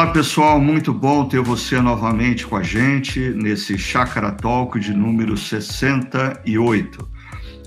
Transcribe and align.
Olá 0.00 0.12
pessoal, 0.12 0.58
muito 0.58 0.94
bom 0.94 1.28
ter 1.28 1.42
você 1.42 1.78
novamente 1.78 2.46
com 2.46 2.56
a 2.56 2.62
gente 2.62 3.20
nesse 3.20 3.76
Chakra 3.76 4.32
Talk 4.32 4.80
de 4.80 4.94
número 4.94 5.36
68. 5.36 7.06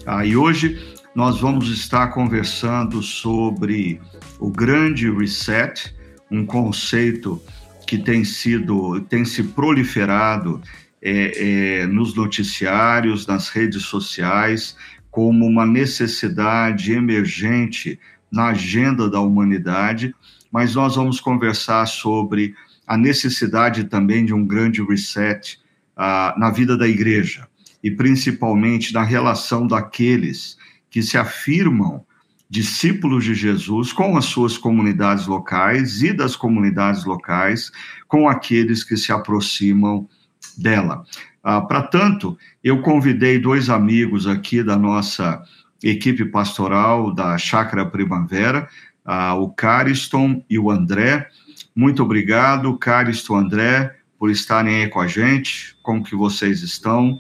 Ah, 0.04 0.26
e 0.26 0.36
hoje 0.36 0.82
nós 1.14 1.40
vamos 1.40 1.70
estar 1.70 2.08
conversando 2.08 3.04
sobre 3.04 4.02
o 4.40 4.50
grande 4.50 5.12
reset, 5.12 5.96
um 6.32 6.44
conceito 6.44 7.40
que 7.86 8.00
tem 8.00 8.26
sido, 8.26 9.00
tem 9.02 9.24
se 9.24 9.44
proliferado 9.44 10.60
é, 11.04 11.82
é, 11.82 11.86
nos 11.86 12.16
noticiários, 12.16 13.28
nas 13.28 13.50
redes 13.50 13.84
sociais, 13.84 14.76
como 15.12 15.46
uma 15.46 15.68
necessidade 15.68 16.94
emergente 16.94 18.00
na 18.32 18.48
agenda 18.48 19.08
da 19.08 19.20
humanidade, 19.20 20.16
mas 20.54 20.76
nós 20.76 20.96
vamos 20.96 21.20
conversar 21.20 21.88
sobre 21.88 22.54
a 22.86 22.96
necessidade 22.96 23.86
também 23.86 24.24
de 24.24 24.36
um 24.36 24.46
grande 24.46 24.84
reset 24.84 25.58
uh, 25.98 26.40
na 26.40 26.52
vida 26.52 26.78
da 26.78 26.88
igreja 26.88 27.48
e 27.84 27.90
principalmente 27.90 28.94
na 28.94 29.02
relação 29.02 29.66
daqueles 29.66 30.56
que 30.92 31.02
se 31.02 31.18
afirmam 31.18 32.06
discípulos 32.48 33.24
de 33.24 33.34
Jesus 33.34 33.92
com 33.92 34.16
as 34.16 34.26
suas 34.26 34.56
comunidades 34.56 35.26
locais 35.26 36.04
e 36.04 36.14
das 36.14 36.36
comunidades 36.36 37.04
locais 37.04 37.72
com 38.08 38.30
aqueles 38.30 38.84
que 38.84 38.96
se 38.96 39.12
aproximam 39.12 40.08
dela. 40.56 41.04
Ah, 41.44 41.62
Para 41.62 41.82
tanto, 41.82 42.38
eu 42.64 42.80
convidei 42.84 43.40
dois 43.40 43.72
amigos 43.72 44.28
aqui 44.28 44.62
da 44.62 44.78
nossa 44.78 45.44
equipe 45.82 46.26
pastoral 46.26 47.12
da 47.12 47.38
Chácara 47.40 47.86
Primavera, 47.86 48.70
ah, 49.06 49.36
o 49.36 49.50
Cariston 49.50 50.44
e 50.50 50.58
o 50.58 50.72
André. 50.72 51.28
Muito 51.76 52.04
obrigado, 52.04 52.78
Cariston 52.78 53.38
André, 53.38 53.96
por 54.18 54.30
estarem 54.30 54.84
aí 54.84 54.90
com 54.90 55.00
a 55.00 55.08
gente. 55.08 55.76
Como 55.82 56.04
que 56.04 56.16
vocês 56.16 56.62
estão 56.62 57.20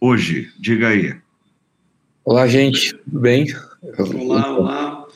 hoje? 0.00 0.52
Diga 0.58 0.88
aí. 0.88 1.16
Olá, 2.24 2.46
gente. 2.46 2.94
Tudo 3.04 3.20
bem? 3.20 3.46
Olá, 3.98 4.52
olá. 4.52 5.06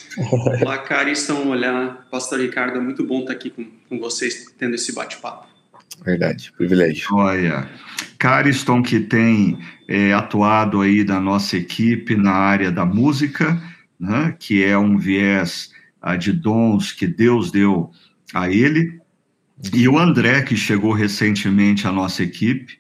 Olá, 0.61 0.79
Cariston. 0.79 1.49
Olá, 1.49 2.07
Pastor 2.11 2.41
Ricardo. 2.41 2.79
É 2.79 2.81
muito 2.81 3.05
bom 3.05 3.21
estar 3.21 3.33
aqui 3.33 3.51
com, 3.51 3.67
com 3.89 3.99
vocês, 3.99 4.47
tendo 4.59 4.75
esse 4.75 4.95
bate-papo. 4.95 5.49
Verdade, 6.05 6.53
privilégio. 6.57 7.15
Olha, 7.15 7.69
Cariston 8.19 8.83
que 8.83 9.01
tem 9.01 9.59
é, 9.89 10.13
atuado 10.13 10.81
aí 10.81 11.05
da 11.05 11.21
nossa 11.21 11.57
equipe 11.57 12.17
na 12.17 12.33
área 12.33 12.71
da 12.71 12.87
música, 12.87 13.61
né, 13.99 14.35
que 14.39 14.65
é 14.65 14.79
um 14.79 14.97
viés 14.97 15.73
ah, 16.01 16.17
de 16.17 16.33
dons 16.33 16.93
que 16.93 17.07
Deus 17.07 17.51
deu 17.51 17.91
a 18.33 18.51
ele, 18.51 19.01
e 19.75 19.87
o 19.87 19.99
André, 19.99 20.43
que 20.43 20.57
chegou 20.57 20.93
recentemente 20.93 21.87
à 21.87 21.93
nossa 21.93 22.23
equipe, 22.23 22.79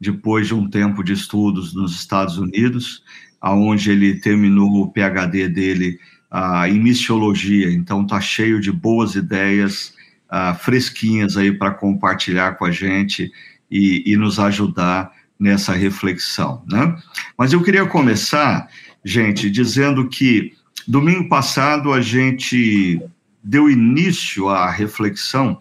depois 0.00 0.46
de 0.46 0.54
um 0.54 0.68
tempo 0.68 1.04
de 1.04 1.12
estudos 1.12 1.74
nos 1.74 1.94
Estados 1.94 2.38
Unidos, 2.38 3.04
aonde 3.40 3.90
ele 3.90 4.14
terminou 4.18 4.82
o 4.82 4.90
PhD 4.90 5.48
dele 5.48 5.98
uh, 6.32 6.66
em 6.66 6.80
missiologia, 6.80 7.70
então 7.70 8.02
está 8.02 8.20
cheio 8.20 8.60
de 8.60 8.72
boas 8.72 9.14
ideias 9.14 9.94
uh, 10.30 10.54
fresquinhas 10.58 11.36
aí 11.36 11.52
para 11.52 11.72
compartilhar 11.72 12.52
com 12.56 12.64
a 12.64 12.70
gente 12.70 13.30
e, 13.70 14.02
e, 14.10 14.16
nos 14.16 14.38
ajudar 14.38 15.12
nessa 15.38 15.72
reflexão, 15.72 16.62
né? 16.70 16.96
Mas 17.36 17.52
eu 17.52 17.62
queria 17.62 17.86
começar, 17.86 18.68
gente, 19.04 19.50
dizendo 19.50 20.08
que 20.08 20.54
domingo 20.86 21.28
passado 21.28 21.92
a 21.92 22.00
gente 22.00 23.00
deu 23.42 23.70
início 23.70 24.48
à 24.48 24.70
reflexão, 24.70 25.58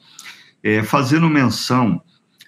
é, 0.63 0.83
fazendo 0.83 1.29
menção 1.29 2.01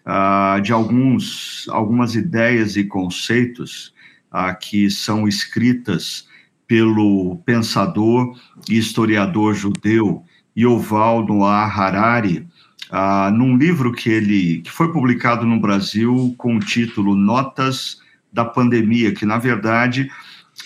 uh, 0.06 0.62
de 0.62 0.72
alguns, 0.72 1.68
algumas 1.70 2.16
ideias 2.16 2.76
e 2.76 2.84
conceitos 2.84 3.94
ah, 4.32 4.54
que 4.54 4.90
são 4.90 5.28
escritas 5.28 6.28
pelo 6.68 7.38
pensador 7.46 8.36
e 8.70 8.78
historiador 8.78 9.54
judeu 9.54 10.24
Yuval 10.58 11.26
Noah 11.26 11.66
Harari, 11.66 12.48
ah, 12.90 13.32
num 13.32 13.58
livro 13.58 13.92
que 13.92 14.10
ele 14.10 14.62
que 14.62 14.72
foi 14.72 14.92
publicado 14.92 15.46
no 15.46 15.60
Brasil 15.60 16.34
com 16.38 16.58
o 16.58 16.60
título 16.60 17.16
Notas 17.16 18.00
da 18.32 18.44
Pandemia, 18.44 19.14
que 19.14 19.26
na 19.26 19.38
verdade 19.38 20.10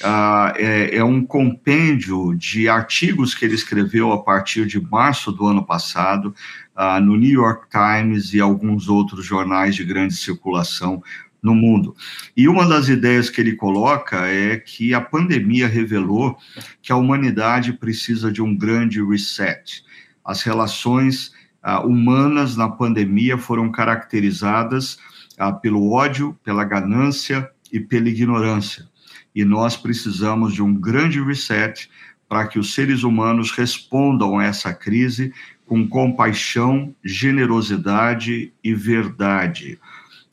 ah, 0.03 0.53
é, 0.55 0.97
é, 0.97 1.03
um 1.03 1.25
compêndio 1.25 2.35
de 2.35 2.69
artigos 2.69 3.33
que 3.33 3.45
ele 3.45 3.55
escreveu 3.55 4.11
a 4.11 4.21
partir 4.21 4.65
de 4.67 4.79
março 4.79 5.31
do 5.31 5.47
ano 5.47 5.65
passado 5.65 6.35
ah, 6.75 6.99
no 6.99 7.15
New 7.15 7.31
York 7.31 7.67
Times 7.69 8.33
e 8.33 8.39
alguns 8.39 8.89
outros 8.89 9.25
jornais 9.25 9.75
de 9.75 9.83
grande 9.83 10.13
circulação 10.13 11.01
no 11.41 11.55
mundo. 11.55 11.95
E 12.35 12.47
uma 12.47 12.67
das 12.67 12.89
ideias 12.89 13.29
que 13.29 13.41
ele 13.41 13.55
coloca 13.55 14.27
é 14.27 14.57
que 14.57 14.93
a 14.93 15.01
pandemia 15.01 15.67
revelou 15.67 16.37
que 16.81 16.91
a 16.91 16.95
humanidade 16.95 17.73
precisa 17.73 18.31
de 18.31 18.41
um 18.41 18.55
grande 18.55 19.03
reset. 19.03 19.83
As 20.23 20.43
relações 20.43 21.31
uh, 21.63 21.87
humanas 21.87 22.57
na 22.57 22.67
pandemia 22.67 23.37
foram 23.37 23.71
caracterizadas 23.71 24.97
pelo 25.61 25.91
ódio, 25.91 26.35
pela 26.43 26.63
ganância 26.63 27.47
e 27.71 27.79
pela 27.79 28.09
ignorância. 28.09 28.87
E 29.37 29.45
nós 29.45 29.77
precisamos 29.77 30.51
de 30.51 30.63
um 30.63 30.73
grande 30.73 31.21
reset 31.21 31.87
para 32.27 32.47
que 32.47 32.57
os 32.57 32.73
seres 32.73 33.03
humanos 33.03 33.51
respondam 33.51 34.39
a 34.39 34.45
essa 34.45 34.73
crise 34.73 35.31
com 35.63 35.87
compaixão, 35.87 36.91
generosidade 37.05 38.51
e 38.63 38.73
verdade. 38.73 39.77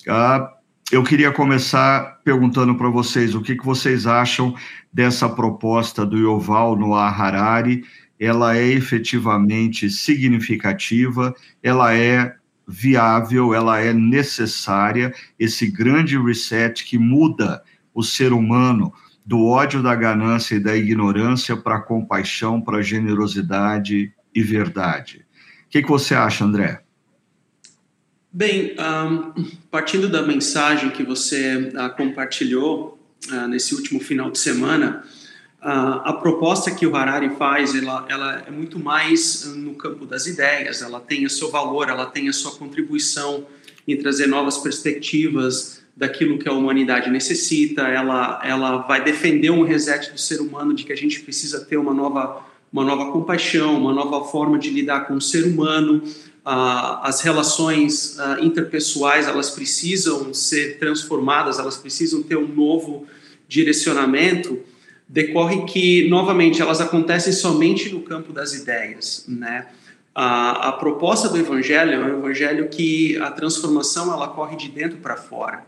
Uh, 0.09 0.49
eu 0.91 1.03
queria 1.03 1.31
começar 1.31 2.19
perguntando 2.25 2.77
para 2.77 2.89
vocês 2.89 3.35
o 3.35 3.43
que, 3.43 3.55
que 3.55 3.67
vocês 3.67 4.07
acham 4.07 4.57
dessa 4.91 5.29
proposta 5.29 6.07
do 6.07 6.17
Yoval 6.17 6.75
Noah 6.75 7.11
Harari. 7.11 7.85
Ela 8.19 8.57
é 8.57 8.69
efetivamente 8.69 9.91
significativa, 9.91 11.35
ela 11.63 11.95
é 11.95 12.37
viável, 12.67 13.53
ela 13.53 13.79
é 13.81 13.93
necessária, 13.93 15.13
esse 15.39 15.67
grande 15.67 16.19
reset 16.19 16.83
que 16.87 16.97
muda 16.97 17.63
o 17.95 18.03
ser 18.03 18.33
humano 18.33 18.93
do 19.25 19.47
ódio, 19.47 19.83
da 19.83 19.95
ganância 19.95 20.57
e 20.57 20.61
da 20.61 20.77
ignorância 20.77 21.57
para 21.57 21.77
a 21.77 21.81
compaixão, 21.81 22.61
para 22.61 22.79
a 22.79 22.83
generosidade 22.83 24.13
e 24.35 24.43
verdade. 24.43 25.25
O 25.67 25.71
que, 25.71 25.83
que 25.83 25.89
você 25.89 26.15
acha, 26.15 26.45
André? 26.45 26.83
Bem, 28.31 28.75
um, 28.79 29.45
partindo 29.71 30.09
da 30.09 30.21
mensagem 30.21 30.91
que 30.91 31.05
você 31.05 31.57
uh, 31.57 31.97
compartilhou 31.97 32.99
uh, 33.31 33.47
nesse 33.47 33.75
último 33.75 34.01
final 34.01 34.29
de 34.29 34.39
semana, 34.39 35.05
uh, 35.63 36.03
a 36.05 36.13
proposta 36.13 36.71
que 36.73 36.85
o 36.85 36.97
Harari 36.97 37.31
faz, 37.37 37.75
ela, 37.77 38.05
ela 38.09 38.43
é 38.47 38.51
muito 38.51 38.79
mais 38.79 39.47
no 39.55 39.75
campo 39.77 40.05
das 40.05 40.27
ideias, 40.27 40.83
ela 40.83 41.01
tem 41.01 41.25
o 41.25 41.31
seu 41.31 41.49
valor, 41.49 41.89
ela 41.89 42.07
tem 42.07 42.29
a 42.29 42.33
sua 42.33 42.57
contribuição 42.57 43.47
em 43.87 43.97
trazer 43.97 44.27
novas 44.27 44.59
perspectivas 44.59 45.84
daquilo 45.97 46.39
que 46.39 46.49
a 46.49 46.53
humanidade 46.53 47.11
necessita, 47.11 47.83
ela, 47.83 48.41
ela 48.45 48.79
vai 48.79 49.03
defender 49.03 49.51
um 49.51 49.63
reset 49.63 50.11
do 50.11 50.19
ser 50.19 50.41
humano 50.41 50.75
de 50.75 50.85
que 50.85 50.93
a 50.93 50.97
gente 50.97 51.21
precisa 51.21 51.65
ter 51.65 51.77
uma 51.77 51.95
nova, 51.95 52.45
uma 52.73 52.85
nova 52.85 53.13
compaixão, 53.13 53.79
uma 53.79 53.93
nova 53.93 54.25
forma 54.25 54.59
de 54.59 54.71
lidar 54.71 55.07
com 55.07 55.15
o 55.15 55.21
ser 55.21 55.47
humano, 55.47 56.03
as 56.45 57.23
relações 57.23 58.19
interpessoais 58.41 59.27
elas 59.27 59.51
precisam 59.51 60.35
ser 60.35 60.79
transformadas, 60.79 61.59
elas 61.59 61.77
precisam 61.77 62.23
ter 62.23 62.37
um 62.37 62.47
novo 62.47 63.07
direcionamento, 63.49 64.59
decorre 65.09 65.65
que, 65.65 66.09
novamente, 66.09 66.61
elas 66.61 66.81
acontecem 66.81 67.33
somente 67.33 67.89
no 67.89 68.01
campo 68.01 68.33
das 68.33 68.53
ideias, 68.53 69.25
né? 69.29 69.67
A, 70.15 70.69
a 70.69 70.73
proposta 70.73 71.29
do 71.29 71.37
evangelho 71.37 71.93
é 71.93 71.99
um 71.99 72.19
evangelho 72.19 72.69
que 72.69 73.17
a 73.19 73.31
transformação 73.31 74.13
ela 74.13 74.29
corre 74.29 74.57
de 74.57 74.69
dentro 74.69 74.99
para 74.99 75.17
fora. 75.17 75.65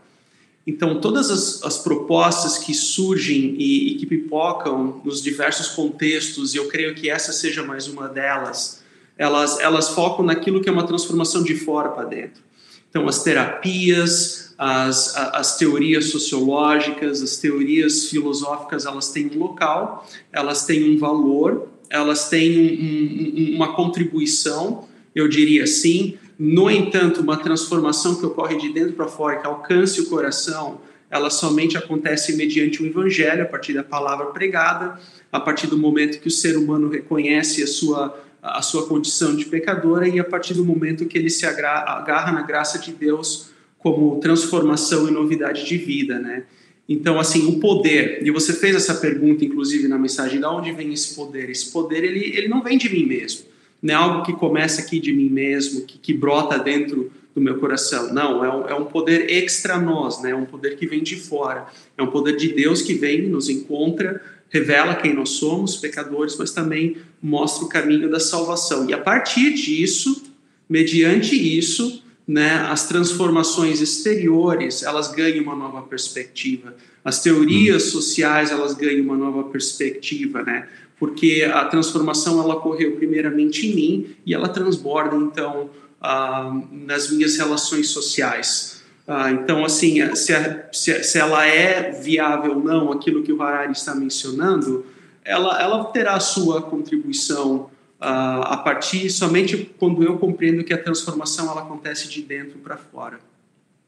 Então, 0.67 0.99
todas 0.99 1.31
as, 1.31 1.63
as 1.63 1.77
propostas 1.77 2.57
que 2.57 2.73
surgem 2.73 3.55
e, 3.57 3.93
e, 3.93 3.95
que 3.95 4.05
pipocam 4.05 5.01
nos 5.05 5.21
diversos 5.21 5.69
contextos, 5.69 6.53
e 6.53 6.57
eu 6.57 6.67
creio 6.67 6.93
que 6.93 7.09
essa 7.09 7.31
seja 7.31 7.63
mais 7.63 7.87
uma 7.87 8.09
delas, 8.09 8.83
elas, 9.17 9.57
elas 9.61 9.87
focam 9.89 10.25
naquilo 10.25 10.61
que 10.61 10.67
é 10.67 10.71
uma 10.71 10.85
transformação 10.85 11.41
de 11.41 11.55
fora 11.55 11.87
para 11.89 12.03
dentro. 12.03 12.43
Então, 12.89 13.07
as 13.07 13.23
terapias, 13.23 14.53
as, 14.57 15.15
as 15.15 15.57
teorias 15.57 16.05
sociológicas, 16.05 17.21
as 17.21 17.37
teorias 17.37 18.09
filosóficas, 18.09 18.85
elas 18.85 19.09
têm 19.09 19.31
um 19.33 19.39
local, 19.39 20.05
elas 20.33 20.65
têm 20.65 20.93
um 20.93 20.97
valor, 20.97 21.69
elas 21.89 22.27
têm 22.27 22.59
um, 22.59 23.53
um, 23.53 23.55
uma 23.55 23.73
contribuição, 23.73 24.85
eu 25.15 25.29
diria 25.29 25.63
assim. 25.63 26.17
No 26.39 26.69
entanto, 26.69 27.21
uma 27.21 27.37
transformação 27.37 28.15
que 28.15 28.25
ocorre 28.25 28.57
de 28.57 28.71
dentro 28.71 28.93
para 28.93 29.07
fora, 29.07 29.37
que 29.37 29.47
alcance 29.47 30.01
o 30.01 30.09
coração, 30.09 30.79
ela 31.09 31.29
somente 31.29 31.77
acontece 31.77 32.35
mediante 32.35 32.83
o 32.83 32.85
evangelho, 32.85 33.43
a 33.43 33.45
partir 33.45 33.73
da 33.73 33.83
palavra 33.83 34.27
pregada, 34.27 34.99
a 35.31 35.39
partir 35.39 35.67
do 35.67 35.77
momento 35.77 36.19
que 36.19 36.27
o 36.27 36.31
ser 36.31 36.57
humano 36.57 36.89
reconhece 36.89 37.63
a 37.63 37.67
sua 37.67 38.23
a 38.41 38.61
sua 38.61 38.87
condição 38.87 39.35
de 39.35 39.45
pecadora 39.45 40.07
e 40.07 40.19
a 40.19 40.23
partir 40.23 40.53
do 40.53 40.63
momento 40.63 41.05
que 41.05 41.17
ele 41.17 41.29
se 41.29 41.45
agarra 41.45 42.31
na 42.31 42.43
graça 42.43 42.79
de 42.79 42.93
Deus 42.93 43.49
como 43.77 44.19
transformação 44.19 45.07
e 45.07 45.11
novidade 45.11 45.65
de 45.65 45.77
vida, 45.77 46.19
né? 46.19 46.43
Então, 46.87 47.19
assim, 47.19 47.45
o 47.47 47.59
poder, 47.59 48.25
e 48.25 48.31
você 48.31 48.53
fez 48.53 48.75
essa 48.75 48.95
pergunta, 48.95 49.43
inclusive, 49.43 49.87
na 49.87 49.97
mensagem, 49.97 50.39
de 50.39 50.45
onde 50.45 50.71
vem 50.71 50.93
esse 50.93 51.13
poder? 51.15 51.49
Esse 51.49 51.71
poder, 51.71 52.03
ele, 52.03 52.37
ele 52.37 52.47
não 52.47 52.63
vem 52.63 52.77
de 52.77 52.89
mim 52.89 53.05
mesmo, 53.05 53.45
não 53.87 53.93
é 53.93 53.97
algo 53.97 54.25
que 54.25 54.33
começa 54.33 54.81
aqui 54.81 54.99
de 54.99 55.13
mim 55.13 55.29
mesmo, 55.29 55.85
que, 55.85 55.97
que 55.97 56.13
brota 56.13 56.59
dentro 56.59 57.09
do 57.33 57.39
meu 57.39 57.57
coração, 57.57 58.13
não, 58.13 58.43
é 58.43 58.53
um, 58.53 58.67
é 58.67 58.75
um 58.75 58.83
poder 58.83 59.31
extra 59.31 59.79
nós, 59.79 60.21
né? 60.21 60.31
é 60.31 60.35
um 60.35 60.45
poder 60.45 60.75
que 60.75 60.85
vem 60.85 61.01
de 61.01 61.15
fora, 61.15 61.67
é 61.97 62.03
um 62.03 62.07
poder 62.07 62.35
de 62.35 62.49
Deus 62.49 62.81
que 62.81 62.95
vem, 62.95 63.29
nos 63.29 63.47
encontra, 63.47 64.21
revela 64.49 64.93
quem 64.95 65.13
nós 65.13 65.29
somos, 65.29 65.77
pecadores, 65.77 66.35
mas 66.37 66.51
também 66.51 66.97
mostra 67.21 67.65
o 67.65 67.69
caminho 67.69 68.09
da 68.09 68.19
salvação. 68.19 68.89
E 68.89 68.93
a 68.93 68.97
partir 68.97 69.53
disso, 69.53 70.23
mediante 70.67 71.35
isso, 71.35 72.03
né, 72.27 72.55
as 72.69 72.89
transformações 72.89 73.79
exteriores 73.79 74.83
elas 74.83 75.09
ganham 75.13 75.43
uma 75.43 75.55
nova 75.55 75.83
perspectiva, 75.83 76.75
as 77.05 77.21
teorias 77.21 77.85
uhum. 77.85 78.01
sociais 78.01 78.51
elas 78.51 78.73
ganham 78.73 79.01
uma 79.05 79.15
nova 79.15 79.45
perspectiva, 79.45 80.43
né? 80.43 80.67
Porque 80.99 81.49
a 81.51 81.65
transformação 81.65 82.41
ela 82.41 82.55
ocorreu 82.55 82.95
primeiramente 82.95 83.67
em 83.67 83.75
mim 83.75 84.15
e 84.25 84.33
ela 84.33 84.49
transborda 84.49 85.15
então 85.15 85.69
ah, 86.01 86.59
nas 86.71 87.11
minhas 87.11 87.37
relações 87.37 87.89
sociais. 87.89 88.83
Ah, 89.07 89.31
então, 89.31 89.63
assim, 89.63 90.15
se, 90.15 90.33
a, 90.33 90.67
se, 90.71 91.03
se, 91.03 91.17
ela 91.17 91.45
é 91.45 91.91
viável 91.91 92.57
ou 92.57 92.63
não, 92.63 92.91
aquilo 92.91 93.23
que 93.23 93.31
o 93.31 93.41
Harari 93.41 93.71
está 93.71 93.95
mencionando, 93.95 94.85
ela, 95.23 95.61
ela 95.61 95.85
terá 95.85 96.15
a 96.15 96.19
sua 96.19 96.61
contribuição 96.61 97.69
uh, 98.01 98.43
a 98.43 98.57
partir 98.57 99.09
somente 99.09 99.71
quando 99.77 100.03
eu 100.03 100.17
compreendo 100.17 100.63
que 100.63 100.73
a 100.73 100.81
transformação 100.81 101.49
ela 101.49 101.61
acontece 101.61 102.09
de 102.09 102.21
dentro 102.21 102.59
para 102.59 102.77
fora. 102.77 103.19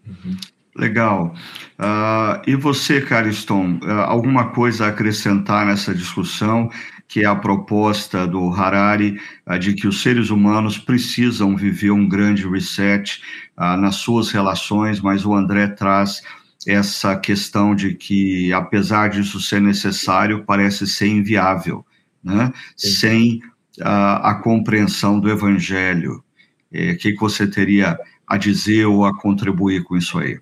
Uhum. 0.07 0.38
Legal. 0.75 1.35
Uh, 1.77 2.41
e 2.47 2.55
você, 2.55 3.01
Cariston, 3.01 3.79
uh, 3.83 3.91
alguma 4.05 4.51
coisa 4.51 4.85
a 4.85 4.89
acrescentar 4.89 5.65
nessa 5.65 5.94
discussão, 5.94 6.69
que 7.09 7.21
é 7.21 7.25
a 7.25 7.35
proposta 7.35 8.25
do 8.25 8.53
Harari 8.53 9.19
uh, 9.45 9.59
de 9.59 9.73
que 9.73 9.88
os 9.88 10.01
seres 10.01 10.29
humanos 10.29 10.77
precisam 10.77 11.57
viver 11.57 11.91
um 11.91 12.07
grande 12.07 12.47
reset 12.47 13.21
nas 13.57 13.95
suas 13.95 14.31
relações, 14.31 15.01
mas 15.01 15.25
o 15.25 15.33
André 15.33 15.67
traz 15.67 16.21
essa 16.65 17.15
questão 17.15 17.75
de 17.75 17.94
que, 17.94 18.53
apesar 18.53 19.09
disso 19.09 19.41
ser 19.41 19.61
necessário, 19.61 20.45
parece 20.45 20.88
ser 20.88 21.07
inviável, 21.07 21.85
né? 22.23 22.53
sem 22.77 23.41
a, 23.81 24.31
a 24.31 24.35
compreensão 24.35 25.19
do 25.19 25.29
Evangelho. 25.29 26.23
É, 26.71 26.91
o 26.91 26.97
que, 26.97 27.13
que 27.13 27.19
você 27.19 27.47
teria 27.47 27.97
a 28.27 28.38
dizer 28.38 28.85
ou 28.85 29.05
a 29.05 29.17
contribuir 29.17 29.83
com 29.83 29.97
isso 29.97 30.19
aí? 30.19 30.39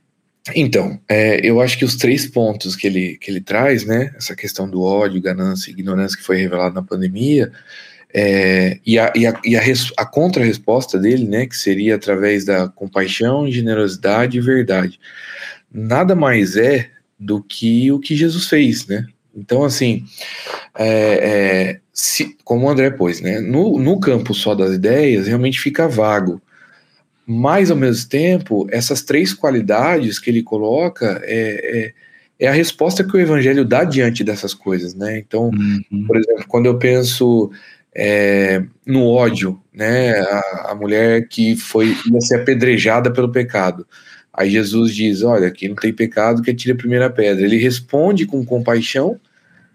Então, 0.55 0.99
é, 1.09 1.39
eu 1.47 1.61
acho 1.61 1.77
que 1.77 1.85
os 1.85 1.95
três 1.95 2.25
pontos 2.25 2.75
que 2.75 2.87
ele, 2.87 3.17
que 3.17 3.29
ele 3.29 3.41
traz, 3.41 3.85
né, 3.85 4.13
essa 4.15 4.35
questão 4.35 4.69
do 4.69 4.81
ódio, 4.81 5.21
ganância 5.21 5.69
e 5.69 5.73
ignorância 5.73 6.17
que 6.17 6.23
foi 6.23 6.37
revelado 6.37 6.75
na 6.75 6.83
pandemia, 6.83 7.51
é, 8.13 8.79
e 8.85 8.97
a, 8.97 9.11
e 9.15 9.27
a, 9.27 9.39
e 9.43 9.55
a, 9.57 9.61
a 9.97 10.05
contra-resposta 10.05 10.97
dele, 10.97 11.27
né, 11.27 11.45
que 11.45 11.57
seria 11.57 11.95
através 11.95 12.45
da 12.45 12.67
compaixão, 12.67 13.49
generosidade 13.51 14.37
e 14.37 14.41
verdade, 14.41 14.99
nada 15.71 16.15
mais 16.15 16.55
é 16.55 16.89
do 17.19 17.41
que 17.43 17.91
o 17.91 17.99
que 17.99 18.15
Jesus 18.15 18.47
fez, 18.47 18.87
né? 18.87 19.05
Então, 19.35 19.63
assim, 19.63 20.03
é, 20.77 20.89
é, 20.89 21.79
se, 21.93 22.35
como 22.43 22.65
o 22.65 22.69
André 22.69 22.89
pôs, 22.89 23.21
né, 23.21 23.39
no, 23.39 23.77
no 23.77 23.99
campo 23.99 24.33
só 24.33 24.55
das 24.55 24.73
ideias, 24.73 25.27
realmente 25.27 25.59
fica 25.59 25.87
vago. 25.87 26.41
Mas, 27.29 27.69
ao 27.69 27.75
mesmo 27.75 28.07
tempo, 28.07 28.65
essas 28.71 29.01
três 29.01 29.33
qualidades 29.33 30.17
que 30.17 30.29
ele 30.29 30.41
coloca 30.41 31.19
é, 31.25 31.93
é, 32.39 32.45
é 32.45 32.47
a 32.47 32.53
resposta 32.53 33.03
que 33.03 33.17
o 33.17 33.19
evangelho 33.19 33.65
dá 33.65 33.83
diante 33.83 34.23
dessas 34.23 34.53
coisas, 34.53 34.95
né? 34.95 35.19
Então, 35.19 35.49
uhum. 35.49 36.05
por 36.07 36.15
exemplo, 36.15 36.45
quando 36.47 36.67
eu 36.67 36.77
penso 36.77 37.51
é, 37.93 38.63
no 38.85 39.07
ódio, 39.07 39.61
né, 39.73 40.19
a, 40.21 40.67
a, 40.71 40.75
mulher 40.75 41.27
que 41.27 41.57
foi 41.57 41.87
ia 42.09 42.21
ser 42.21 42.35
apedrejada 42.35 43.11
pelo 43.11 43.29
pecado. 43.29 43.85
Aí 44.31 44.49
Jesus 44.49 44.95
diz: 44.95 45.21
Olha, 45.21 45.47
aqui 45.47 45.67
não 45.67 45.75
tem 45.75 45.91
pecado, 45.91 46.41
que 46.41 46.53
tire 46.53 46.71
a 46.71 46.77
primeira 46.77 47.09
pedra. 47.09 47.43
Ele 47.43 47.57
responde 47.57 48.25
com 48.25 48.45
compaixão 48.45 49.19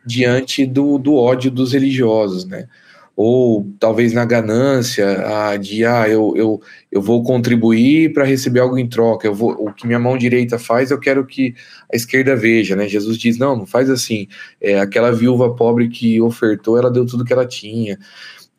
diante 0.07 0.65
do, 0.65 0.97
do 0.97 1.17
ódio 1.17 1.51
dos 1.51 1.75
religiosos, 1.75 2.47
né? 2.47 2.67
Ou 3.15 3.71
talvez 3.79 4.13
na 4.13 4.25
ganância 4.25 5.07
ah, 5.27 5.57
de 5.57 5.85
ah, 5.85 6.09
eu, 6.09 6.33
eu, 6.35 6.63
eu 6.91 7.03
vou 7.03 7.23
contribuir 7.23 8.13
para 8.13 8.25
receber 8.25 8.61
algo 8.61 8.79
em 8.79 8.89
troca, 8.89 9.27
eu 9.27 9.35
vou, 9.35 9.53
o 9.53 9.73
que 9.73 9.87
minha 9.87 9.99
mão 9.99 10.17
direita 10.17 10.59
faz, 10.59 10.91
eu 10.91 10.99
quero 10.99 11.27
que 11.27 11.55
a 11.93 11.97
esquerda 11.97 12.35
veja, 12.35 12.75
né? 12.75 12.89
Jesus 12.89 13.19
diz: 13.19 13.37
não, 13.37 13.57
não 13.57 13.67
faz 13.67 13.91
assim. 13.91 14.29
É, 14.61 14.81
aquela 14.81 15.13
viúva 15.13 15.55
pobre 15.55 15.89
que 15.89 16.21
ofertou, 16.21 16.79
ela 16.79 16.91
deu 16.91 17.05
tudo 17.05 17.25
que 17.25 17.33
ela 17.33 17.47
tinha. 17.47 17.99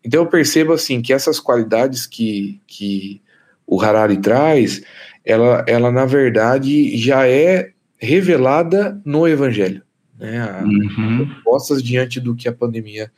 Então 0.04 0.22
eu 0.22 0.28
percebo 0.28 0.74
assim 0.74 1.02
que 1.02 1.14
essas 1.14 1.40
qualidades 1.40 2.06
que, 2.06 2.62
que 2.68 3.22
o 3.66 3.82
Harari 3.82 4.18
traz, 4.18 4.82
ela, 5.26 5.64
ela 5.68 5.92
na 5.92 6.06
verdade 6.06 6.96
já 6.98 7.28
é 7.28 7.72
revelada 7.98 9.02
no 9.06 9.28
Evangelho 9.28 9.82
né, 10.24 10.62
uhum. 10.64 11.28
diante 11.82 12.20
do 12.20 12.36
que 12.36 12.48
a 12.48 12.54
pandemia 12.54 13.12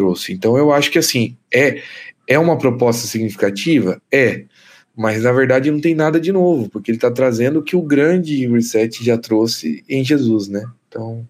trouxe. 0.00 0.32
Então 0.32 0.56
eu 0.56 0.72
acho 0.72 0.90
que 0.90 0.98
assim 0.98 1.36
é 1.52 1.82
é 2.26 2.38
uma 2.38 2.56
proposta 2.56 3.06
significativa, 3.06 4.00
é, 4.10 4.44
mas 4.96 5.24
na 5.24 5.32
verdade 5.32 5.70
não 5.70 5.80
tem 5.80 5.94
nada 5.94 6.20
de 6.20 6.32
novo, 6.32 6.70
porque 6.70 6.90
ele 6.90 6.96
está 6.96 7.10
trazendo 7.10 7.58
o 7.58 7.62
que 7.62 7.74
o 7.74 7.82
grande 7.82 8.46
reset 8.46 9.04
já 9.04 9.18
trouxe 9.18 9.84
em 9.88 10.04
Jesus, 10.04 10.48
né? 10.48 10.64
Então 10.88 11.26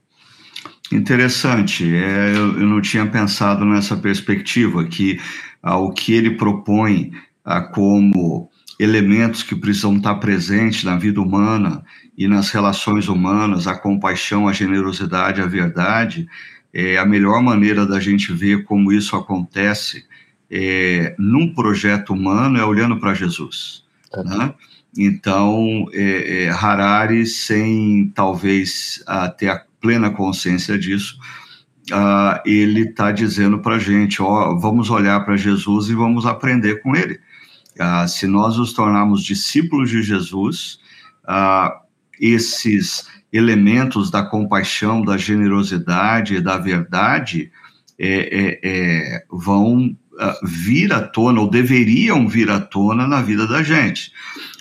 interessante. 0.93 1.85
É, 1.85 2.31
eu, 2.31 2.61
eu 2.61 2.67
não 2.67 2.81
tinha 2.81 3.07
pensado 3.07 3.65
nessa 3.65 3.97
perspectiva 3.97 4.85
que 4.85 5.19
ah, 5.63 5.79
o 5.79 5.93
que 5.93 6.13
ele 6.13 6.37
propõe 6.37 7.13
ah, 7.45 7.61
como 7.61 8.51
elementos 8.79 9.43
que 9.43 9.55
precisam 9.55 9.97
estar 9.97 10.15
presentes 10.17 10.85
na 10.85 10.97
vida 10.97 11.21
humana 11.21 11.83
e 12.17 12.27
nas 12.27 12.51
relações 12.51 13.09
humanas, 13.09 13.67
a 13.67 13.75
compaixão, 13.75 14.49
a 14.49 14.53
generosidade, 14.53 15.41
a 15.41 15.47
verdade, 15.47 16.27
é 16.73 16.99
a 16.99 17.05
melhor 17.05 17.43
maneira 17.43 17.85
da 17.87 17.99
gente 17.99 18.33
ver 18.33 18.65
como 18.65 18.93
isso 18.93 19.17
acontece 19.17 20.05
é, 20.51 21.15
num 21.19 21.55
projeto 21.55 22.13
humano 22.13 22.59
é 22.59 22.65
olhando 22.65 22.99
para 22.99 23.15
Jesus. 23.15 23.85
Tá. 24.11 24.25
Né? 24.25 24.55
Então, 24.99 25.87
é, 25.93 26.45
é, 26.45 26.51
Harari, 26.51 27.25
sem 27.25 28.11
talvez 28.15 29.05
uh, 29.09 29.35
ter 29.37 29.49
a 29.49 29.65
plena 29.81 30.11
consciência 30.11 30.77
disso, 30.77 31.17
uh, 31.93 32.41
ele 32.45 32.89
está 32.89 33.13
dizendo 33.13 33.61
para 33.61 33.77
a 33.77 33.79
gente: 33.79 34.21
ó, 34.21 34.57
vamos 34.57 34.91
olhar 34.91 35.25
para 35.25 35.37
Jesus 35.37 35.89
e 35.89 35.95
vamos 35.95 36.27
aprender 36.27 36.83
com 36.83 36.97
ele. 36.97 37.21
Se 38.09 38.27
nós 38.27 38.59
nos 38.59 38.75
tornarmos 38.75 39.25
discípulos 39.25 39.89
de 39.89 40.03
Jesus, 40.03 40.81
uh, 41.25 41.81
esses 42.21 43.09
elementos 43.33 44.11
da 44.11 44.23
compaixão, 44.23 45.03
da 45.03 45.17
generosidade 45.17 46.35
e 46.35 46.41
da 46.41 46.59
verdade 46.59 47.51
é, 47.99 48.09
é, 48.09 48.61
é, 48.63 49.25
vão 49.31 49.87
uh, 49.87 50.47
vir 50.47 50.93
à 50.93 51.03
tona, 51.03 51.41
ou 51.41 51.51
deveriam 51.51 52.27
vir 52.27 52.51
à 52.51 52.61
tona 52.61 53.07
na 53.07 53.21
vida 53.23 53.47
da 53.47 53.63
gente. 53.63 54.13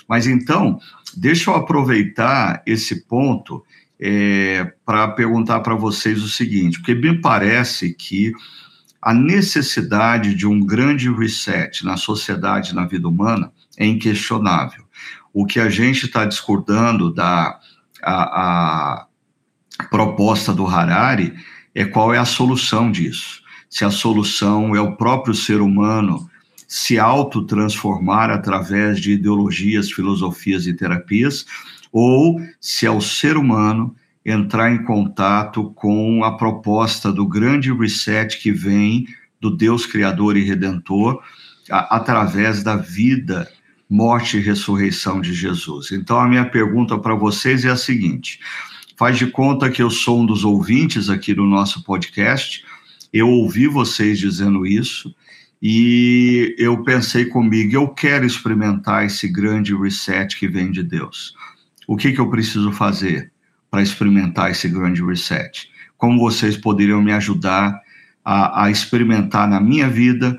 Mas 0.08 0.26
então, 0.26 0.78
deixa 1.16 1.50
eu 1.50 1.54
aproveitar 1.54 2.62
esse 2.66 3.06
ponto 3.06 3.64
é, 3.98 4.72
para 4.84 5.08
perguntar 5.08 5.60
para 5.60 5.74
vocês 5.74 6.22
o 6.22 6.28
seguinte, 6.28 6.78
porque 6.78 6.94
me 6.94 7.20
parece 7.20 7.92
que 7.92 8.32
a 9.02 9.14
necessidade 9.14 10.34
de 10.34 10.46
um 10.46 10.60
grande 10.60 11.10
reset 11.10 11.84
na 11.84 11.96
sociedade, 11.96 12.74
na 12.74 12.86
vida 12.86 13.08
humana, 13.08 13.52
é 13.76 13.86
inquestionável. 13.86 14.84
O 15.32 15.46
que 15.46 15.60
a 15.60 15.68
gente 15.70 16.06
está 16.06 16.24
discordando 16.24 17.12
da 17.12 17.59
a, 18.02 19.06
a 19.78 19.84
proposta 19.90 20.52
do 20.52 20.66
Harari 20.66 21.34
é 21.74 21.84
qual 21.84 22.12
é 22.12 22.18
a 22.18 22.24
solução 22.24 22.90
disso. 22.90 23.42
Se 23.68 23.84
a 23.84 23.90
solução 23.90 24.74
é 24.74 24.80
o 24.80 24.96
próprio 24.96 25.34
ser 25.34 25.60
humano 25.60 26.28
se 26.66 26.98
autotransformar 26.98 28.30
através 28.30 29.00
de 29.00 29.12
ideologias, 29.12 29.90
filosofias 29.90 30.66
e 30.66 30.74
terapias, 30.74 31.44
ou 31.92 32.40
se 32.60 32.86
é 32.86 32.90
o 32.90 33.00
ser 33.00 33.36
humano 33.36 33.94
entrar 34.24 34.72
em 34.72 34.84
contato 34.84 35.70
com 35.74 36.22
a 36.24 36.36
proposta 36.36 37.12
do 37.12 37.26
grande 37.26 37.72
reset 37.72 38.38
que 38.38 38.52
vem 38.52 39.06
do 39.40 39.50
Deus 39.50 39.86
Criador 39.86 40.36
e 40.36 40.44
Redentor 40.44 41.22
a, 41.70 41.96
através 41.96 42.62
da 42.62 42.76
vida 42.76 43.48
morte 43.90 44.36
e 44.36 44.40
ressurreição 44.40 45.20
de 45.20 45.34
Jesus. 45.34 45.90
Então, 45.90 46.20
a 46.20 46.28
minha 46.28 46.44
pergunta 46.44 46.96
para 46.96 47.16
vocês 47.16 47.64
é 47.64 47.70
a 47.70 47.76
seguinte: 47.76 48.38
faz 48.96 49.18
de 49.18 49.26
conta 49.26 49.68
que 49.68 49.82
eu 49.82 49.90
sou 49.90 50.20
um 50.20 50.26
dos 50.26 50.44
ouvintes 50.44 51.10
aqui 51.10 51.34
do 51.34 51.44
nosso 51.44 51.82
podcast, 51.82 52.64
eu 53.12 53.28
ouvi 53.28 53.66
vocês 53.66 54.20
dizendo 54.20 54.64
isso, 54.64 55.12
e 55.60 56.54
eu 56.56 56.84
pensei 56.84 57.26
comigo, 57.26 57.74
eu 57.74 57.88
quero 57.88 58.24
experimentar 58.24 59.04
esse 59.04 59.26
grande 59.26 59.74
reset 59.74 60.38
que 60.38 60.46
vem 60.46 60.70
de 60.70 60.84
Deus. 60.84 61.34
O 61.86 61.96
que, 61.96 62.12
que 62.12 62.20
eu 62.20 62.30
preciso 62.30 62.70
fazer 62.70 63.32
para 63.68 63.82
experimentar 63.82 64.52
esse 64.52 64.68
grande 64.68 65.04
reset? 65.04 65.68
Como 65.98 66.20
vocês 66.20 66.56
poderiam 66.56 67.02
me 67.02 67.12
ajudar 67.12 67.80
a, 68.24 68.64
a 68.64 68.70
experimentar 68.70 69.48
na 69.48 69.60
minha 69.60 69.88
vida, 69.88 70.38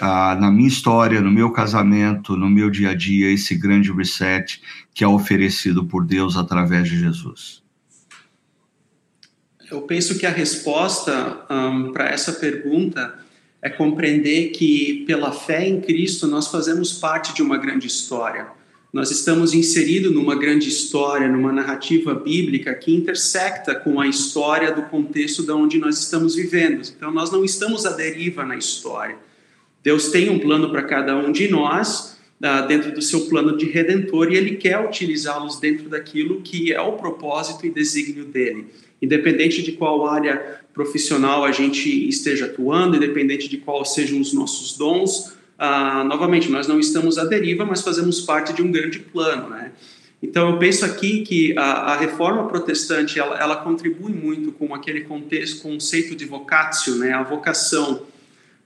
a, 0.00 0.34
na 0.34 0.50
minha 0.50 0.68
história, 0.68 1.20
no 1.20 1.30
meu 1.30 1.50
casamento, 1.50 2.36
no 2.36 2.48
meu 2.48 2.70
dia 2.70 2.90
a 2.90 2.94
dia, 2.94 3.30
esse 3.30 3.54
grande 3.54 3.92
reset 3.92 4.60
que 4.94 5.04
é 5.04 5.08
oferecido 5.08 5.84
por 5.84 6.04
Deus 6.04 6.36
através 6.36 6.88
de 6.88 6.98
Jesus? 6.98 7.62
Eu 9.70 9.82
penso 9.82 10.18
que 10.18 10.26
a 10.26 10.30
resposta 10.30 11.46
um, 11.50 11.92
para 11.92 12.08
essa 12.10 12.32
pergunta 12.32 13.18
é 13.62 13.70
compreender 13.70 14.50
que, 14.50 15.04
pela 15.06 15.32
fé 15.32 15.66
em 15.66 15.80
Cristo, 15.80 16.26
nós 16.26 16.48
fazemos 16.48 16.92
parte 16.92 17.32
de 17.32 17.42
uma 17.42 17.56
grande 17.56 17.86
história. 17.86 18.48
Nós 18.92 19.10
estamos 19.10 19.54
inseridos 19.54 20.12
numa 20.12 20.36
grande 20.36 20.68
história, 20.68 21.26
numa 21.26 21.50
narrativa 21.50 22.14
bíblica 22.14 22.74
que 22.74 22.94
intersecta 22.94 23.74
com 23.74 23.98
a 23.98 24.06
história 24.06 24.72
do 24.72 24.82
contexto 24.82 25.42
de 25.42 25.52
onde 25.52 25.78
nós 25.78 25.98
estamos 25.98 26.34
vivendo. 26.34 26.86
Então, 26.94 27.10
nós 27.10 27.30
não 27.30 27.42
estamos 27.42 27.86
à 27.86 27.92
deriva 27.92 28.44
na 28.44 28.56
história. 28.56 29.16
Deus 29.82 30.08
tem 30.08 30.30
um 30.30 30.38
plano 30.38 30.70
para 30.70 30.82
cada 30.82 31.16
um 31.16 31.32
de 31.32 31.48
nós, 31.48 32.16
ah, 32.42 32.62
dentro 32.62 32.92
do 32.92 33.02
seu 33.02 33.22
plano 33.22 33.56
de 33.56 33.66
redentor, 33.66 34.32
e 34.32 34.36
Ele 34.36 34.56
quer 34.56 34.84
utilizá-los 34.84 35.58
dentro 35.58 35.88
daquilo 35.88 36.40
que 36.40 36.72
é 36.72 36.80
o 36.80 36.92
propósito 36.92 37.66
e 37.66 37.70
desígnio 37.70 38.24
dele. 38.24 38.66
Independente 39.00 39.62
de 39.62 39.72
qual 39.72 40.06
área 40.06 40.60
profissional 40.72 41.44
a 41.44 41.52
gente 41.52 42.08
esteja 42.08 42.46
atuando, 42.46 42.96
independente 42.96 43.48
de 43.48 43.58
quais 43.58 43.92
sejam 43.94 44.20
os 44.20 44.32
nossos 44.32 44.76
dons. 44.76 45.34
Ah, 45.58 46.04
novamente, 46.04 46.50
nós 46.50 46.66
não 46.66 46.80
estamos 46.80 47.18
à 47.18 47.24
deriva, 47.24 47.64
mas 47.64 47.82
fazemos 47.82 48.20
parte 48.20 48.52
de 48.52 48.62
um 48.62 48.70
grande 48.70 48.98
plano, 48.98 49.50
né? 49.50 49.72
Então, 50.22 50.50
eu 50.50 50.58
penso 50.58 50.84
aqui 50.84 51.22
que 51.22 51.58
a, 51.58 51.62
a 51.62 51.96
reforma 51.96 52.46
protestante 52.46 53.18
ela, 53.18 53.36
ela, 53.40 53.56
contribui 53.56 54.12
muito 54.12 54.52
com 54.52 54.72
aquele 54.72 55.00
contexto, 55.00 55.60
conceito 55.60 56.14
de 56.14 56.24
vocatio, 56.24 56.94
né? 56.94 57.12
A 57.12 57.24
vocação, 57.24 58.06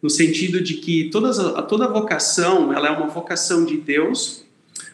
no 0.02 0.10
sentido 0.10 0.60
de 0.60 0.74
que 0.74 1.04
todas, 1.10 1.38
toda 1.68 1.88
vocação 1.88 2.72
ela 2.72 2.88
é 2.88 2.90
uma 2.90 3.06
vocação 3.06 3.64
de 3.64 3.76
Deus. 3.76 4.44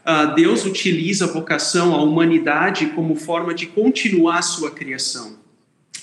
Uh, 0.05 0.35
Deus 0.35 0.65
utiliza 0.65 1.25
a 1.25 1.29
vocação, 1.29 1.95
a 1.95 2.03
humanidade, 2.03 2.87
como 2.95 3.15
forma 3.15 3.53
de 3.55 3.67
continuar 3.67 4.39
a 4.39 4.43
sua 4.43 4.71
criação. 4.71 5.37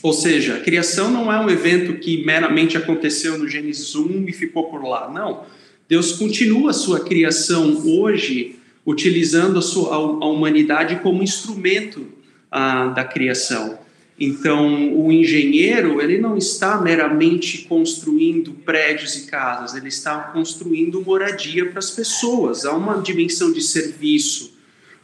Ou 0.01 0.13
seja, 0.13 0.55
a 0.55 0.59
criação 0.61 1.11
não 1.11 1.31
é 1.31 1.39
um 1.39 1.49
evento 1.49 1.99
que 1.99 2.23
meramente 2.25 2.77
aconteceu 2.77 3.37
no 3.37 3.47
Gênesis 3.47 3.95
1 3.95 4.29
e 4.29 4.33
ficou 4.33 4.65
por 4.65 4.83
lá. 4.83 5.09
Não. 5.11 5.43
Deus 5.89 6.13
continua 6.13 6.69
a 6.69 6.73
sua 6.73 7.01
criação 7.01 7.81
hoje, 7.85 8.55
utilizando 8.85 9.59
a, 9.59 9.61
sua, 9.61 9.95
a 9.95 10.25
humanidade 10.27 10.97
como 10.97 11.23
instrumento 11.23 12.07
ah, 12.51 12.87
da 12.87 13.03
criação. 13.03 13.78
Então, 14.19 14.93
o 14.93 15.11
engenheiro, 15.11 16.01
ele 16.01 16.17
não 16.17 16.35
está 16.35 16.81
meramente 16.81 17.59
construindo 17.59 18.51
prédios 18.51 19.15
e 19.15 19.27
casas, 19.27 19.75
ele 19.75 19.87
está 19.87 20.19
construindo 20.33 21.01
moradia 21.01 21.67
para 21.67 21.79
as 21.79 21.89
pessoas. 21.89 22.65
Há 22.65 22.75
uma 22.75 23.01
dimensão 23.01 23.51
de 23.51 23.61
serviço, 23.61 24.59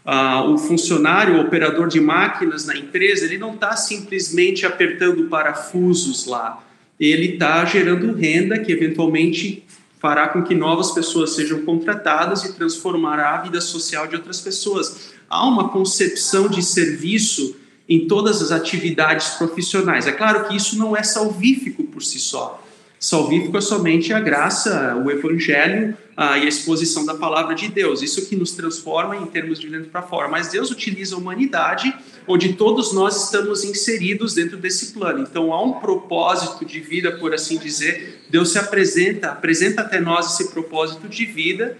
Uh, 0.06 0.52
o 0.52 0.58
funcionário, 0.60 1.38
o 1.38 1.42
operador 1.42 1.88
de 1.88 2.00
máquinas 2.00 2.64
na 2.64 2.78
empresa, 2.78 3.26
ele 3.26 3.40
não 3.40 3.56
está 3.56 3.76
simplesmente 3.76 4.64
apertando 4.64 5.28
parafusos 5.28 6.28
lá, 6.28 6.64
ele 7.00 7.34
está 7.34 7.66
gerando 7.66 8.14
renda 8.14 8.60
que 8.60 8.72
eventualmente 8.72 9.64
fará 10.00 10.28
com 10.28 10.44
que 10.44 10.54
novas 10.54 10.92
pessoas 10.92 11.34
sejam 11.34 11.66
contratadas 11.66 12.44
e 12.44 12.54
transformará 12.54 13.34
a 13.34 13.42
vida 13.42 13.60
social 13.60 14.06
de 14.06 14.16
outras 14.16 14.40
pessoas. 14.40 15.14
Há 15.28 15.44
uma 15.48 15.70
concepção 15.70 16.48
de 16.48 16.62
serviço 16.62 17.56
em 17.88 18.08
todas 18.08 18.42
as 18.42 18.51
atividades 18.51 19.30
profissionais. 19.30 20.08
É 20.08 20.12
claro 20.12 20.48
que 20.48 20.56
isso 20.56 20.77
não 20.77 20.96
é 20.96 21.04
salvífico 21.04 21.84
por 21.84 22.01
si 22.01 22.20
só 22.20 22.62
salvífico 23.06 23.58
é 23.58 23.62
somente 23.62 24.13
a 24.13 24.20
graça, 24.20 24.96
o 24.96 25.12
evangelho 25.12 25.96
ah, 26.18 26.38
e 26.38 26.44
a 26.44 26.48
exposição 26.48 27.06
da 27.06 27.13
palavra 27.13 27.54
de 27.54 27.68
Deus. 27.68 28.01
Isso 28.01 28.27
que 28.27 28.36
nos 28.36 28.54
transforma 28.54 29.15
em 29.15 29.25
termos 29.25 29.60
de 29.60 29.70
dentro 29.70 29.89
para 29.89 30.01
fora. 30.01 30.27
Mas 30.27 30.48
Deus 30.48 30.72
utiliza 30.72 31.15
a 31.15 31.20
humanidade, 31.20 31.94
onde 32.27 32.54
todos 32.54 32.94
nós 32.94 33.25
estamos 33.25 33.63
inseridos 33.63 34.34
dentro 34.34 34.58
desse 34.58 34.94
plano. 34.94 35.20
Então 35.20 35.54
há 35.54 35.63
um 35.63 35.74
propósito 35.74 36.65
de 36.65 36.80
vida, 36.80 37.12
por 37.12 37.34
assim 37.34 37.58
dizer. 37.58 38.25
Deus 38.30 38.51
se 38.51 38.58
apresenta, 38.58 39.30
apresenta 39.30 39.82
até 39.82 40.00
nós 40.00 40.34
esse 40.34 40.51
propósito 40.51 41.08
de 41.08 41.25
vida, 41.25 41.77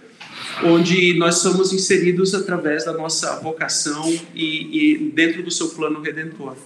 onde 0.64 1.14
nós 1.18 1.36
somos 1.36 1.72
inseridos 1.72 2.34
através 2.34 2.84
da 2.84 2.92
nossa 2.92 3.40
vocação 3.40 4.08
e, 4.34 4.94
e 4.94 5.10
dentro 5.14 5.42
do 5.42 5.50
seu 5.50 5.68
plano 5.68 6.00
redentor. 6.00 6.56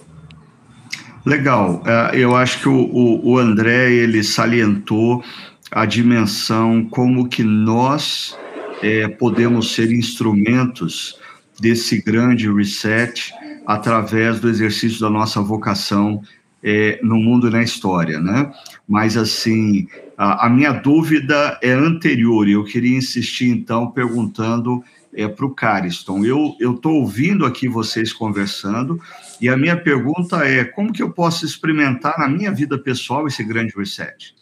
Legal. 1.25 1.83
É, 1.85 2.17
eu 2.17 2.35
acho 2.35 2.61
que 2.61 2.69
o, 2.69 3.21
o, 3.23 3.37
André 3.37 3.91
ele 3.91 4.23
salientou 4.23 5.23
a 5.69 5.85
dimensão 5.85 6.83
como 6.89 7.29
que 7.29 7.43
nós 7.43 8.37
é, 8.81 9.07
podemos 9.07 9.73
ser 9.73 9.91
instrumentos 9.91 11.19
desse 11.59 12.01
grande 12.01 12.51
reset 12.51 13.31
através 13.67 14.39
do 14.39 14.49
exercício 14.49 14.99
da 14.99 15.09
nossa 15.09 15.39
vocação 15.41 16.21
é, 16.63 16.99
no 17.01 17.17
mundo 17.17 17.47
e 17.47 17.51
na 17.51 17.63
história, 17.63 18.19
né? 18.19 18.51
Mas 18.87 19.17
assim, 19.17 19.87
a, 20.17 20.45
a 20.45 20.49
minha 20.49 20.71
dúvida 20.71 21.57
é 21.61 21.71
anterior 21.71 22.47
e 22.47 22.53
eu 22.53 22.63
queria 22.63 22.97
insistir 22.97 23.49
então 23.49 23.89
perguntando 23.89 24.83
é, 25.13 25.27
para 25.27 25.45
o 25.45 25.53
Cariston. 25.53 26.23
Eu 26.25 26.55
estou 26.59 26.95
ouvindo 26.95 27.45
aqui 27.45 27.67
vocês 27.67 28.13
conversando 28.13 28.99
e 29.39 29.49
a 29.49 29.57
minha 29.57 29.75
pergunta 29.75 30.45
é 30.45 30.63
como 30.63 30.93
que 30.93 31.01
eu 31.01 31.11
posso 31.11 31.45
experimentar 31.45 32.17
na 32.19 32.27
minha 32.27 32.51
vida 32.51 32.77
pessoal 32.77 33.27
esse 33.27 33.43
grande 33.43 33.73
reset 33.75 34.33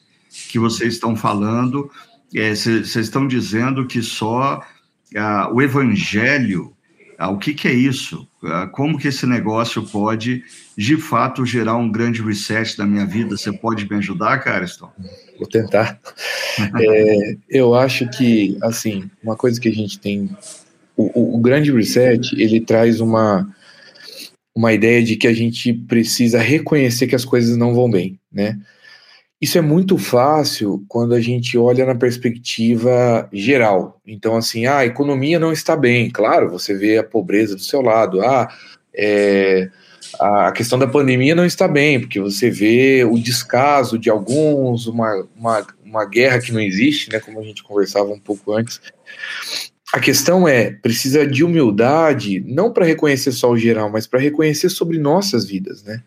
que 0.48 0.60
vocês 0.60 0.94
estão 0.94 1.16
falando? 1.16 1.90
Vocês 2.32 2.96
é, 2.96 3.00
estão 3.00 3.28
dizendo 3.28 3.86
que 3.88 4.02
só 4.02 4.64
ah, 5.16 5.50
o 5.52 5.62
evangelho, 5.62 6.74
ah, 7.18 7.30
o 7.30 7.38
que, 7.38 7.54
que 7.54 7.68
é 7.68 7.74
isso? 7.74 8.29
Ah, 8.44 8.68
como 8.68 8.98
que 8.98 9.10
esse 9.10 9.26
negócio 9.26 9.84
pode, 9.84 10.44
de 10.78 10.96
fato, 10.96 11.46
gerar 11.46 11.76
um 11.76 11.92
grande 11.92 12.22
reset 12.22 12.78
na 12.78 12.86
minha 12.86 13.06
vida? 13.06 13.36
Você 13.36 13.52
pode 13.52 13.90
me 13.90 13.98
ajudar, 13.98 14.40
Cariston? 14.40 14.90
Vou 15.38 15.48
tentar. 15.48 16.00
É, 16.78 17.38
eu 17.48 17.74
acho 17.74 18.10
que, 18.10 18.58
assim, 18.62 19.10
uma 19.24 19.34
coisa 19.34 19.62
que 19.62 19.70
a 19.70 19.74
gente 19.74 19.98
tem. 19.98 20.30
O, 20.98 21.38
o, 21.38 21.40
grande 21.40 21.72
reset, 21.72 22.36
ele 22.38 22.60
traz 22.60 23.00
uma, 23.00 23.50
uma 24.54 24.74
ideia 24.74 25.02
de 25.02 25.16
que 25.16 25.26
a 25.26 25.32
gente 25.32 25.72
precisa 25.72 26.38
reconhecer 26.38 27.08
que 27.08 27.16
as 27.16 27.24
coisas 27.24 27.56
não 27.56 27.74
vão 27.74 27.90
bem, 27.90 28.20
né? 28.30 28.60
Isso 29.42 29.58
é 29.58 29.62
muito 29.62 29.98
fácil 29.98 30.84
quando 30.88 31.14
a 31.14 31.22
gente 31.22 31.58
olha 31.58 31.86
na 31.86 31.96
perspectiva 31.96 33.30
geral. 33.32 34.02
Então, 34.06 34.36
assim, 34.36 34.66
ah, 34.66 34.80
a 34.80 34.86
economia 34.86 35.40
não 35.40 35.54
está 35.54 35.78
bem. 35.78 36.10
Claro, 36.10 36.50
você 36.50 36.74
vê 36.74 36.98
a 36.98 37.04
pobreza 37.04 37.56
do 37.56 37.62
seu 37.62 37.82
lado. 37.82 38.22
Ah, 38.22 38.50
é, 38.94 39.70
a 40.20 40.52
questão 40.52 40.78
da 40.78 40.88
pandemia 40.88 41.34
não 41.34 41.46
está 41.46 41.70
bem, 41.70 42.02
porque 42.02 42.20
você 42.20 42.50
vê 42.50 43.06
o 43.06 43.18
descaso 43.18 43.98
de 43.98 44.10
alguns, 44.10 44.88
uma, 44.88 45.26
uma, 45.38 45.68
uma 45.86 46.06
guerra 46.06 46.40
que 46.40 46.52
não 46.52 46.60
existe, 46.60 47.10
né, 47.10 47.20
como 47.20 47.40
a 47.40 47.44
gente 47.44 47.64
conversava 47.64 48.10
um 48.10 48.20
pouco 48.20 48.52
antes. 48.52 48.82
A 49.94 50.02
questão 50.02 50.48
é, 50.48 50.72
precisa 50.72 51.26
de 51.26 51.46
humildade, 51.46 52.44
não 52.46 52.74
para 52.74 52.86
reconhecer 52.86 53.32
só 53.32 53.50
o 53.50 53.58
geral, 53.58 53.90
mas 53.90 54.06
para 54.06 54.20
reconhecer 54.20 54.70
sobre 54.70 55.00
nossas 55.00 55.46
vidas, 55.46 55.82
né? 55.84 56.04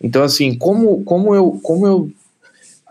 Então, 0.00 0.22
assim, 0.22 0.56
como, 0.56 1.02
como, 1.04 1.34
eu, 1.34 1.58
como 1.62 1.86
eu 1.86 2.10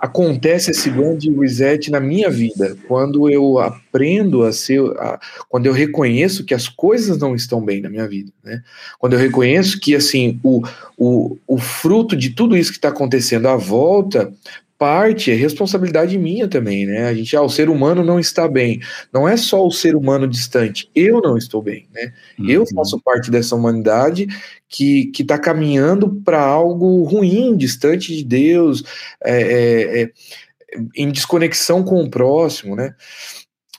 acontece 0.01 0.71
esse 0.71 0.89
grande 0.89 1.29
reset 1.29 1.91
na 1.91 1.99
minha 1.99 2.27
vida 2.27 2.75
quando 2.87 3.29
eu 3.29 3.59
aprendo 3.59 4.43
a 4.43 4.51
ser, 4.51 4.81
a, 4.97 5.19
quando 5.47 5.67
eu 5.67 5.73
reconheço 5.73 6.43
que 6.43 6.55
as 6.55 6.67
coisas 6.67 7.19
não 7.19 7.35
estão 7.35 7.63
bem 7.63 7.81
na 7.81 7.89
minha 7.89 8.07
vida, 8.07 8.31
né? 8.43 8.63
Quando 8.97 9.13
eu 9.13 9.19
reconheço 9.19 9.79
que 9.79 9.95
assim 9.95 10.39
o, 10.41 10.63
o, 10.97 11.37
o 11.45 11.57
fruto 11.59 12.15
de 12.15 12.31
tudo 12.31 12.57
isso 12.57 12.71
que 12.71 12.79
está 12.79 12.89
acontecendo 12.89 13.47
à 13.47 13.55
volta 13.55 14.33
parte 14.81 15.29
é 15.29 15.35
responsabilidade 15.35 16.17
minha 16.17 16.47
também, 16.47 16.87
né? 16.87 17.07
A 17.07 17.13
gente, 17.13 17.37
ah, 17.37 17.43
o 17.43 17.49
ser 17.49 17.69
humano 17.69 18.03
não 18.03 18.19
está 18.19 18.47
bem. 18.47 18.81
Não 19.13 19.29
é 19.29 19.37
só 19.37 19.63
o 19.63 19.69
ser 19.69 19.95
humano 19.95 20.27
distante, 20.27 20.89
eu 20.95 21.21
não 21.21 21.37
estou 21.37 21.61
bem, 21.61 21.87
né? 21.93 22.11
Uhum. 22.39 22.49
Eu 22.49 22.65
faço 22.65 22.99
parte 22.99 23.29
dessa 23.29 23.55
humanidade 23.55 24.25
que 24.67 25.05
que 25.11 25.21
está 25.21 25.37
caminhando 25.37 26.09
para 26.25 26.41
algo 26.41 27.03
ruim, 27.03 27.55
distante 27.55 28.15
de 28.15 28.23
Deus, 28.23 28.83
é, 29.23 29.41
é, 29.41 30.01
é, 30.01 30.11
em 30.95 31.11
desconexão 31.11 31.83
com 31.83 32.01
o 32.03 32.09
próximo, 32.09 32.75
né? 32.75 32.95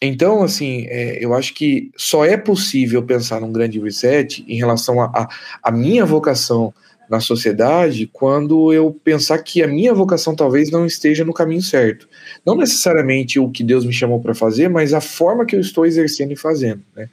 Então, 0.01 0.45
assim, 0.45 0.87
é, 0.89 1.19
eu 1.25 1.35
acho 1.35 1.53
que 1.53 1.91
só 1.97 2.25
é 2.25 2.37
possível 2.37 3.03
pensar 3.03 3.41
num 3.41 3.53
grande 3.53 3.81
reset 3.81 4.45
em 4.47 4.57
relação 4.57 5.01
à 5.01 5.07
a, 5.07 5.23
a, 5.23 5.29
a, 5.65 5.73
minha 5.73 6.07
vocação 6.07 6.73
na 7.13 7.21
sociedade 7.21 8.09
quando 8.11 8.73
eu 8.73 8.91
pensar 9.05 9.37
que 9.37 9.63
a 9.63 9.69
minha 9.69 9.93
vocação 9.93 10.35
talvez 10.35 10.71
não 10.71 10.87
esteja 10.87 11.27
no 11.27 11.35
caminho 11.35 11.61
certo. 11.61 12.09
Não 12.45 12.57
necessariamente 12.57 13.39
o 13.39 13.51
que 13.51 13.63
Deus 13.63 13.85
me 13.85 13.93
chamou 13.93 14.19
para 14.19 14.35
fazer, 14.35 14.71
mas 14.71 14.95
a 14.95 15.01
forma 15.01 15.45
que 15.45 15.55
eu 15.55 15.61
estou 15.61 15.85
exercendo 15.85 16.33
e 16.33 16.37
fazendo. 16.37 16.81
Né? 16.97 17.11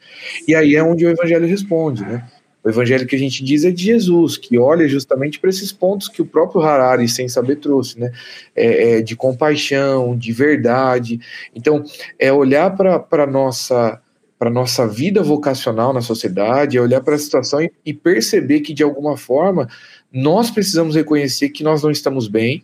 E 0.48 0.56
aí 0.56 0.74
é 0.74 0.82
onde 0.82 1.06
o 1.06 1.10
Evangelho 1.10 1.46
responde. 1.46 2.02
Né? 2.04 2.26
O 2.64 2.70
Evangelho 2.70 3.06
que 3.06 3.16
a 3.18 3.20
gente 3.20 3.44
diz 3.44 3.66
é 3.66 3.72
de 3.72 3.84
Jesus, 3.84 4.38
que 4.38 4.58
olha 4.58 4.88
justamente 4.88 5.38
para 5.38 5.50
esses 5.50 5.74
pontos 5.74 6.08
que 6.08 6.22
o 6.22 6.26
próprio 6.26 6.62
Harari, 6.62 7.10
sem 7.10 7.28
saber, 7.28 7.58
trouxe, 7.58 8.00
né? 8.00 8.10
É, 8.56 9.00
é 9.00 9.02
de 9.02 9.18
compaixão, 9.18 10.18
de 10.18 10.32
verdade. 10.32 11.20
Então, 11.54 11.84
é 12.18 12.32
olhar 12.32 12.74
para 12.74 13.24
a 13.24 13.28
nossa 13.28 14.02
para 14.40 14.50
nossa 14.50 14.88
vida 14.88 15.22
vocacional 15.22 15.92
na 15.92 16.00
sociedade, 16.00 16.78
é 16.78 16.82
olhar 16.82 17.02
para 17.02 17.16
a 17.16 17.20
situação 17.20 17.62
e, 17.62 17.70
e, 17.86 17.94
perceber 17.94 18.62
que 18.62 18.74
de 18.74 18.82
alguma 18.82 19.18
forma 19.18 19.68
nós 20.12 20.50
precisamos 20.50 20.96
reconhecer 20.96 21.50
que 21.50 21.62
nós 21.62 21.84
não 21.84 21.92
estamos 21.92 22.30
bem 22.30 22.64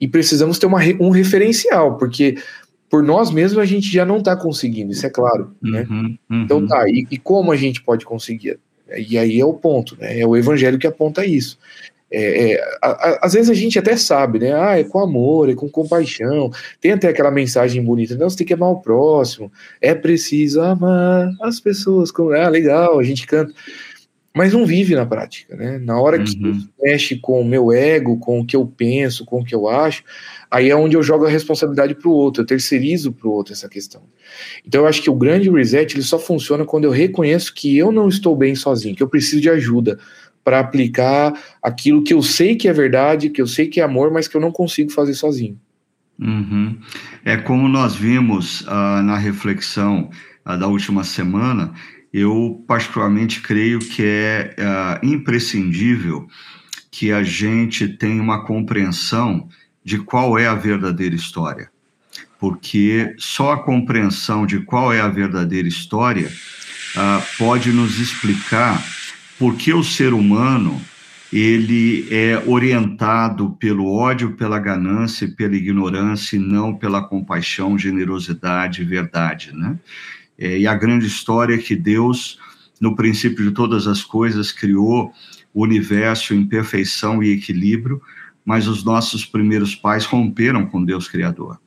e 0.00 0.06
precisamos 0.06 0.56
ter 0.56 0.66
uma, 0.66 0.78
um 1.00 1.10
referencial, 1.10 1.96
porque 1.98 2.38
por 2.88 3.02
nós 3.02 3.32
mesmos 3.32 3.60
a 3.60 3.64
gente 3.64 3.92
já 3.92 4.04
não 4.04 4.18
está 4.18 4.36
conseguindo, 4.36 4.92
isso 4.92 5.04
é 5.04 5.10
claro, 5.10 5.50
né? 5.60 5.84
Uhum, 5.90 6.16
uhum. 6.30 6.42
Então 6.44 6.64
tá, 6.64 6.88
e, 6.88 7.04
e, 7.10 7.18
como 7.18 7.50
a 7.50 7.56
gente 7.56 7.82
pode 7.82 8.04
conseguir? 8.04 8.60
E 8.96 9.18
aí 9.18 9.40
é 9.40 9.44
o 9.44 9.52
ponto, 9.52 9.96
né? 9.98 10.20
É 10.20 10.26
o 10.26 10.36
evangelho 10.36 10.78
que 10.78 10.86
aponta 10.86 11.26
isso. 11.26 11.58
É, 12.10 12.52
é, 12.52 12.60
a, 12.80 12.88
a, 12.88 13.18
às 13.22 13.32
vezes 13.32 13.50
a 13.50 13.54
gente 13.54 13.78
até 13.78 13.96
sabe, 13.96 14.38
né? 14.38 14.52
Ah, 14.54 14.78
é 14.78 14.84
com 14.84 15.00
amor, 15.00 15.50
é 15.50 15.54
com 15.54 15.68
compaixão. 15.68 16.50
Tem 16.80 16.92
até 16.92 17.08
aquela 17.08 17.30
mensagem 17.30 17.82
bonita, 17.82 18.16
não, 18.16 18.30
você 18.30 18.36
tem 18.36 18.46
que 18.46 18.54
amar 18.54 18.70
o 18.70 18.80
próximo. 18.80 19.50
É 19.80 19.94
preciso 19.94 20.60
amar 20.60 21.30
as 21.42 21.58
pessoas. 21.58 22.10
Com... 22.10 22.30
Ah, 22.30 22.48
legal, 22.48 22.98
a 22.98 23.02
gente 23.02 23.26
canta. 23.26 23.52
Mas 24.36 24.52
não 24.52 24.66
vive 24.66 24.94
na 24.94 25.06
prática, 25.06 25.56
né? 25.56 25.78
Na 25.78 25.98
hora 25.98 26.22
que 26.22 26.36
uhum. 26.36 26.62
mexe 26.82 27.16
com 27.16 27.40
o 27.40 27.44
meu 27.44 27.72
ego, 27.72 28.18
com 28.18 28.40
o 28.40 28.46
que 28.46 28.54
eu 28.54 28.66
penso, 28.66 29.24
com 29.24 29.40
o 29.40 29.44
que 29.44 29.54
eu 29.54 29.66
acho, 29.66 30.04
aí 30.50 30.68
é 30.68 30.76
onde 30.76 30.94
eu 30.94 31.02
jogo 31.02 31.24
a 31.24 31.30
responsabilidade 31.30 31.94
para 31.94 32.06
o 32.10 32.12
outro, 32.12 32.42
eu 32.42 32.46
terceirizo 32.46 33.12
para 33.12 33.26
o 33.26 33.32
outro 33.32 33.54
essa 33.54 33.66
questão. 33.66 34.02
Então 34.62 34.82
eu 34.82 34.86
acho 34.86 35.00
que 35.00 35.08
o 35.08 35.14
grande 35.14 35.48
reset 35.48 35.96
ele 35.96 36.02
só 36.02 36.18
funciona 36.18 36.66
quando 36.66 36.84
eu 36.84 36.90
reconheço 36.90 37.54
que 37.54 37.78
eu 37.78 37.90
não 37.90 38.08
estou 38.10 38.36
bem 38.36 38.54
sozinho, 38.54 38.94
que 38.94 39.02
eu 39.02 39.08
preciso 39.08 39.40
de 39.40 39.48
ajuda 39.48 39.98
para 40.46 40.60
aplicar 40.60 41.36
aquilo 41.60 42.04
que 42.04 42.14
eu 42.14 42.22
sei 42.22 42.54
que 42.54 42.68
é 42.68 42.72
verdade, 42.72 43.30
que 43.30 43.42
eu 43.42 43.48
sei 43.48 43.66
que 43.66 43.80
é 43.80 43.82
amor, 43.82 44.12
mas 44.12 44.28
que 44.28 44.36
eu 44.36 44.40
não 44.40 44.52
consigo 44.52 44.92
fazer 44.92 45.14
sozinho. 45.14 45.58
Uhum. 46.20 46.78
É 47.24 47.36
como 47.36 47.68
nós 47.68 47.96
vimos 47.96 48.60
uh, 48.60 49.02
na 49.02 49.16
reflexão 49.16 50.08
uh, 50.46 50.56
da 50.56 50.68
última 50.68 51.02
semana, 51.02 51.74
eu 52.12 52.64
particularmente 52.64 53.40
creio 53.40 53.80
que 53.80 54.04
é 54.04 54.54
uh, 54.56 55.04
imprescindível 55.04 56.28
que 56.92 57.10
a 57.10 57.24
gente 57.24 57.88
tenha 57.88 58.22
uma 58.22 58.44
compreensão 58.44 59.48
de 59.84 59.98
qual 59.98 60.38
é 60.38 60.46
a 60.46 60.54
verdadeira 60.54 61.16
história. 61.16 61.68
Porque 62.38 63.16
só 63.18 63.50
a 63.50 63.64
compreensão 63.64 64.46
de 64.46 64.60
qual 64.60 64.92
é 64.92 65.00
a 65.00 65.08
verdadeira 65.08 65.66
história 65.66 66.30
pode 67.36 67.72
nos 67.72 67.98
explicar 67.98 68.82
porque 69.38 69.72
o 69.72 69.82
ser 69.82 70.12
humano 70.12 70.80
ele 71.32 72.06
é 72.10 72.42
orientado 72.46 73.50
pelo 73.58 73.92
ódio, 73.92 74.32
pela 74.36 74.58
ganância, 74.58 75.28
pela 75.28 75.56
ignorância 75.56 76.36
e 76.36 76.38
não 76.38 76.74
pela 76.74 77.02
compaixão, 77.02 77.78
generosidade 77.78 78.82
e 78.82 78.84
verdade, 78.84 79.52
né? 79.52 79.78
É, 80.38 80.58
e 80.58 80.66
a 80.66 80.74
grande 80.74 81.06
história 81.06 81.54
é 81.54 81.58
que 81.58 81.74
Deus, 81.74 82.38
no 82.80 82.94
princípio 82.94 83.44
de 83.44 83.50
todas 83.52 83.86
as 83.86 84.04
coisas, 84.04 84.52
criou 84.52 85.12
o 85.52 85.62
universo 85.62 86.34
em 86.34 86.46
perfeição 86.46 87.22
e 87.22 87.30
equilíbrio, 87.30 88.00
mas 88.44 88.68
os 88.68 88.84
nossos 88.84 89.24
primeiros 89.24 89.74
pais 89.74 90.04
romperam 90.04 90.66
com 90.66 90.84
Deus 90.84 91.08
Criador. 91.08 91.58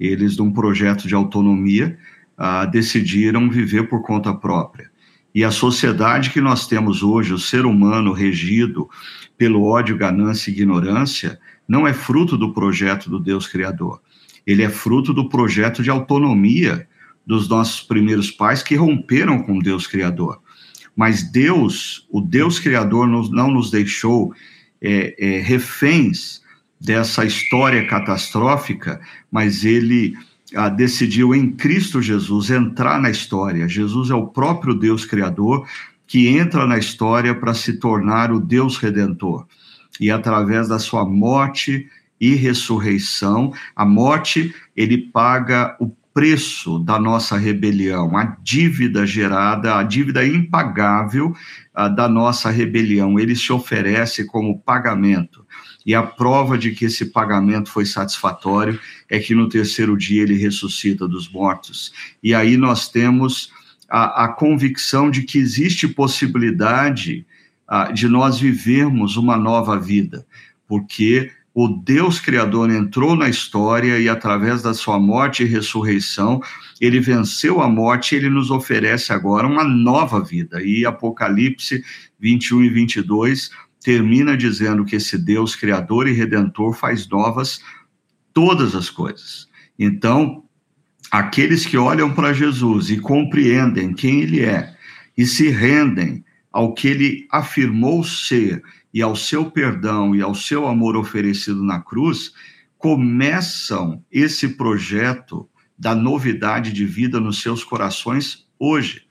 Eles, 0.00 0.36
num 0.36 0.50
projeto 0.50 1.06
de 1.06 1.14
autonomia, 1.14 1.98
ah, 2.36 2.64
decidiram 2.64 3.48
viver 3.48 3.88
por 3.88 4.02
conta 4.02 4.34
própria. 4.34 4.90
E 5.36 5.44
a 5.44 5.50
sociedade 5.50 6.30
que 6.30 6.40
nós 6.40 6.66
temos 6.66 7.02
hoje, 7.02 7.34
o 7.34 7.38
ser 7.38 7.66
humano 7.66 8.14
regido 8.14 8.88
pelo 9.36 9.64
ódio, 9.64 9.94
ganância 9.94 10.48
e 10.48 10.54
ignorância, 10.54 11.38
não 11.68 11.86
é 11.86 11.92
fruto 11.92 12.38
do 12.38 12.54
projeto 12.54 13.10
do 13.10 13.20
Deus 13.20 13.46
Criador. 13.46 14.00
Ele 14.46 14.62
é 14.62 14.70
fruto 14.70 15.12
do 15.12 15.28
projeto 15.28 15.82
de 15.82 15.90
autonomia 15.90 16.88
dos 17.26 17.50
nossos 17.50 17.82
primeiros 17.82 18.30
pais 18.30 18.62
que 18.62 18.76
romperam 18.76 19.42
com 19.42 19.58
Deus 19.58 19.86
Criador. 19.86 20.40
Mas 20.96 21.30
Deus, 21.30 22.06
o 22.10 22.22
Deus 22.22 22.58
Criador, 22.58 23.06
não 23.06 23.50
nos 23.50 23.70
deixou 23.70 24.32
é, 24.80 25.14
é, 25.18 25.40
reféns 25.42 26.40
dessa 26.80 27.26
história 27.26 27.86
catastrófica, 27.86 29.02
mas 29.30 29.66
ele 29.66 30.16
ah, 30.54 30.68
decidiu 30.68 31.34
em 31.34 31.50
Cristo 31.50 32.00
Jesus 32.00 32.50
entrar 32.50 33.00
na 33.00 33.10
história. 33.10 33.68
Jesus 33.68 34.10
é 34.10 34.14
o 34.14 34.26
próprio 34.26 34.74
Deus 34.74 35.04
Criador 35.04 35.66
que 36.06 36.28
entra 36.28 36.66
na 36.66 36.78
história 36.78 37.34
para 37.34 37.52
se 37.52 37.74
tornar 37.74 38.30
o 38.30 38.38
Deus 38.38 38.76
Redentor. 38.78 39.46
E 40.00 40.10
através 40.10 40.68
da 40.68 40.78
sua 40.78 41.04
morte 41.04 41.88
e 42.20 42.34
ressurreição, 42.34 43.52
a 43.74 43.84
morte, 43.84 44.54
ele 44.76 44.98
paga 44.98 45.76
o 45.80 45.90
preço 46.14 46.78
da 46.78 46.98
nossa 46.98 47.36
rebelião, 47.36 48.16
a 48.16 48.36
dívida 48.42 49.06
gerada, 49.06 49.76
a 49.76 49.82
dívida 49.82 50.26
impagável 50.26 51.34
ah, 51.74 51.88
da 51.88 52.08
nossa 52.08 52.50
rebelião. 52.50 53.18
Ele 53.18 53.36
se 53.36 53.52
oferece 53.52 54.24
como 54.24 54.58
pagamento. 54.60 55.45
E 55.86 55.94
a 55.94 56.02
prova 56.02 56.58
de 56.58 56.72
que 56.72 56.86
esse 56.86 57.06
pagamento 57.06 57.70
foi 57.70 57.86
satisfatório 57.86 58.78
é 59.08 59.20
que 59.20 59.36
no 59.36 59.48
terceiro 59.48 59.96
dia 59.96 60.22
ele 60.22 60.36
ressuscita 60.36 61.06
dos 61.06 61.30
mortos. 61.30 61.92
E 62.20 62.34
aí 62.34 62.56
nós 62.56 62.88
temos 62.88 63.52
a, 63.88 64.24
a 64.24 64.28
convicção 64.28 65.08
de 65.08 65.22
que 65.22 65.38
existe 65.38 65.86
possibilidade 65.86 67.24
uh, 67.70 67.92
de 67.92 68.08
nós 68.08 68.40
vivermos 68.40 69.16
uma 69.16 69.36
nova 69.36 69.78
vida, 69.78 70.26
porque 70.66 71.30
o 71.54 71.68
Deus 71.68 72.20
Criador 72.20 72.68
entrou 72.68 73.16
na 73.16 73.30
história 73.30 73.98
e, 73.98 74.10
através 74.10 74.60
da 74.60 74.74
sua 74.74 74.98
morte 74.98 75.42
e 75.42 75.46
ressurreição, 75.46 76.38
ele 76.78 77.00
venceu 77.00 77.62
a 77.62 77.68
morte 77.68 78.14
e 78.14 78.18
ele 78.18 78.28
nos 78.28 78.50
oferece 78.50 79.10
agora 79.10 79.46
uma 79.46 79.64
nova 79.64 80.22
vida. 80.22 80.62
E 80.62 80.84
Apocalipse 80.84 81.82
21 82.20 82.64
e 82.64 82.68
22 82.68 83.50
termina 83.86 84.36
dizendo 84.36 84.84
que 84.84 84.96
esse 84.96 85.16
Deus 85.16 85.54
criador 85.54 86.08
e 86.08 86.12
redentor 86.12 86.72
faz 86.72 87.08
novas 87.08 87.60
todas 88.34 88.74
as 88.74 88.90
coisas. 88.90 89.48
Então, 89.78 90.42
aqueles 91.08 91.64
que 91.64 91.78
olham 91.78 92.12
para 92.12 92.32
Jesus 92.32 92.90
e 92.90 92.98
compreendem 92.98 93.94
quem 93.94 94.22
ele 94.22 94.40
é 94.40 94.74
e 95.16 95.24
se 95.24 95.50
rendem 95.50 96.24
ao 96.50 96.74
que 96.74 96.88
ele 96.88 97.28
afirmou 97.30 98.02
ser 98.02 98.60
e 98.92 99.00
ao 99.00 99.14
seu 99.14 99.48
perdão 99.52 100.16
e 100.16 100.20
ao 100.20 100.34
seu 100.34 100.66
amor 100.66 100.96
oferecido 100.96 101.62
na 101.62 101.78
cruz, 101.78 102.32
começam 102.78 104.04
esse 104.10 104.48
projeto 104.48 105.48
da 105.78 105.94
novidade 105.94 106.72
de 106.72 106.84
vida 106.84 107.20
nos 107.20 107.40
seus 107.40 107.62
corações 107.62 108.48
hoje. 108.58 109.02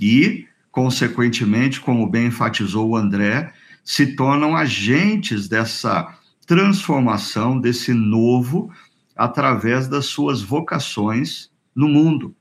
E, 0.00 0.46
consequentemente, 0.70 1.80
como 1.80 2.08
bem 2.08 2.26
enfatizou 2.26 2.90
o 2.90 2.96
André, 2.96 3.52
se 3.84 4.14
tornam 4.14 4.56
agentes 4.56 5.48
dessa 5.48 6.16
transformação, 6.46 7.60
desse 7.60 7.92
novo, 7.92 8.72
através 9.16 9.88
das 9.88 10.06
suas 10.06 10.42
vocações 10.42 11.50
no 11.74 11.88
mundo. 11.88 12.34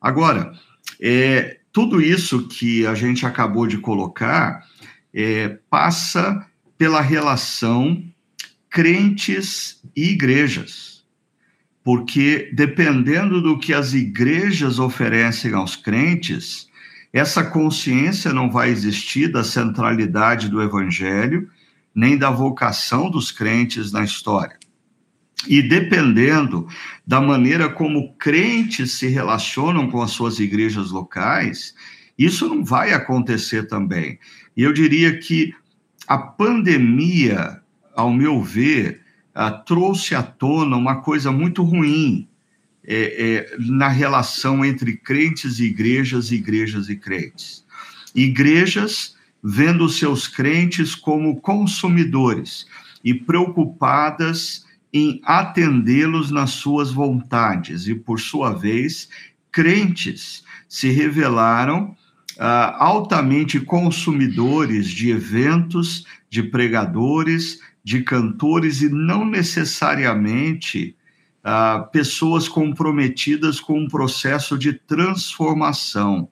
Agora, 0.00 0.52
é, 1.00 1.58
tudo 1.72 2.00
isso 2.00 2.48
que 2.48 2.86
a 2.86 2.94
gente 2.94 3.24
acabou 3.24 3.66
de 3.66 3.78
colocar 3.78 4.66
é, 5.14 5.58
passa 5.70 6.46
pela 6.76 7.00
relação 7.00 8.02
crentes 8.68 9.80
e 9.94 10.10
igrejas. 10.10 11.04
Porque 11.84 12.50
dependendo 12.52 13.40
do 13.40 13.58
que 13.58 13.74
as 13.74 13.92
igrejas 13.92 14.78
oferecem 14.78 15.52
aos 15.52 15.76
crentes, 15.76 16.68
essa 17.12 17.44
consciência 17.44 18.32
não 18.32 18.50
vai 18.50 18.70
existir 18.70 19.28
da 19.28 19.44
centralidade 19.44 20.48
do 20.48 20.62
evangelho, 20.62 21.50
nem 21.94 22.16
da 22.16 22.30
vocação 22.30 23.10
dos 23.10 23.30
crentes 23.30 23.92
na 23.92 24.02
história. 24.02 24.58
E 25.46 25.60
dependendo 25.60 26.66
da 27.06 27.20
maneira 27.20 27.68
como 27.68 28.14
crentes 28.14 28.92
se 28.92 29.08
relacionam 29.08 29.90
com 29.90 30.00
as 30.00 30.12
suas 30.12 30.38
igrejas 30.38 30.90
locais, 30.90 31.74
isso 32.16 32.48
não 32.48 32.64
vai 32.64 32.92
acontecer 32.92 33.66
também. 33.66 34.18
E 34.56 34.62
eu 34.62 34.72
diria 34.72 35.18
que 35.18 35.52
a 36.06 36.16
pandemia, 36.16 37.60
ao 37.94 38.12
meu 38.12 38.40
ver, 38.40 39.02
trouxe 39.66 40.14
à 40.14 40.22
tona 40.22 40.76
uma 40.76 41.02
coisa 41.02 41.32
muito 41.32 41.62
ruim, 41.62 42.28
é, 42.84 43.52
é, 43.52 43.56
na 43.58 43.88
relação 43.88 44.64
entre 44.64 44.96
crentes 44.96 45.58
e 45.58 45.64
igrejas, 45.64 46.32
igrejas 46.32 46.88
e 46.88 46.96
crentes. 46.96 47.64
Igrejas 48.14 49.16
vendo 49.42 49.88
seus 49.88 50.28
crentes 50.28 50.94
como 50.94 51.40
consumidores 51.40 52.66
e 53.02 53.12
preocupadas 53.12 54.64
em 54.92 55.20
atendê-los 55.24 56.30
nas 56.30 56.50
suas 56.50 56.92
vontades, 56.92 57.88
e 57.88 57.94
por 57.94 58.20
sua 58.20 58.52
vez, 58.52 59.08
crentes 59.50 60.44
se 60.68 60.90
revelaram 60.90 61.96
ah, 62.38 62.76
altamente 62.78 63.58
consumidores 63.60 64.88
de 64.88 65.10
eventos, 65.10 66.06
de 66.28 66.42
pregadores, 66.42 67.60
de 67.82 68.02
cantores 68.02 68.80
e 68.80 68.88
não 68.88 69.24
necessariamente 69.24 70.94
ah, 71.44 71.88
pessoas 71.92 72.48
comprometidas 72.48 73.60
com 73.60 73.80
um 73.80 73.88
processo 73.88 74.56
de 74.56 74.72
transformação. 74.72 76.28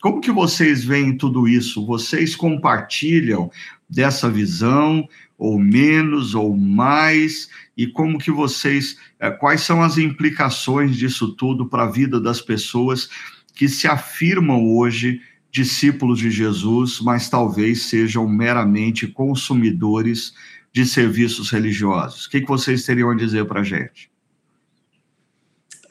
Como 0.00 0.20
que 0.20 0.32
vocês 0.32 0.84
veem 0.84 1.16
tudo 1.16 1.46
isso? 1.46 1.86
Vocês 1.86 2.34
compartilham 2.34 3.50
dessa 3.88 4.28
visão, 4.28 5.08
ou 5.38 5.58
menos, 5.58 6.34
ou 6.34 6.56
mais? 6.56 7.48
E 7.76 7.86
como 7.86 8.18
que 8.18 8.30
vocês, 8.30 8.96
eh, 9.20 9.30
quais 9.30 9.62
são 9.62 9.82
as 9.82 9.98
implicações 9.98 10.96
disso 10.96 11.34
tudo 11.34 11.68
para 11.68 11.84
a 11.84 11.90
vida 11.90 12.20
das 12.20 12.40
pessoas 12.40 13.08
que 13.54 13.68
se 13.68 13.86
afirmam 13.86 14.64
hoje 14.74 15.20
discípulos 15.52 16.18
de 16.18 16.30
Jesus, 16.30 17.00
mas 17.00 17.28
talvez 17.28 17.82
sejam 17.82 18.28
meramente 18.28 19.06
consumidores 19.06 20.32
de 20.72 20.86
serviços 20.86 21.50
religiosos? 21.50 22.26
O 22.26 22.30
que, 22.30 22.40
que 22.40 22.48
vocês 22.48 22.84
teriam 22.84 23.10
a 23.10 23.14
dizer 23.14 23.44
para 23.44 23.60
a 23.60 23.64
gente? 23.64 24.11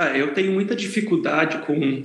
Ah, 0.02 0.18
eu 0.18 0.34
tenho 0.34 0.52
muita 0.52 0.76
dificuldade 0.76 1.60
com, 1.60 2.02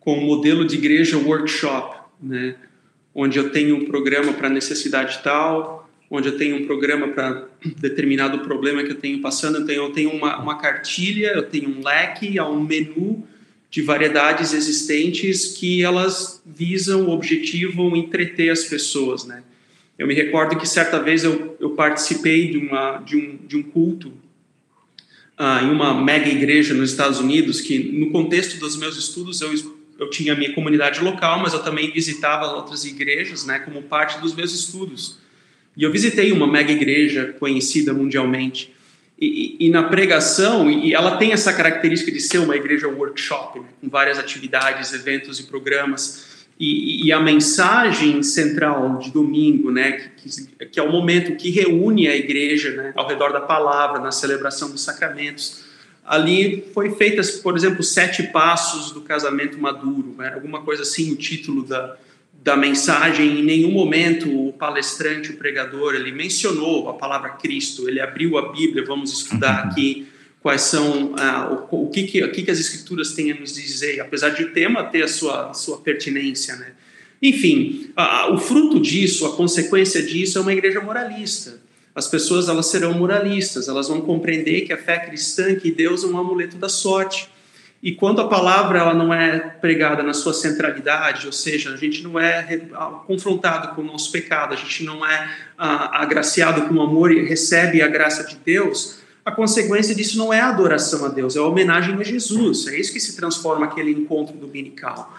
com 0.00 0.18
o 0.18 0.20
modelo 0.20 0.66
de 0.66 0.76
igreja 0.76 1.16
workshop, 1.16 1.98
né? 2.22 2.56
onde 3.14 3.38
eu 3.38 3.48
tenho 3.48 3.74
um 3.74 3.86
programa 3.86 4.34
para 4.34 4.50
necessidade 4.50 5.20
tal, 5.24 5.88
onde 6.10 6.28
eu 6.28 6.36
tenho 6.36 6.56
um 6.56 6.66
programa 6.66 7.08
para 7.08 7.48
determinado 7.78 8.40
problema 8.40 8.84
que 8.84 8.90
eu 8.90 8.96
tenho 8.96 9.22
passando, 9.22 9.60
eu 9.60 9.64
tenho, 9.64 9.82
eu 9.82 9.92
tenho 9.92 10.10
uma, 10.10 10.36
uma 10.38 10.58
cartilha, 10.58 11.28
eu 11.28 11.42
tenho 11.42 11.70
um 11.70 11.82
leque, 11.82 12.38
há 12.38 12.46
um 12.46 12.62
menu 12.62 13.26
de 13.70 13.80
variedades 13.80 14.52
existentes 14.52 15.56
que 15.56 15.82
elas 15.82 16.42
visam, 16.44 17.08
objetivam 17.08 17.96
entreter 17.96 18.50
as 18.50 18.64
pessoas, 18.64 19.24
né? 19.24 19.42
Eu 19.98 20.06
me 20.06 20.12
recordo 20.12 20.58
que 20.58 20.68
certa 20.68 21.02
vez 21.02 21.24
eu, 21.24 21.56
eu 21.58 21.70
participei 21.70 22.50
de, 22.50 22.58
uma, 22.58 22.98
de, 22.98 23.16
um, 23.16 23.38
de 23.46 23.56
um 23.56 23.62
culto 23.62 24.12
uh, 25.38 25.64
em 25.64 25.70
uma 25.70 25.94
mega 25.94 26.28
igreja 26.28 26.74
nos 26.74 26.90
Estados 26.90 27.18
Unidos, 27.18 27.60
que 27.60 27.78
no 27.78 28.10
contexto 28.10 28.58
dos 28.58 28.76
meus 28.76 28.96
estudos 28.96 29.40
eu, 29.40 29.52
eu 29.98 30.10
tinha 30.10 30.32
a 30.32 30.36
minha 30.36 30.52
comunidade 30.52 31.00
local, 31.00 31.38
mas 31.40 31.52
eu 31.52 31.62
também 31.62 31.90
visitava 31.90 32.46
outras 32.52 32.84
igrejas, 32.84 33.46
né, 33.46 33.60
como 33.60 33.82
parte 33.82 34.20
dos 34.20 34.34
meus 34.34 34.52
estudos. 34.52 35.18
E 35.76 35.82
eu 35.84 35.92
visitei 35.92 36.32
uma 36.32 36.46
mega 36.46 36.72
igreja 36.72 37.36
conhecida 37.38 37.92
mundialmente. 37.94 38.74
E, 39.20 39.56
e, 39.58 39.70
na 39.70 39.82
pregação, 39.82 40.70
e 40.70 40.94
ela 40.94 41.16
tem 41.16 41.32
essa 41.32 41.52
característica 41.52 42.12
de 42.12 42.20
ser 42.20 42.38
uma 42.38 42.54
igreja 42.54 42.86
workshop, 42.86 43.58
né, 43.58 43.66
com 43.80 43.88
várias 43.88 44.18
atividades, 44.18 44.92
eventos 44.92 45.40
e 45.40 45.44
programas. 45.44 46.37
E, 46.60 47.06
e, 47.06 47.12
a 47.12 47.20
mensagem 47.20 48.20
central 48.22 48.98
de 48.98 49.12
domingo, 49.12 49.70
né, 49.70 50.10
que, 50.16 50.66
que, 50.66 50.80
é 50.80 50.82
o 50.82 50.90
momento 50.90 51.36
que 51.36 51.50
reúne 51.50 52.08
a 52.08 52.16
igreja 52.16 52.72
né, 52.72 52.92
ao 52.96 53.06
redor 53.06 53.32
da 53.32 53.40
palavra, 53.40 54.00
na 54.00 54.10
celebração 54.10 54.68
dos 54.68 54.82
sacramentos, 54.82 55.64
ali 56.04 56.64
foi 56.74 56.90
feitas, 56.96 57.30
por 57.30 57.56
exemplo, 57.56 57.84
sete 57.84 58.24
passos 58.24 58.90
do 58.90 59.02
casamento 59.02 59.56
maduro, 59.56 60.16
né, 60.18 60.32
alguma 60.34 60.62
coisa 60.62 60.82
assim, 60.82 61.12
o 61.12 61.16
título 61.16 61.62
da, 61.62 61.96
da 62.42 62.56
mensagem, 62.56 63.38
em 63.38 63.44
nenhum 63.44 63.70
momento 63.70 64.48
o 64.48 64.52
palestrante, 64.52 65.30
o 65.30 65.36
pregador, 65.36 65.94
ele 65.94 66.10
mencionou 66.10 66.88
a 66.88 66.94
palavra 66.94 67.30
Cristo, 67.30 67.88
ele 67.88 68.00
abriu 68.00 68.36
a 68.36 68.50
Bíblia, 68.50 68.84
vamos 68.84 69.12
estudar 69.12 69.64
uhum. 69.64 69.70
aqui 69.70 70.08
quais 70.48 70.62
são, 70.62 71.12
uh, 71.12 71.68
o, 71.70 71.84
o, 71.84 71.90
que, 71.90 72.04
que, 72.04 72.24
o 72.24 72.32
que, 72.32 72.42
que 72.42 72.50
as 72.50 72.58
escrituras 72.58 73.12
têm 73.12 73.32
a 73.32 73.34
nos 73.34 73.54
dizer, 73.54 74.00
apesar 74.00 74.30
de 74.30 74.44
o 74.44 74.50
tema 74.54 74.82
ter 74.82 75.02
a 75.02 75.08
sua, 75.08 75.52
sua 75.52 75.76
pertinência, 75.76 76.56
né? 76.56 76.72
Enfim, 77.20 77.90
uh, 77.90 78.32
o 78.32 78.38
fruto 78.38 78.80
disso, 78.80 79.26
a 79.26 79.36
consequência 79.36 80.02
disso 80.02 80.38
é 80.38 80.40
uma 80.40 80.54
igreja 80.54 80.80
moralista. 80.80 81.60
As 81.94 82.08
pessoas 82.08 82.48
elas 82.48 82.64
serão 82.64 82.94
moralistas, 82.94 83.68
elas 83.68 83.88
vão 83.88 84.00
compreender 84.00 84.62
que 84.62 84.72
a 84.72 84.78
fé 84.78 84.98
cristã, 85.00 85.54
que 85.54 85.70
Deus 85.70 86.02
é 86.02 86.06
um 86.06 86.16
amuleto 86.16 86.56
da 86.56 86.70
sorte, 86.70 87.28
e 87.82 87.92
quando 87.92 88.22
a 88.22 88.26
palavra 88.26 88.78
ela 88.78 88.94
não 88.94 89.12
é 89.12 89.38
pregada 89.38 90.02
na 90.02 90.14
sua 90.14 90.32
centralidade, 90.32 91.26
ou 91.26 91.32
seja, 91.32 91.74
a 91.74 91.76
gente 91.76 92.02
não 92.02 92.18
é 92.18 92.58
confrontado 93.06 93.74
com 93.74 93.82
o 93.82 93.84
nosso 93.84 94.10
pecado, 94.10 94.54
a 94.54 94.56
gente 94.56 94.82
não 94.82 95.04
é 95.04 95.30
ah, 95.58 96.02
agraciado 96.02 96.62
com 96.62 96.74
o 96.76 96.80
amor 96.80 97.12
e 97.12 97.22
recebe 97.28 97.82
a 97.82 97.86
graça 97.86 98.24
de 98.24 98.36
Deus, 98.36 99.06
a 99.28 99.32
consequência 99.32 99.94
disso 99.94 100.16
não 100.16 100.32
é 100.32 100.40
a 100.40 100.48
adoração 100.48 101.04
a 101.04 101.08
Deus, 101.08 101.36
é 101.36 101.38
a 101.38 101.42
homenagem 101.42 101.94
a 101.94 102.02
Jesus. 102.02 102.66
É 102.66 102.78
isso 102.78 102.92
que 102.92 103.00
se 103.00 103.14
transforma 103.14 103.66
aquele 103.66 103.90
encontro 103.90 104.36
dominical. 104.36 105.14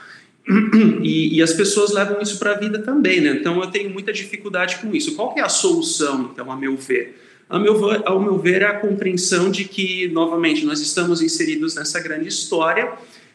E, 1.03 1.37
e 1.37 1.43
as 1.43 1.53
pessoas 1.53 1.91
levam 1.91 2.19
isso 2.21 2.39
para 2.39 2.51
a 2.51 2.57
vida 2.57 2.79
também, 2.79 3.21
né? 3.21 3.37
Então 3.39 3.61
eu 3.61 3.67
tenho 3.67 3.89
muita 3.89 4.11
dificuldade 4.11 4.77
com 4.77 4.95
isso. 4.95 5.15
Qual 5.15 5.35
é 5.37 5.41
a 5.41 5.49
solução, 5.49 6.31
então, 6.33 6.51
a 6.51 6.55
meu 6.55 6.75
ver? 6.75 7.15
ao 7.49 7.59
meu, 7.59 8.07
ao 8.07 8.21
meu 8.21 8.37
ver, 8.37 8.61
é 8.61 8.65
a 8.65 8.79
compreensão 8.79 9.49
de 9.49 9.65
que, 9.65 10.07
novamente, 10.09 10.63
nós 10.65 10.79
estamos 10.79 11.21
inseridos 11.21 11.75
nessa 11.75 11.99
grande 11.99 12.27
história 12.27 12.93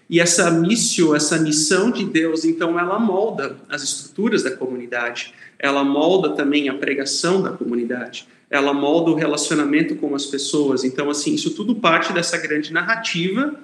e 0.09 0.21
essa 0.21 0.51
missão, 0.53 1.17
essa 1.17 1.37
missão 1.39 1.91
de 1.91 2.05
Deus, 2.05 2.45
então, 2.45 2.79
ela 2.79 2.99
molda 2.99 3.57
as 3.69 3.83
estruturas 3.83 4.43
da 4.43 4.53
comunidade, 4.53 5.35
ela 5.59 5.83
molda 5.83 6.31
também 6.31 6.69
a 6.69 6.75
pregação 6.75 7.43
da 7.43 7.51
comunidade, 7.51 8.29
ela 8.55 8.73
molda 8.73 9.11
o 9.11 9.15
relacionamento 9.15 9.97
com 9.97 10.15
as 10.15 10.27
pessoas. 10.27 10.85
Então, 10.85 11.11
assim, 11.11 11.35
isso 11.35 11.51
tudo 11.51 11.75
parte 11.75 12.13
dessa 12.13 12.39
grande 12.39 12.73
narrativa 12.73 13.55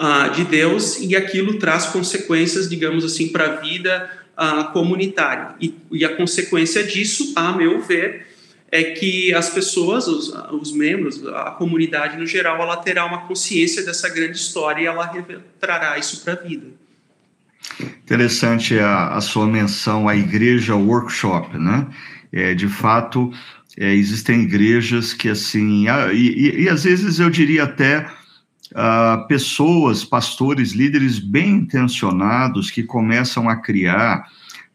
uh, 0.00 0.30
de 0.34 0.44
Deus 0.44 0.98
e 1.00 1.16
aquilo 1.16 1.58
traz 1.58 1.86
consequências, 1.86 2.68
digamos 2.68 3.04
assim, 3.04 3.28
para 3.28 3.44
a 3.44 3.56
vida 3.56 4.10
uh, 4.38 4.72
comunitária. 4.72 5.54
E, 5.60 5.74
e 5.90 6.04
a 6.04 6.16
consequência 6.16 6.84
disso, 6.84 7.32
a 7.34 7.52
meu 7.52 7.80
ver, 7.80 8.26
é 8.70 8.82
que 8.84 9.34
as 9.34 9.50
pessoas, 9.50 10.06
os, 10.06 10.32
os, 10.52 10.72
membros, 10.72 11.26
a 11.26 11.50
comunidade 11.50 12.16
no 12.16 12.26
geral, 12.26 12.62
ela 12.62 12.76
terá 12.76 13.04
uma 13.04 13.26
consciência 13.26 13.84
dessa 13.84 14.08
grande 14.08 14.38
história 14.38 14.82
e 14.82 14.86
ela 14.86 15.12
trará 15.60 15.98
isso 15.98 16.22
para 16.24 16.32
a 16.32 16.36
vida. 16.36 16.68
Interessante 17.80 18.78
a, 18.78 19.08
a, 19.08 19.20
sua 19.20 19.46
menção 19.46 20.08
à 20.08 20.16
igreja 20.16 20.74
workshop, 20.74 21.56
né? 21.58 21.86
É, 22.32 22.54
de 22.54 22.66
fato, 22.66 23.30
é, 23.78 23.94
existem 23.94 24.42
igrejas 24.42 25.14
que 25.14 25.28
assim, 25.28 25.86
e, 26.12 26.16
e, 26.16 26.62
e, 26.64 26.68
às 26.68 26.84
vezes 26.84 27.18
eu 27.18 27.30
diria 27.30 27.64
até 27.64 28.06
pessoas, 29.28 30.02
pastores, 30.02 30.72
líderes 30.72 31.18
bem 31.18 31.56
intencionados 31.56 32.70
que 32.70 32.82
começam 32.82 33.46
a 33.48 33.56
criar 33.56 34.26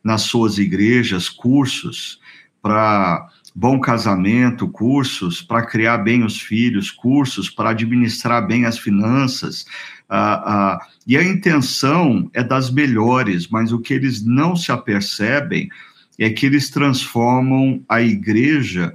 nas 0.03 0.21
suas 0.21 0.59
igrejas 0.59 1.29
cursos 1.29 2.19
para 2.61 3.27
bom 3.55 3.79
casamento, 3.79 4.67
cursos 4.67 5.41
para 5.41 5.65
criar 5.65 5.97
bem 5.97 6.23
os 6.23 6.39
filhos, 6.39 6.91
cursos 6.91 7.49
para 7.49 7.71
administrar 7.71 8.45
bem 8.45 8.65
as 8.65 8.77
finanças. 8.77 9.65
E 11.07 11.17
a 11.17 11.23
intenção 11.23 12.29
é 12.33 12.43
das 12.43 12.69
melhores, 12.69 13.47
mas 13.47 13.71
o 13.71 13.79
que 13.79 13.95
eles 13.95 14.23
não 14.23 14.55
se 14.55 14.71
apercebem 14.71 15.69
é 16.17 16.29
que 16.29 16.45
eles 16.45 16.69
transformam 16.69 17.83
a 17.87 18.01
igreja 18.01 18.93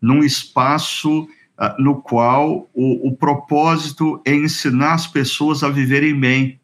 num 0.00 0.24
espaço 0.24 1.28
ah, 1.56 1.76
no 1.78 2.02
qual 2.02 2.68
o, 2.74 3.08
o 3.08 3.16
propósito 3.16 4.20
é 4.24 4.34
ensinar 4.34 4.94
as 4.94 5.06
pessoas 5.06 5.62
a 5.62 5.68
viverem 5.68 6.18
bem. 6.18 6.60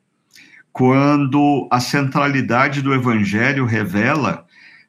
Quando 0.72 1.68
a 1.70 1.80
centralidade 1.80 2.82
do 2.82 2.92
evangelho 2.92 3.64
revela 3.64 4.44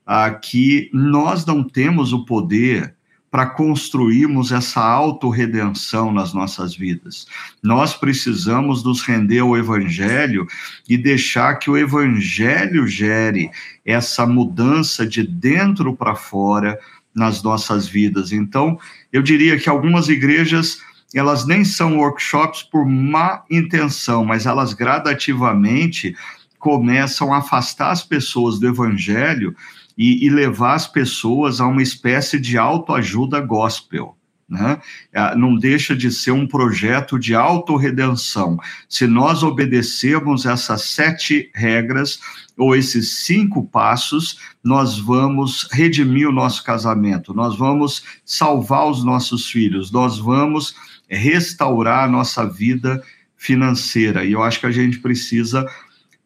ah, 0.05 0.31
que 0.31 0.89
nós 0.93 1.45
não 1.45 1.63
temos 1.63 2.13
o 2.13 2.25
poder 2.25 2.95
para 3.31 3.45
construirmos 3.45 4.51
essa 4.51 4.81
autorredenção 4.81 6.11
nas 6.11 6.33
nossas 6.33 6.75
vidas. 6.75 7.25
Nós 7.63 7.93
precisamos 7.93 8.83
nos 8.83 9.01
render 9.01 9.39
ao 9.39 9.57
Evangelho 9.57 10.45
e 10.87 10.97
deixar 10.97 11.55
que 11.55 11.69
o 11.69 11.77
Evangelho 11.77 12.85
gere 12.85 13.49
essa 13.85 14.27
mudança 14.27 15.07
de 15.07 15.23
dentro 15.23 15.95
para 15.95 16.13
fora 16.13 16.77
nas 17.15 17.41
nossas 17.41 17.87
vidas. 17.87 18.33
Então, 18.33 18.77
eu 19.13 19.21
diria 19.21 19.57
que 19.57 19.69
algumas 19.69 20.09
igrejas 20.09 20.79
elas 21.13 21.45
nem 21.45 21.63
são 21.63 21.97
workshops 21.97 22.63
por 22.63 22.85
má 22.85 23.43
intenção, 23.49 24.23
mas 24.23 24.45
elas 24.45 24.73
gradativamente 24.73 26.15
começam 26.57 27.33
a 27.33 27.39
afastar 27.39 27.91
as 27.91 28.03
pessoas 28.03 28.59
do 28.59 28.67
evangelho 28.67 29.55
e, 29.97 30.25
e 30.25 30.29
levar 30.29 30.75
as 30.75 30.87
pessoas 30.87 31.59
a 31.59 31.67
uma 31.67 31.81
espécie 31.81 32.39
de 32.39 32.57
autoajuda 32.57 33.39
gospel. 33.39 34.17
Né? 34.51 34.81
Ah, 35.15 35.33
não 35.33 35.55
deixa 35.55 35.95
de 35.95 36.11
ser 36.11 36.31
um 36.31 36.45
projeto 36.45 37.17
de 37.17 37.33
autorredenção. 37.33 38.57
Se 38.89 39.07
nós 39.07 39.43
obedecermos 39.43 40.45
essas 40.45 40.81
sete 40.81 41.49
regras 41.55 42.19
ou 42.57 42.75
esses 42.75 43.23
cinco 43.23 43.65
passos, 43.65 44.39
nós 44.61 44.99
vamos 44.99 45.69
redimir 45.71 46.27
o 46.27 46.33
nosso 46.33 46.65
casamento, 46.65 47.33
nós 47.33 47.57
vamos 47.57 48.03
salvar 48.25 48.89
os 48.89 49.05
nossos 49.05 49.49
filhos, 49.49 49.89
nós 49.89 50.19
vamos 50.19 50.75
restaurar 51.07 52.03
a 52.03 52.11
nossa 52.11 52.45
vida 52.45 53.01
financeira. 53.37 54.25
E 54.25 54.33
eu 54.33 54.43
acho 54.43 54.59
que 54.59 54.65
a 54.65 54.71
gente 54.71 54.99
precisa 54.99 55.65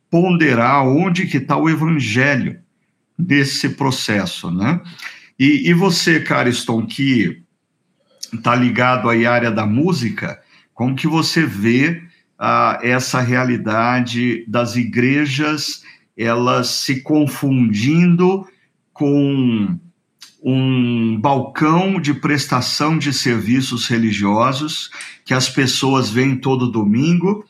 ponderar 0.09 0.83
onde 0.83 1.27
que 1.27 1.37
está 1.37 1.57
o 1.57 1.69
evangelho 1.69 2.59
desse 3.17 3.69
processo, 3.69 4.51
né? 4.51 4.81
E, 5.39 5.69
e 5.69 5.73
você, 5.73 6.19
Cariston, 6.19 6.85
que 6.85 7.41
está 8.33 8.55
ligado 8.55 9.09
à 9.09 9.13
área 9.31 9.51
da 9.51 9.65
música, 9.65 10.39
como 10.73 10.95
que 10.95 11.07
você 11.07 11.45
vê 11.45 12.01
ah, 12.37 12.79
essa 12.81 13.21
realidade 13.21 14.45
das 14.47 14.75
igrejas 14.75 15.83
elas 16.17 16.67
se 16.69 17.01
confundindo 17.01 18.47
com 18.93 19.77
um 20.41 21.19
balcão 21.19 21.99
de 21.99 22.13
prestação 22.13 22.97
de 22.97 23.11
serviços 23.11 23.87
religiosos 23.87 24.91
que 25.25 25.33
as 25.33 25.49
pessoas 25.49 26.09
vêm 26.09 26.37
todo 26.37 26.71
domingo 26.71 27.43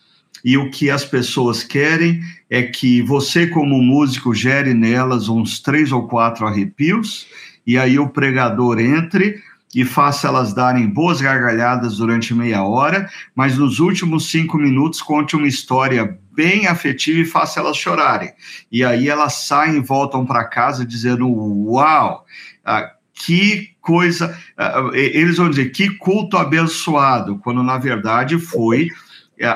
e 0.45 0.55
o 0.59 0.69
que 0.69 0.91
as 0.91 1.03
pessoas 1.03 1.63
querem 1.63 2.21
é 2.47 2.61
que 2.61 3.01
você, 3.01 3.47
como 3.47 3.81
músico, 3.81 4.31
gere 4.31 4.75
nelas 4.75 5.27
uns 5.27 5.59
três 5.59 5.91
ou 5.91 6.07
quatro 6.07 6.45
arrepios 6.45 7.25
e 7.65 7.79
aí 7.79 7.97
o 7.97 8.09
pregador 8.09 8.79
entre 8.79 9.41
e 9.73 9.83
faça 9.83 10.27
elas 10.27 10.53
darem 10.53 10.87
boas 10.87 11.19
gargalhadas 11.19 11.97
durante 11.97 12.33
meia 12.33 12.63
hora, 12.63 13.09
mas 13.33 13.57
nos 13.57 13.79
últimos 13.79 14.29
cinco 14.29 14.57
minutos 14.57 15.01
conte 15.01 15.35
uma 15.35 15.47
história 15.47 16.17
bem 16.31 16.67
afetiva 16.67 17.19
e 17.19 17.25
faça 17.25 17.59
elas 17.59 17.75
chorarem. 17.75 18.31
E 18.71 18.85
aí 18.85 19.09
elas 19.09 19.47
saem 19.47 19.77
e 19.77 19.81
voltam 19.81 20.25
para 20.25 20.45
casa 20.45 20.85
dizendo: 20.85 21.27
Uau! 21.27 22.23
Ah, 22.63 22.91
que 23.15 23.71
coisa. 23.81 24.37
Ah, 24.55 24.91
eles 24.93 25.37
vão 25.37 25.49
dizer 25.49 25.71
que 25.71 25.89
culto 25.89 26.37
abençoado, 26.37 27.39
quando 27.39 27.63
na 27.63 27.77
verdade 27.77 28.37
foi 28.37 28.89
ah, 28.89 29.04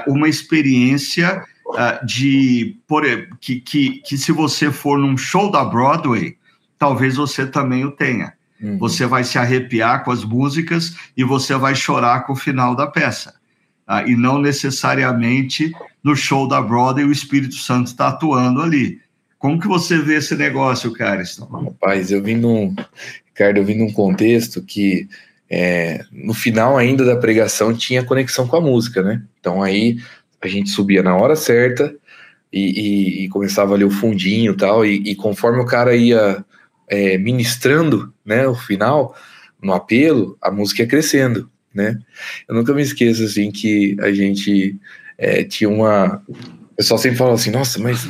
uma 0.08 0.28
experiência 0.28 1.44
ah, 1.76 2.00
de. 2.04 2.78
Por, 2.88 3.04
que, 3.40 3.60
que, 3.60 4.02
que 4.02 4.18
se 4.18 4.32
você 4.32 4.72
for 4.72 4.98
num 4.98 5.18
show 5.18 5.52
da 5.52 5.64
Broadway, 5.64 6.38
talvez 6.78 7.16
você 7.16 7.46
também 7.46 7.86
o 7.86 7.92
tenha. 7.92 8.34
Uhum. 8.62 8.78
Você 8.78 9.06
vai 9.06 9.24
se 9.24 9.38
arrepiar 9.38 10.04
com 10.04 10.12
as 10.12 10.24
músicas 10.24 10.96
e 11.16 11.24
você 11.24 11.56
vai 11.56 11.76
chorar 11.76 12.26
com 12.26 12.34
o 12.34 12.36
final 12.36 12.76
da 12.76 12.88
peça. 12.88 13.36
Ah, 13.88 14.04
e 14.04 14.16
não 14.16 14.40
necessariamente 14.40 15.72
no 16.04 16.16
show 16.16 16.48
da 16.48 16.62
Broadway 16.62 17.06
o 17.06 17.12
Espírito 17.12 17.56
Santo 17.56 17.88
está 17.88 18.10
atuando 18.10 18.62
ali. 18.62 19.02
Como 19.38 19.60
que 19.60 19.68
você 19.68 19.98
vê 19.98 20.16
esse 20.16 20.36
negócio, 20.36 20.92
Cariston? 20.92 21.46
Rapaz, 21.46 22.12
eu 22.12 22.22
vim 22.22 22.36
num, 22.36 22.76
Ricardo, 23.26 23.58
eu 23.58 23.66
vim 23.66 23.76
num 23.76 23.92
contexto 23.92 24.62
que 24.62 25.08
é, 25.50 26.06
no 26.12 26.34
final 26.34 26.78
ainda 26.78 27.04
da 27.04 27.18
pregação 27.18 27.74
tinha 27.74 28.04
conexão 28.04 28.48
com 28.48 28.56
a 28.56 28.62
música, 28.62 29.02
né? 29.02 29.24
Então 29.40 29.64
aí 29.64 29.98
a 30.42 30.48
gente 30.48 30.70
subia 30.70 31.02
na 31.02 31.16
hora 31.16 31.36
certa 31.36 31.94
e, 32.52 32.60
e, 32.60 33.26
e 33.26 33.30
começava 33.30 33.74
ali 33.74 33.84
o 33.84 33.92
fundinho 33.92 34.56
tal, 34.56 34.86
e, 34.86 34.96
e 35.12 35.16
conforme 35.16 35.60
o 35.60 35.66
cara 35.66 35.96
ia 35.96 36.44
é, 36.88 37.18
ministrando, 37.18 38.14
né, 38.26 38.48
o 38.48 38.56
final, 38.56 39.16
no 39.62 39.74
apelo, 39.74 40.38
a 40.42 40.50
música 40.50 40.82
ia 40.82 40.88
crescendo, 40.88 41.50
né? 41.74 42.00
Eu 42.48 42.56
nunca 42.56 42.74
me 42.74 42.82
esqueço, 42.82 43.24
assim, 43.24 43.52
que 43.52 43.96
a 44.00 44.12
gente 44.12 44.76
é, 45.18 45.44
tinha 45.44 45.70
uma... 45.70 46.24
O 46.28 46.76
pessoal 46.76 46.98
sempre 46.98 47.18
fala 47.18 47.34
assim, 47.34 47.52
nossa, 47.52 47.78
mas 47.80 48.10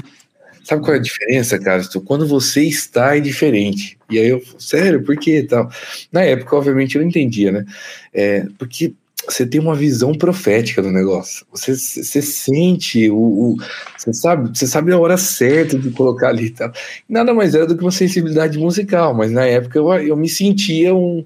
sabe 0.69 0.83
qual 0.83 0.93
é 0.93 0.99
a 0.99 1.01
diferença, 1.01 1.57
cara? 1.57 1.81
Quando 2.05 2.27
você 2.27 2.63
está 2.63 3.17
é 3.17 3.19
diferente. 3.19 3.97
E 4.09 4.19
aí 4.19 4.27
eu, 4.27 4.41
sério, 4.59 5.03
por 5.03 5.17
que 5.17 5.41
tal? 5.43 5.67
Na 6.11 6.21
época, 6.21 6.55
obviamente, 6.55 6.95
eu 6.95 7.01
não 7.01 7.09
entendia, 7.09 7.51
né? 7.51 7.65
É, 8.13 8.45
porque 8.57 8.93
você 9.27 9.45
tem 9.45 9.59
uma 9.59 9.75
visão 9.75 10.13
profética 10.13 10.81
do 10.81 10.91
negócio. 10.91 11.45
Você, 11.51 11.75
você 11.75 12.21
sente 12.21 13.09
o, 13.09 13.17
o, 13.17 13.57
você 13.97 14.13
sabe, 14.13 14.55
você 14.55 14.67
sabe 14.67 14.91
a 14.91 14.99
hora 14.99 15.17
certa 15.17 15.77
de 15.77 15.89
colocar 15.89 16.29
ali 16.29 16.45
e 16.45 16.51
tal. 16.51 16.71
Nada 17.07 17.33
mais 17.33 17.55
era 17.55 17.65
do 17.65 17.75
que 17.75 17.83
uma 17.83 17.91
sensibilidade 17.91 18.57
musical, 18.59 19.13
mas 19.13 19.31
na 19.31 19.45
época 19.45 19.77
eu, 19.77 19.91
eu 19.93 20.15
me 20.15 20.29
sentia 20.29 20.93
um, 20.93 21.25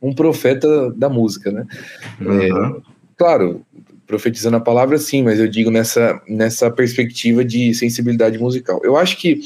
um 0.00 0.14
profeta 0.14 0.92
da 0.92 1.08
música, 1.08 1.50
né? 1.50 1.66
Uhum. 2.20 2.40
É, 2.40 2.80
claro, 3.16 3.65
profetizando 4.06 4.56
a 4.56 4.60
palavra 4.60 4.98
sim, 4.98 5.22
mas 5.22 5.38
eu 5.38 5.48
digo 5.48 5.70
nessa, 5.70 6.20
nessa 6.28 6.70
perspectiva 6.70 7.44
de 7.44 7.74
sensibilidade 7.74 8.38
musical. 8.38 8.80
Eu 8.84 8.96
acho 8.96 9.16
que 9.16 9.40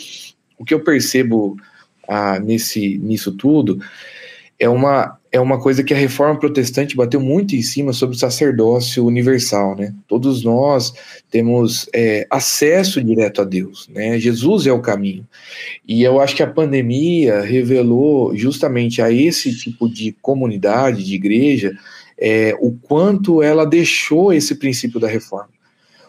o 0.59 0.65
que 0.65 0.75
eu 0.75 0.81
percebo 0.81 1.57
ah, 2.09 2.39
nesse, 2.39 2.99
nisso 2.99 3.33
tudo 3.33 3.81
é 4.59 4.69
uma, 4.69 5.19
é 5.33 5.41
uma 5.41 5.59
coisa 5.59 5.83
que 5.83 5.95
a 5.95 5.97
reforma 5.97 6.39
protestante 6.39 6.95
bateu 6.95 7.19
muito 7.19 7.57
em 7.57 7.63
cima 7.63 7.95
sobre 7.95 8.15
o 8.15 8.19
sacerdócio 8.19 9.07
universal, 9.07 9.75
né? 9.75 9.95
Todos 10.07 10.45
nós 10.45 10.93
temos 11.31 11.89
é, 11.95 12.27
acesso 12.29 13.03
direto 13.03 13.41
a 13.41 13.45
Deus, 13.45 13.89
né? 13.89 14.19
Jesus 14.19 14.67
é 14.67 14.73
o 14.73 14.83
caminho. 14.83 15.27
E 15.89 16.03
eu 16.03 16.21
acho 16.21 16.37
que 16.37 16.43
a 16.43 16.51
pandemia 16.51 17.41
revelou 17.41 18.37
justamente 18.37 19.01
a 19.01 19.11
esse 19.11 19.57
tipo 19.57 19.89
de 19.89 20.13
comunidade, 20.21 21.05
de 21.05 21.15
igreja, 21.15 21.75
é, 22.21 22.55
o 22.61 22.73
quanto 22.73 23.43
ela 23.43 23.65
deixou 23.65 24.33
esse 24.33 24.55
princípio 24.55 25.01
da 25.01 25.09
reforma 25.09 25.49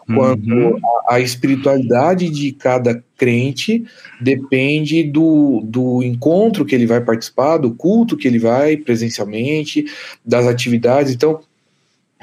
quando 0.06 0.52
uhum. 0.52 0.80
a, 1.08 1.16
a, 1.16 1.20
espiritualidade 1.20 2.28
de 2.28 2.52
cada 2.52 3.02
crente 3.16 3.84
depende 4.20 5.02
do, 5.04 5.60
do 5.64 6.02
encontro 6.02 6.64
que 6.64 6.74
ele 6.74 6.86
vai 6.86 7.00
participar, 7.00 7.58
do 7.58 7.72
culto 7.72 8.16
que 8.16 8.26
ele 8.26 8.38
vai 8.38 8.76
presencialmente, 8.76 9.84
das 10.24 10.46
atividades. 10.46 11.12
Então, 11.12 11.40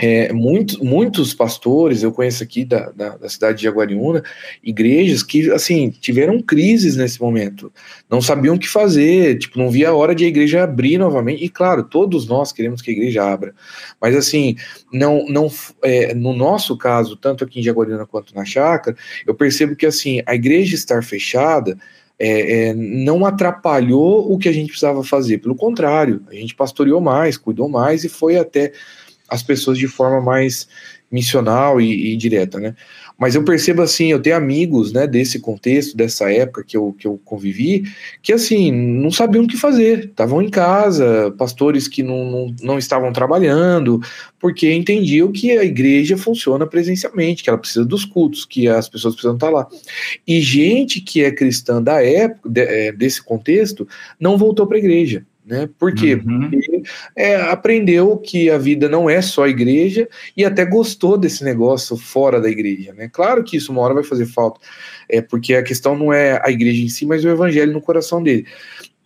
é, 0.02 0.32
muito, 0.32 0.84
muitos 0.84 1.34
pastores, 1.34 2.02
eu 2.02 2.12
conheço 2.14 2.42
aqui 2.42 2.64
da, 2.64 2.90
da, 2.92 3.18
da, 3.18 3.28
cidade 3.28 3.58
de 3.58 3.64
Jaguariúna, 3.66 4.24
igrejas 4.64 5.22
que, 5.22 5.52
assim, 5.52 5.90
tiveram 5.90 6.42
crises 6.42 6.96
nesse 6.96 7.20
momento, 7.20 7.70
não 8.10 8.22
sabiam 8.22 8.56
o 8.56 8.60
que 8.60 8.70
fazer, 8.70 9.38
tipo, 9.38 9.60
não 9.60 9.70
via 9.70 9.90
a 9.90 9.94
hora 9.94 10.16
de 10.16 10.24
a 10.24 10.28
igreja 10.28 10.64
abrir 10.64 10.98
novamente, 10.98 11.44
e 11.44 11.50
claro, 11.50 11.84
todos 11.84 12.26
nós 12.26 12.54
queremos 12.54 12.82
que 12.82 12.92
a 12.92 12.94
igreja 12.94 13.26
abra, 13.26 13.54
mas 14.00 14.16
assim, 14.16 14.56
não, 14.92 15.26
não 15.28 15.52
é, 15.84 16.14
no 16.14 16.34
nosso 16.34 16.78
caso, 16.78 17.18
tanto 17.18 17.44
aqui 17.44 17.60
em 17.60 17.64
Jaguariúna 17.64 18.06
quanto 18.06 18.34
na 18.34 18.46
Chácara, 18.46 18.96
eu 19.28 19.36
percebo 19.36 19.76
que, 19.76 19.86
assim, 19.86 20.22
a 20.26 20.34
igreja 20.34 20.76
estar 20.76 21.04
fechada, 21.04 21.78
é, 22.18 22.70
é, 22.70 22.74
não 22.74 23.26
atrapalhou 23.26 24.32
o 24.32 24.38
que 24.38 24.48
a 24.48 24.52
gente 24.54 24.68
precisava 24.68 25.04
fazer, 25.04 25.40
pelo 25.40 25.56
contrário, 25.56 26.22
a 26.30 26.36
gente 26.36 26.56
pastoreou 26.56 27.02
mais, 27.02 27.38
cuidou 27.38 27.68
mais 27.68 28.06
e 28.06 28.10
foi 28.10 28.38
até 28.38 28.72
as 29.30 29.44
pessoas 29.44 29.78
de 29.78 29.88
forma 29.88 30.22
mais 30.22 30.68
missional 31.12 31.82
e, 31.82 32.14
e, 32.14 32.18
direta, 32.18 32.60
né? 32.60 32.76
Mas 33.18 33.36
eu 33.36 33.44
percebo 33.44 33.82
assim, 33.82 34.12
eu 34.12 34.22
tenho 34.22 34.36
amigos, 34.36 34.94
né, 34.94 35.06
desse 35.06 35.40
contexto, 35.40 35.98
dessa 35.98 36.32
época 36.32 36.64
que 36.64 36.78
eu, 36.78 36.96
que 36.98 37.06
eu 37.06 37.20
convivi, 37.26 37.84
que 38.22 38.32
assim, 38.32 38.72
não 38.72 39.12
sabiam 39.12 39.44
o 39.44 39.48
que 39.48 39.58
fazer, 39.58 40.06
estavam 40.06 40.42
em 40.42 40.50
casa, 40.50 41.34
pastores 41.38 41.88
que 41.88 42.02
não, 42.02 42.32
não, 42.32 42.56
não 42.62 42.78
estavam 42.78 43.12
trabalhando, 43.12 44.00
porque 44.40 44.72
entendiam 44.72 45.32
que 45.34 45.52
a 45.52 45.66
igreja 45.66 46.16
funciona 46.16 46.66
presencialmente, 46.66 47.44
que 47.44 47.50
ela 47.50 47.60
precisa 47.60 47.84
dos 47.84 48.06
cultos, 48.06 48.46
que 48.46 48.70
as 48.70 48.88
pessoas 48.88 49.16
precisam 49.16 49.36
estar 49.36 49.50
lá. 49.50 49.68
E 50.26 50.40
gente 50.40 51.02
que 51.02 51.22
é 51.22 51.32
cristã 51.32 51.82
da 51.82 52.02
época, 52.02 52.48
de, 52.48 52.62
é, 52.62 52.92
desse 52.94 53.22
contexto, 53.22 53.86
não 54.18 54.38
voltou 54.38 54.66
para 54.66 54.78
a 54.78 54.80
igreja 54.80 55.26
né? 55.50 55.68
Por 55.80 55.92
quê? 55.94 56.14
Uhum. 56.14 56.52
Porque 56.52 56.84
é, 57.16 57.36
aprendeu 57.36 58.16
que 58.18 58.52
a 58.52 58.58
vida 58.58 58.88
não 58.88 59.10
é 59.10 59.20
só 59.20 59.48
igreja 59.48 60.08
e 60.38 60.46
até 60.46 60.64
gostou 60.64 61.18
desse 61.18 61.44
negócio 61.44 61.98
fora 61.98 62.40
da 62.40 62.48
igreja, 62.48 62.94
né? 62.94 63.10
Claro 63.12 63.44
que 63.44 63.58
isso 63.58 63.72
uma 63.72 63.82
hora 63.82 63.96
vai 63.96 64.04
fazer 64.04 64.28
falta, 64.28 64.60
é 65.10 65.22
porque 65.22 65.56
a 65.56 65.64
questão 65.64 65.98
não 65.98 66.14
é 66.14 66.40
a 66.46 66.52
igreja 66.52 66.84
em 66.84 66.88
si, 66.88 67.04
mas 67.04 67.26
o 67.26 67.30
evangelho 67.30 67.74
no 67.74 67.82
coração 67.82 68.22
dele 68.22 68.46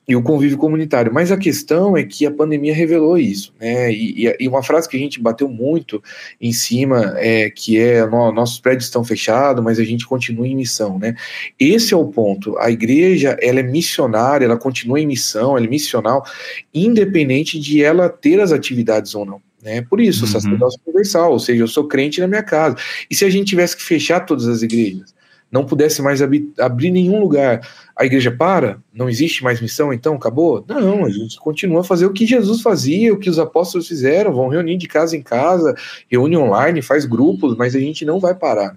e 0.07 0.15
o 0.15 0.21
convívio 0.21 0.57
comunitário. 0.57 1.13
Mas 1.13 1.31
a 1.31 1.37
questão 1.37 1.95
é 1.95 2.03
que 2.03 2.25
a 2.25 2.31
pandemia 2.31 2.73
revelou 2.73 3.17
isso, 3.17 3.53
né? 3.59 3.91
E, 3.91 4.35
e 4.39 4.47
uma 4.47 4.61
frase 4.61 4.87
que 4.87 4.97
a 4.97 4.99
gente 4.99 5.19
bateu 5.19 5.47
muito 5.47 6.03
em 6.41 6.51
cima 6.51 7.13
é 7.17 7.49
que 7.49 7.79
é 7.79 8.05
nossos 8.05 8.59
prédios 8.59 8.85
estão 8.85 9.03
fechados, 9.03 9.63
mas 9.63 9.79
a 9.79 9.83
gente 9.83 10.05
continua 10.05 10.47
em 10.47 10.55
missão, 10.55 10.99
né? 10.99 11.15
Esse 11.59 11.93
é 11.93 11.97
o 11.97 12.05
ponto. 12.05 12.57
A 12.57 12.69
igreja 12.69 13.37
ela 13.41 13.59
é 13.59 13.63
missionária, 13.63 14.45
ela 14.45 14.57
continua 14.57 14.99
em 14.99 15.07
missão, 15.07 15.57
ela 15.57 15.65
é 15.65 15.69
missional, 15.69 16.25
independente 16.73 17.59
de 17.59 17.83
ela 17.83 18.09
ter 18.09 18.39
as 18.41 18.51
atividades 18.51 19.15
ou 19.15 19.25
não. 19.25 19.41
Né? 19.63 19.81
Por 19.81 20.01
isso, 20.01 20.23
uhum. 20.23 20.29
o 20.29 20.31
sacerdócio 20.33 20.79
universal, 20.85 21.31
ou 21.31 21.39
seja, 21.39 21.63
eu 21.63 21.67
sou 21.67 21.87
crente 21.87 22.19
na 22.19 22.27
minha 22.27 22.43
casa. 22.43 22.75
E 23.09 23.15
se 23.15 23.23
a 23.23 23.29
gente 23.29 23.47
tivesse 23.47 23.77
que 23.77 23.83
fechar 23.83 24.19
todas 24.19 24.45
as 24.45 24.61
igrejas? 24.61 25.13
Não 25.53 25.63
pudesse 25.63 26.01
mais 26.01 26.19
abrir, 26.19 26.51
abrir 26.57 26.89
nenhum 26.89 27.21
lugar, 27.21 27.61
a 27.95 28.03
igreja 28.03 28.31
para? 28.31 28.81
Não 28.91 29.07
existe 29.07 29.43
mais 29.43 29.61
missão, 29.61 29.93
então 29.93 30.15
acabou? 30.15 30.65
Não, 30.67 31.05
a 31.05 31.09
gente 31.11 31.37
continua 31.37 31.81
a 31.81 31.83
fazer 31.83 32.07
o 32.07 32.11
que 32.11 32.25
Jesus 32.25 32.61
fazia, 32.61 33.13
o 33.13 33.19
que 33.19 33.29
os 33.29 33.37
apóstolos 33.37 33.87
fizeram, 33.87 34.33
vão 34.33 34.47
reunir 34.47 34.77
de 34.77 34.87
casa 34.87 35.15
em 35.15 35.21
casa, 35.21 35.75
reúne 36.09 36.35
online, 36.35 36.81
faz 36.81 37.05
grupos, 37.05 37.55
mas 37.55 37.75
a 37.75 37.79
gente 37.79 38.03
não 38.03 38.19
vai 38.19 38.33
parar. 38.33 38.75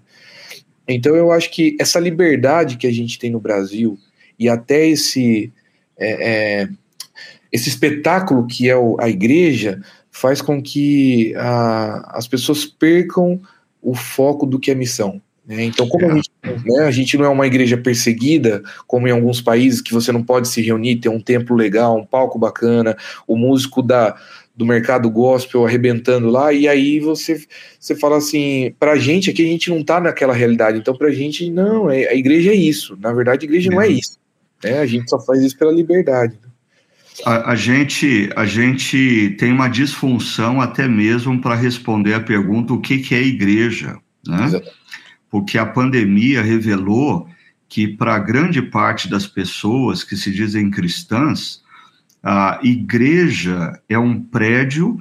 Então 0.86 1.16
eu 1.16 1.32
acho 1.32 1.50
que 1.50 1.74
essa 1.80 1.98
liberdade 1.98 2.76
que 2.76 2.86
a 2.86 2.92
gente 2.92 3.18
tem 3.18 3.30
no 3.30 3.40
Brasil 3.40 3.98
e 4.38 4.46
até 4.46 4.86
esse 4.86 5.50
é, 5.96 6.62
é, 6.62 6.68
esse 7.50 7.70
espetáculo 7.70 8.46
que 8.46 8.68
é 8.68 8.76
o, 8.76 9.00
a 9.00 9.08
igreja 9.08 9.80
faz 10.10 10.42
com 10.42 10.62
que 10.62 11.34
a, 11.36 12.18
as 12.18 12.28
pessoas 12.28 12.66
percam 12.66 13.40
o 13.80 13.94
foco 13.94 14.44
do 14.44 14.60
que 14.60 14.70
é 14.70 14.74
missão. 14.74 15.22
Né? 15.46 15.64
Então, 15.64 15.88
como 15.88 16.10
a 16.10 16.14
gente, 16.14 16.30
né, 16.64 16.84
a 16.84 16.90
gente 16.90 17.16
não 17.16 17.24
é 17.24 17.28
uma 17.28 17.46
igreja 17.46 17.76
perseguida, 17.76 18.62
como 18.86 19.06
em 19.06 19.12
alguns 19.12 19.40
países 19.40 19.80
que 19.80 19.92
você 19.92 20.10
não 20.10 20.22
pode 20.22 20.48
se 20.48 20.60
reunir, 20.60 20.96
ter 20.96 21.08
um 21.08 21.20
templo 21.20 21.54
legal, 21.54 21.96
um 21.96 22.04
palco 22.04 22.38
bacana, 22.38 22.96
o 23.28 23.36
músico 23.36 23.80
da, 23.80 24.16
do 24.56 24.66
mercado 24.66 25.08
gospel 25.08 25.64
arrebentando 25.64 26.28
lá, 26.28 26.52
e 26.52 26.66
aí 26.66 26.98
você, 26.98 27.40
você 27.78 27.94
fala 27.94 28.16
assim, 28.16 28.74
pra 28.80 28.96
gente 28.96 29.30
aqui 29.30 29.46
a 29.46 29.48
gente 29.48 29.70
não 29.70 29.84
tá 29.84 30.00
naquela 30.00 30.34
realidade, 30.34 30.78
então 30.78 30.96
pra 30.96 31.12
gente 31.12 31.48
não, 31.48 31.88
é, 31.88 32.08
a 32.08 32.14
igreja 32.14 32.50
é 32.50 32.56
isso, 32.56 32.98
na 33.00 33.12
verdade 33.12 33.46
a 33.46 33.48
igreja 33.48 33.70
não 33.70 33.80
é 33.80 33.86
uhum. 33.86 33.92
isso, 33.92 34.18
né? 34.64 34.80
a 34.80 34.86
gente 34.86 35.08
só 35.08 35.20
faz 35.20 35.42
isso 35.42 35.56
pela 35.56 35.72
liberdade. 35.72 36.36
A, 37.24 37.52
a, 37.52 37.54
gente, 37.54 38.28
a 38.36 38.44
gente 38.44 39.36
tem 39.38 39.50
uma 39.50 39.68
disfunção 39.68 40.60
até 40.60 40.86
mesmo 40.86 41.40
para 41.40 41.54
responder 41.54 42.12
a 42.12 42.20
pergunta 42.20 42.74
o 42.74 42.80
que, 42.80 42.98
que 42.98 43.14
é 43.14 43.22
igreja, 43.22 43.96
né? 44.26 44.60
Porque 45.36 45.58
a 45.58 45.66
pandemia 45.66 46.40
revelou 46.40 47.28
que 47.68 47.86
para 47.86 48.18
grande 48.18 48.62
parte 48.62 49.06
das 49.06 49.26
pessoas 49.26 50.02
que 50.02 50.16
se 50.16 50.32
dizem 50.32 50.70
cristãs, 50.70 51.62
a 52.22 52.58
igreja 52.62 53.78
é 53.86 53.98
um 53.98 54.18
prédio 54.18 54.98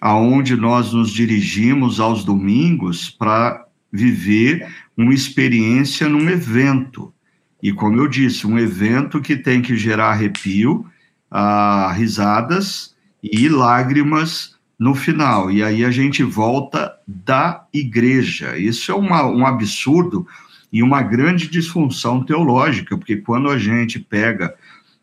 aonde 0.00 0.54
nós 0.54 0.92
nos 0.92 1.10
dirigimos 1.10 1.98
aos 1.98 2.24
domingos 2.24 3.10
para 3.10 3.66
viver 3.92 4.72
uma 4.96 5.12
experiência 5.12 6.08
num 6.08 6.30
evento. 6.30 7.12
E 7.60 7.72
como 7.72 7.96
eu 7.96 8.06
disse, 8.06 8.46
um 8.46 8.60
evento 8.60 9.20
que 9.20 9.36
tem 9.36 9.60
que 9.60 9.76
gerar 9.76 10.12
arrepio, 10.12 10.86
ah, 11.28 11.92
risadas 11.92 12.94
e 13.20 13.48
lágrimas 13.48 14.54
no 14.78 14.94
final. 14.94 15.50
E 15.50 15.62
aí 15.62 15.84
a 15.84 15.90
gente 15.90 16.22
volta 16.22 16.94
da 17.06 17.64
igreja. 17.72 18.56
Isso 18.58 18.90
é 18.90 18.94
uma, 18.94 19.24
um 19.26 19.46
absurdo 19.46 20.26
e 20.72 20.82
uma 20.82 21.02
grande 21.02 21.48
disfunção 21.48 22.24
teológica, 22.24 22.96
porque 22.96 23.16
quando 23.16 23.50
a 23.50 23.58
gente 23.58 24.00
pega 24.00 24.54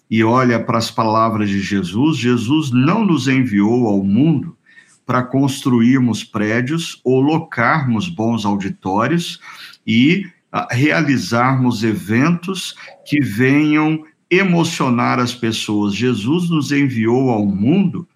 e 0.10 0.24
olha 0.24 0.60
para 0.60 0.80
as 0.80 0.90
palavras 0.90 1.50
de 1.50 1.62
Jesus, 1.62 2.18
Jesus 2.18 2.72
não 2.72 3.06
nos 3.06 3.28
enviou 3.28 3.88
ao 3.88 4.04
mundo 4.04 4.58
para 5.06 5.24
construirmos 5.24 6.24
prédios 6.24 7.00
ou 7.04 7.22
locarmos 7.22 8.08
bons 8.08 8.46
auditórios 8.46 9.40
e 9.86 10.26
ah, 10.52 10.68
realizarmos 10.72 11.84
eventos 11.84 12.76
que 13.06 13.20
venham 13.20 14.04
emocionar 14.30 15.20
as 15.20 15.34
pessoas. 15.34 15.96
Jesus 15.96 16.50
nos 16.50 16.72
enviou 16.72 17.30
ao 17.30 17.46
mundo 17.46 18.08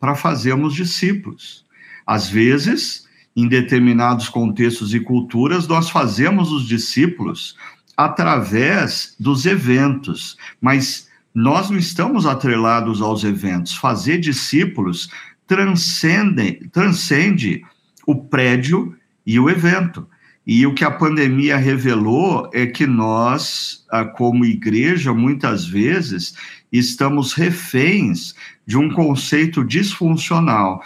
para 0.00 0.14
fazermos 0.14 0.74
discípulos. 0.74 1.64
Às 2.06 2.28
vezes, 2.28 3.06
em 3.36 3.46
determinados 3.46 4.28
contextos 4.28 4.94
e 4.94 5.00
culturas, 5.00 5.68
nós 5.68 5.90
fazemos 5.90 6.50
os 6.50 6.66
discípulos 6.66 7.54
através 7.96 9.14
dos 9.20 9.44
eventos, 9.44 10.36
mas 10.60 11.08
nós 11.34 11.70
não 11.70 11.78
estamos 11.78 12.26
atrelados 12.26 13.02
aos 13.02 13.22
eventos. 13.22 13.76
Fazer 13.76 14.18
discípulos 14.18 15.10
transcende, 15.46 16.68
transcende 16.72 17.62
o 18.06 18.16
prédio 18.16 18.96
e 19.26 19.38
o 19.38 19.50
evento. 19.50 20.08
E 20.46 20.66
o 20.66 20.74
que 20.74 20.84
a 20.84 20.90
pandemia 20.90 21.56
revelou 21.56 22.50
é 22.52 22.66
que 22.66 22.86
nós, 22.86 23.84
ah, 23.90 24.04
como 24.04 24.44
igreja, 24.44 25.12
muitas 25.12 25.64
vezes 25.66 26.34
estamos 26.72 27.34
reféns 27.34 28.34
de 28.70 28.78
um 28.78 28.88
conceito 28.88 29.64
disfuncional 29.64 30.80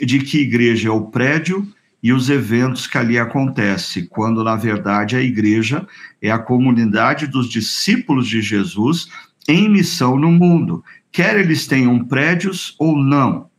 de 0.00 0.20
que 0.20 0.38
igreja 0.38 0.88
é 0.88 0.90
o 0.90 1.02
prédio 1.02 1.68
e 2.02 2.10
os 2.10 2.30
eventos 2.30 2.86
que 2.86 2.96
ali 2.96 3.18
acontecem, 3.18 4.06
quando 4.06 4.42
na 4.42 4.56
verdade 4.56 5.16
a 5.16 5.20
igreja 5.20 5.86
é 6.22 6.30
a 6.30 6.38
comunidade 6.38 7.26
dos 7.26 7.50
discípulos 7.50 8.26
de 8.26 8.40
Jesus 8.40 9.08
em 9.46 9.68
missão 9.68 10.16
no 10.16 10.30
mundo, 10.32 10.82
quer 11.12 11.38
eles 11.38 11.66
tenham 11.66 12.02
prédios 12.02 12.74
ou 12.78 12.96
não, 12.96 13.50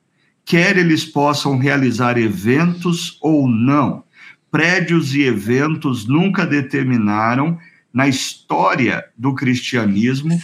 quer 0.43 0.75
eles 0.75 1.05
possam 1.05 1.59
realizar 1.59 2.17
eventos 2.17 3.19
ou 3.21 3.47
não. 3.47 4.03
Prédios 4.49 5.13
e 5.13 5.21
eventos 5.21 6.07
nunca 6.07 6.47
determinaram 6.47 7.59
na 7.93 8.07
história 8.07 9.05
do 9.15 9.35
cristianismo 9.35 10.41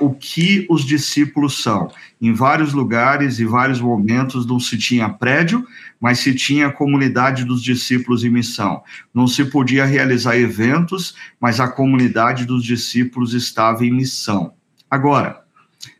o 0.00 0.12
que 0.12 0.66
os 0.68 0.84
discípulos 0.84 1.62
são. 1.62 1.90
Em 2.20 2.32
vários 2.32 2.74
lugares 2.74 3.38
e 3.38 3.44
vários 3.44 3.80
momentos 3.80 4.46
não 4.46 4.60
se 4.60 4.76
tinha 4.76 5.08
prédio, 5.08 5.66
mas 5.98 6.18
se 6.18 6.34
tinha 6.34 6.66
a 6.66 6.72
comunidade 6.72 7.44
dos 7.44 7.62
discípulos 7.62 8.22
em 8.22 8.28
missão. 8.28 8.82
Não 9.14 9.26
se 9.26 9.44
podia 9.46 9.86
realizar 9.86 10.36
eventos, 10.36 11.14
mas 11.40 11.58
a 11.58 11.68
comunidade 11.68 12.44
dos 12.44 12.62
discípulos 12.62 13.32
estava 13.32 13.84
em 13.84 13.92
missão. 13.92 14.52
Agora, 14.90 15.40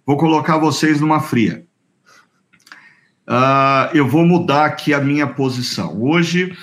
vou 0.05 0.19
colocar 0.19 0.59
vocês 0.59 1.01
numa 1.01 1.21
fria. 1.21 1.65
Uh, 3.27 3.95
eu 3.95 4.07
vou 4.07 4.27
mudar 4.27 4.67
aqui 4.67 4.93
a 4.93 5.01
minha 5.01 5.27
posição. 5.27 6.03
Hoje 6.03 6.55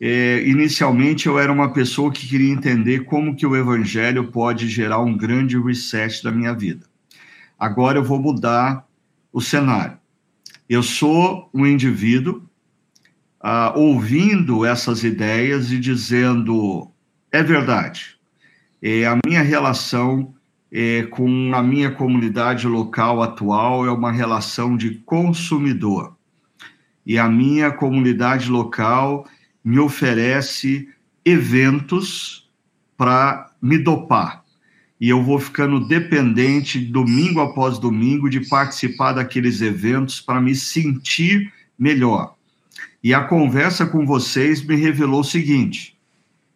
é, 0.00 0.42
inicialmente 0.46 1.26
eu 1.26 1.38
era 1.38 1.52
uma 1.52 1.72
pessoa 1.72 2.10
que 2.10 2.26
queria 2.26 2.52
entender 2.52 3.00
como 3.04 3.36
que 3.36 3.46
o 3.46 3.54
evangelho 3.54 4.28
pode 4.28 4.66
gerar 4.66 5.00
um 5.00 5.14
grande 5.14 5.58
reset 5.60 6.24
da 6.24 6.32
minha 6.32 6.54
vida. 6.54 6.86
Agora 7.58 7.98
eu 7.98 8.04
vou 8.04 8.18
mudar 8.18 8.86
o 9.30 9.40
cenário. 9.40 9.98
Eu 10.66 10.82
sou 10.82 11.50
um 11.52 11.66
indivíduo 11.66 12.42
ah, 13.38 13.74
ouvindo 13.76 14.64
essas 14.64 15.04
ideias 15.04 15.70
e 15.70 15.78
dizendo 15.78 16.90
é 17.30 17.42
verdade. 17.42 18.18
É, 18.82 19.06
a 19.06 19.18
minha 19.26 19.42
relação 19.42 20.34
é, 20.72 21.02
com 21.02 21.52
a 21.54 21.62
minha 21.62 21.90
comunidade 21.90 22.66
local 22.66 23.22
atual 23.22 23.84
é 23.84 23.90
uma 23.90 24.10
relação 24.10 24.76
de 24.76 24.94
consumidor. 25.04 26.16
E 27.04 27.18
a 27.18 27.28
minha 27.28 27.70
comunidade 27.70 28.48
local 28.48 29.26
me 29.64 29.78
oferece 29.78 30.88
eventos 31.24 32.50
para 32.96 33.52
me 33.60 33.78
dopar. 33.78 34.44
E 35.00 35.08
eu 35.08 35.22
vou 35.22 35.38
ficando 35.38 35.86
dependente, 35.86 36.78
domingo 36.78 37.40
após 37.40 37.78
domingo, 37.78 38.28
de 38.28 38.46
participar 38.48 39.12
daqueles 39.12 39.62
eventos 39.62 40.20
para 40.20 40.40
me 40.40 40.54
sentir 40.54 41.52
melhor. 41.78 42.36
E 43.02 43.14
a 43.14 43.24
conversa 43.24 43.86
com 43.86 44.04
vocês 44.04 44.62
me 44.62 44.76
revelou 44.76 45.20
o 45.20 45.24
seguinte: 45.24 45.98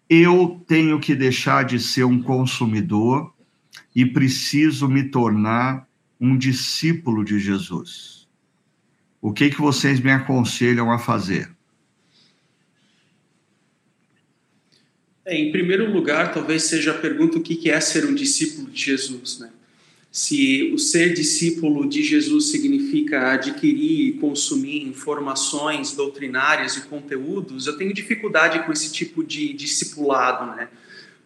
eu 0.08 0.62
tenho 0.68 1.00
que 1.00 1.14
deixar 1.14 1.64
de 1.64 1.80
ser 1.80 2.04
um 2.04 2.22
consumidor 2.22 3.32
e 3.96 4.04
preciso 4.04 4.88
me 4.88 5.04
tornar 5.04 5.88
um 6.20 6.36
discípulo 6.36 7.24
de 7.24 7.38
Jesus. 7.38 8.28
O 9.20 9.32
que 9.32 9.48
que 9.48 9.60
vocês 9.60 10.00
me 10.00 10.10
aconselham 10.10 10.92
a 10.92 10.98
fazer? 10.98 11.53
É, 15.26 15.36
em 15.36 15.50
primeiro 15.50 15.90
lugar, 15.90 16.34
talvez 16.34 16.64
seja 16.64 16.90
a 16.90 16.98
pergunta 16.98 17.38
o 17.38 17.42
que 17.42 17.70
é 17.70 17.80
ser 17.80 18.04
um 18.04 18.14
discípulo 18.14 18.70
de 18.70 18.84
Jesus, 18.84 19.38
né? 19.38 19.50
Se 20.12 20.70
o 20.72 20.78
ser 20.78 21.12
discípulo 21.12 21.88
de 21.88 22.00
Jesus 22.02 22.50
significa 22.50 23.32
adquirir 23.32 24.08
e 24.08 24.12
consumir 24.12 24.84
informações 24.84 25.90
doutrinárias 25.92 26.76
e 26.76 26.82
conteúdos, 26.82 27.66
eu 27.66 27.76
tenho 27.76 27.92
dificuldade 27.92 28.64
com 28.64 28.72
esse 28.72 28.92
tipo 28.92 29.24
de 29.24 29.52
discipulado, 29.54 30.54
né? 30.54 30.68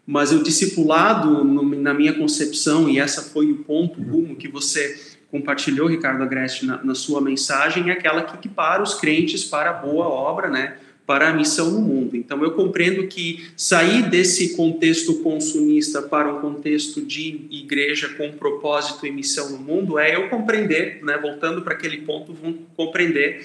Mas 0.06 0.32
o 0.32 0.42
discipulado, 0.42 1.44
na 1.44 1.92
minha 1.92 2.14
concepção, 2.14 2.88
e 2.88 2.98
essa 2.98 3.20
foi 3.20 3.52
o 3.52 3.56
ponto 3.56 4.00
rumo 4.00 4.36
que 4.36 4.48
você 4.48 4.98
compartilhou, 5.30 5.86
Ricardo 5.86 6.22
Agreste, 6.22 6.64
na, 6.64 6.82
na 6.82 6.94
sua 6.94 7.20
mensagem, 7.20 7.90
é 7.90 7.92
aquela 7.92 8.22
que 8.22 8.36
equipara 8.36 8.82
os 8.82 8.94
crentes 8.94 9.44
para 9.44 9.68
a 9.68 9.74
boa 9.74 10.06
obra, 10.06 10.48
né? 10.48 10.78
Para 11.08 11.30
a 11.30 11.32
missão 11.32 11.70
no 11.70 11.80
mundo. 11.80 12.14
Então, 12.14 12.44
eu 12.44 12.50
compreendo 12.50 13.06
que 13.06 13.48
sair 13.56 14.02
desse 14.10 14.54
contexto 14.54 15.22
consumista 15.22 16.02
para 16.02 16.30
um 16.30 16.38
contexto 16.42 17.00
de 17.00 17.46
igreja 17.50 18.10
com 18.10 18.30
propósito 18.32 19.06
e 19.06 19.10
missão 19.10 19.48
no 19.48 19.56
mundo 19.56 19.98
é 19.98 20.14
eu 20.14 20.28
compreender, 20.28 21.02
né, 21.02 21.16
voltando 21.16 21.62
para 21.62 21.72
aquele 21.72 22.02
ponto, 22.02 22.36
compreender 22.76 23.42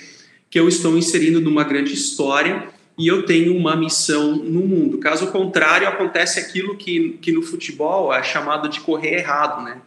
que 0.49 0.59
eu 0.59 0.68
estou 0.68 0.97
inserindo 0.97 1.39
numa 1.39 1.64
grande 1.64 1.93
história 1.93 2.68
e 2.97 3.07
eu 3.07 3.26
tenho 3.26 3.55
uma 3.55 3.78
missão 3.78 4.36
no 4.36 4.59
mundo. 4.59 4.97
Caso 4.97 5.32
contrário, 5.32 5.88
acontece 5.88 6.41
aquilo 6.41 6.76
que, 6.76 7.18
que 7.22 7.32
no 7.32 7.41
futebol 7.41 8.14
é 8.14 8.22
chamado 8.24 8.68
de 8.68 8.82
correr 8.82 9.20
errado, 9.20 9.64
né? 9.64 9.82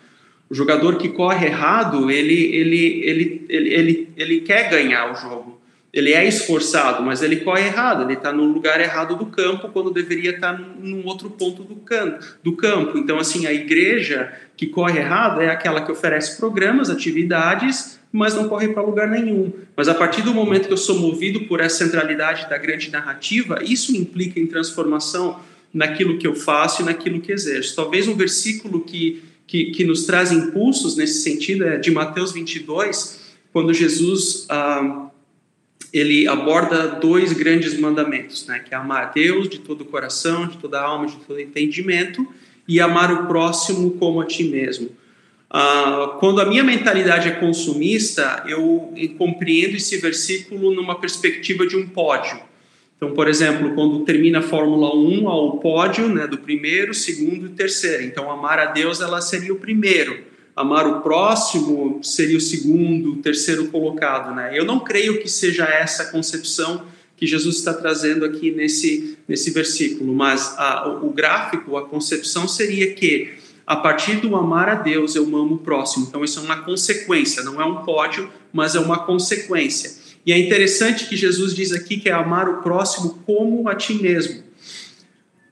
O 0.49 0.55
jogador 0.55 0.97
que 0.97 1.11
corre 1.11 1.45
errado, 1.45 2.11
ele, 2.11 2.57
ele, 2.57 3.03
ele, 3.05 3.47
ele, 3.51 3.75
ele, 3.75 4.09
ele 4.17 4.41
quer 4.41 4.71
ganhar 4.71 5.13
o 5.13 5.15
jogo. 5.15 5.61
Ele 5.99 6.13
é 6.13 6.27
esforçado, 6.27 7.03
mas 7.03 7.23
ele 7.23 7.37
corre 7.37 7.67
errado. 7.67 8.03
Ele 8.03 8.13
está 8.13 8.33
no 8.33 8.45
lugar 8.45 8.81
errado 8.81 9.17
do 9.17 9.27
campo 9.27 9.69
quando 9.69 9.91
deveria 9.91 10.33
estar 10.33 10.55
tá 10.55 10.65
num 10.79 11.07
outro 11.07 11.31
ponto 11.31 11.63
do, 11.63 11.77
can, 11.77 12.19
do 12.43 12.53
campo. 12.53 12.99
Então, 12.99 13.19
assim, 13.19 13.47
a 13.47 13.53
igreja 13.53 14.33
que 14.57 14.67
corre 14.67 14.99
errado 14.99 15.41
é 15.41 15.49
aquela 15.49 15.81
que 15.81 15.91
oferece 15.91 16.37
programas, 16.37 16.91
atividades, 16.91 17.99
mas 18.13 18.35
não 18.35 18.49
corre 18.49 18.69
para 18.69 18.83
lugar 18.83 19.09
nenhum. 19.09 19.53
Mas 19.77 19.89
a 19.89 19.95
partir 19.95 20.23
do 20.23 20.35
momento 20.35 20.67
que 20.67 20.73
eu 20.73 20.79
sou 20.79 20.99
movido 20.99 21.41
por 21.43 21.61
essa 21.61 21.85
centralidade 21.85 22.49
da 22.49 22.59
grande 22.59 22.91
narrativa, 22.91 23.59
isso 23.63 23.97
implica 23.97 24.39
em 24.39 24.47
transformação 24.47 25.41
naquilo 25.73 26.19
que 26.19 26.27
eu 26.27 26.35
faço 26.35 26.83
e 26.83 26.85
naquilo 26.85 27.21
que 27.21 27.33
exerço. 27.33 27.75
Talvez 27.75 28.07
um 28.07 28.15
versículo 28.15 28.81
que 28.81 29.23
que, 29.47 29.67
que 29.67 29.85
nos 29.85 30.05
traz 30.05 30.33
impulsos 30.33 30.97
nesse 30.97 31.23
sentido 31.23 31.65
é 31.65 31.79
de 31.79 31.91
Mateus 31.91 32.33
22, 32.33 33.21
quando 33.53 33.73
Jesus 33.73 34.47
ah, 34.49 35.09
ele 35.99 36.29
aborda 36.29 36.89
dois 36.89 37.33
grandes 37.33 37.79
mandamentos, 37.79 38.47
né, 38.47 38.59
que 38.59 38.75
é 38.75 38.77
amar 38.77 39.03
a 39.03 39.07
Deus 39.07 39.49
de 39.49 39.59
todo 39.59 39.83
o 39.83 39.85
coração, 39.85 40.47
de 40.47 40.59
toda 40.59 40.79
a 40.79 40.83
alma, 40.83 41.07
de 41.07 41.17
todo 41.17 41.41
entendimento, 41.41 42.27
e 42.69 42.81
amar 42.81 43.13
o 43.13 43.27
próximo 43.27 43.93
como 43.93 44.21
a 44.21 44.25
ti 44.25 44.45
mesmo. 44.45 44.91
Ah, 45.49 46.17
quando 46.19 46.41
a 46.41 46.45
minha 46.45 46.65
mentalidade 46.65 47.29
é 47.29 47.33
consumista, 47.33 48.45
eu 48.49 48.93
compreendo 49.17 49.77
esse 49.77 49.97
versículo 49.99 50.75
numa 50.75 50.99
perspectiva 50.99 51.67
de 51.67 51.77
um 51.77 51.89
pódio. 51.89 52.41
Então, 52.97 53.13
por 53.13 53.29
exemplo, 53.29 53.75
quando 53.75 54.05
termina 54.05 54.41
a 54.41 54.43
Fórmula 54.43 54.95
1, 54.95 55.29
ao 55.29 55.59
pódio 55.59 56.09
né, 56.09 56.27
do 56.27 56.39
primeiro, 56.39 56.95
segundo 56.95 57.47
e 57.47 57.51
terceiro. 57.51 58.03
Então, 58.03 58.31
amar 58.31 58.59
a 58.59 58.67
Deus 58.67 59.01
ela 59.01 59.21
seria 59.21 59.53
o 59.53 59.59
primeiro, 59.59 60.25
amar 60.57 60.87
o 60.87 61.03
próximo 61.03 62.01
seria 62.03 62.39
o 62.39 62.41
segundo, 62.41 63.17
terceiro 63.17 63.69
colocado. 63.69 64.35
Né? 64.35 64.59
Eu 64.59 64.65
não 64.65 64.81
creio 64.81 65.21
que 65.21 65.29
seja 65.29 65.65
essa 65.65 66.05
a 66.05 66.07
concepção 66.07 66.83
que 67.15 67.27
Jesus 67.27 67.57
está 67.57 67.75
trazendo 67.75 68.25
aqui 68.25 68.51
nesse, 68.51 69.19
nesse 69.29 69.51
versículo, 69.51 70.15
mas 70.15 70.55
a, 70.59 70.89
o 71.03 71.11
gráfico, 71.11 71.77
a 71.77 71.87
concepção 71.87 72.49
seria 72.49 72.95
que 72.95 73.35
a 73.67 73.75
partir 73.75 74.17
do 74.17 74.37
amar 74.37 74.69
a 74.69 74.75
Deus 74.75 75.15
eu 75.15 75.25
amo 75.25 75.57
o 75.57 75.59
próximo. 75.59 76.07
Então, 76.09 76.23
isso 76.23 76.39
é 76.39 76.43
uma 76.43 76.63
consequência, 76.63 77.43
não 77.43 77.61
é 77.61 77.65
um 77.65 77.85
pódio, 77.85 78.31
mas 78.53 78.75
é 78.75 78.81
uma 78.81 78.99
consequência. 78.99 79.91
E 80.25 80.33
é 80.33 80.39
interessante 80.39 81.09
que 81.09 81.17
Jesus 81.17 81.55
diz 81.55 81.73
aqui 81.73 81.97
que 81.97 82.09
é 82.09 82.13
amar 82.13 82.49
o 82.49 82.63
próximo 82.63 83.23
como 83.27 83.69
a 83.69 83.75
ti 83.75 83.95
mesmo. 83.95 84.46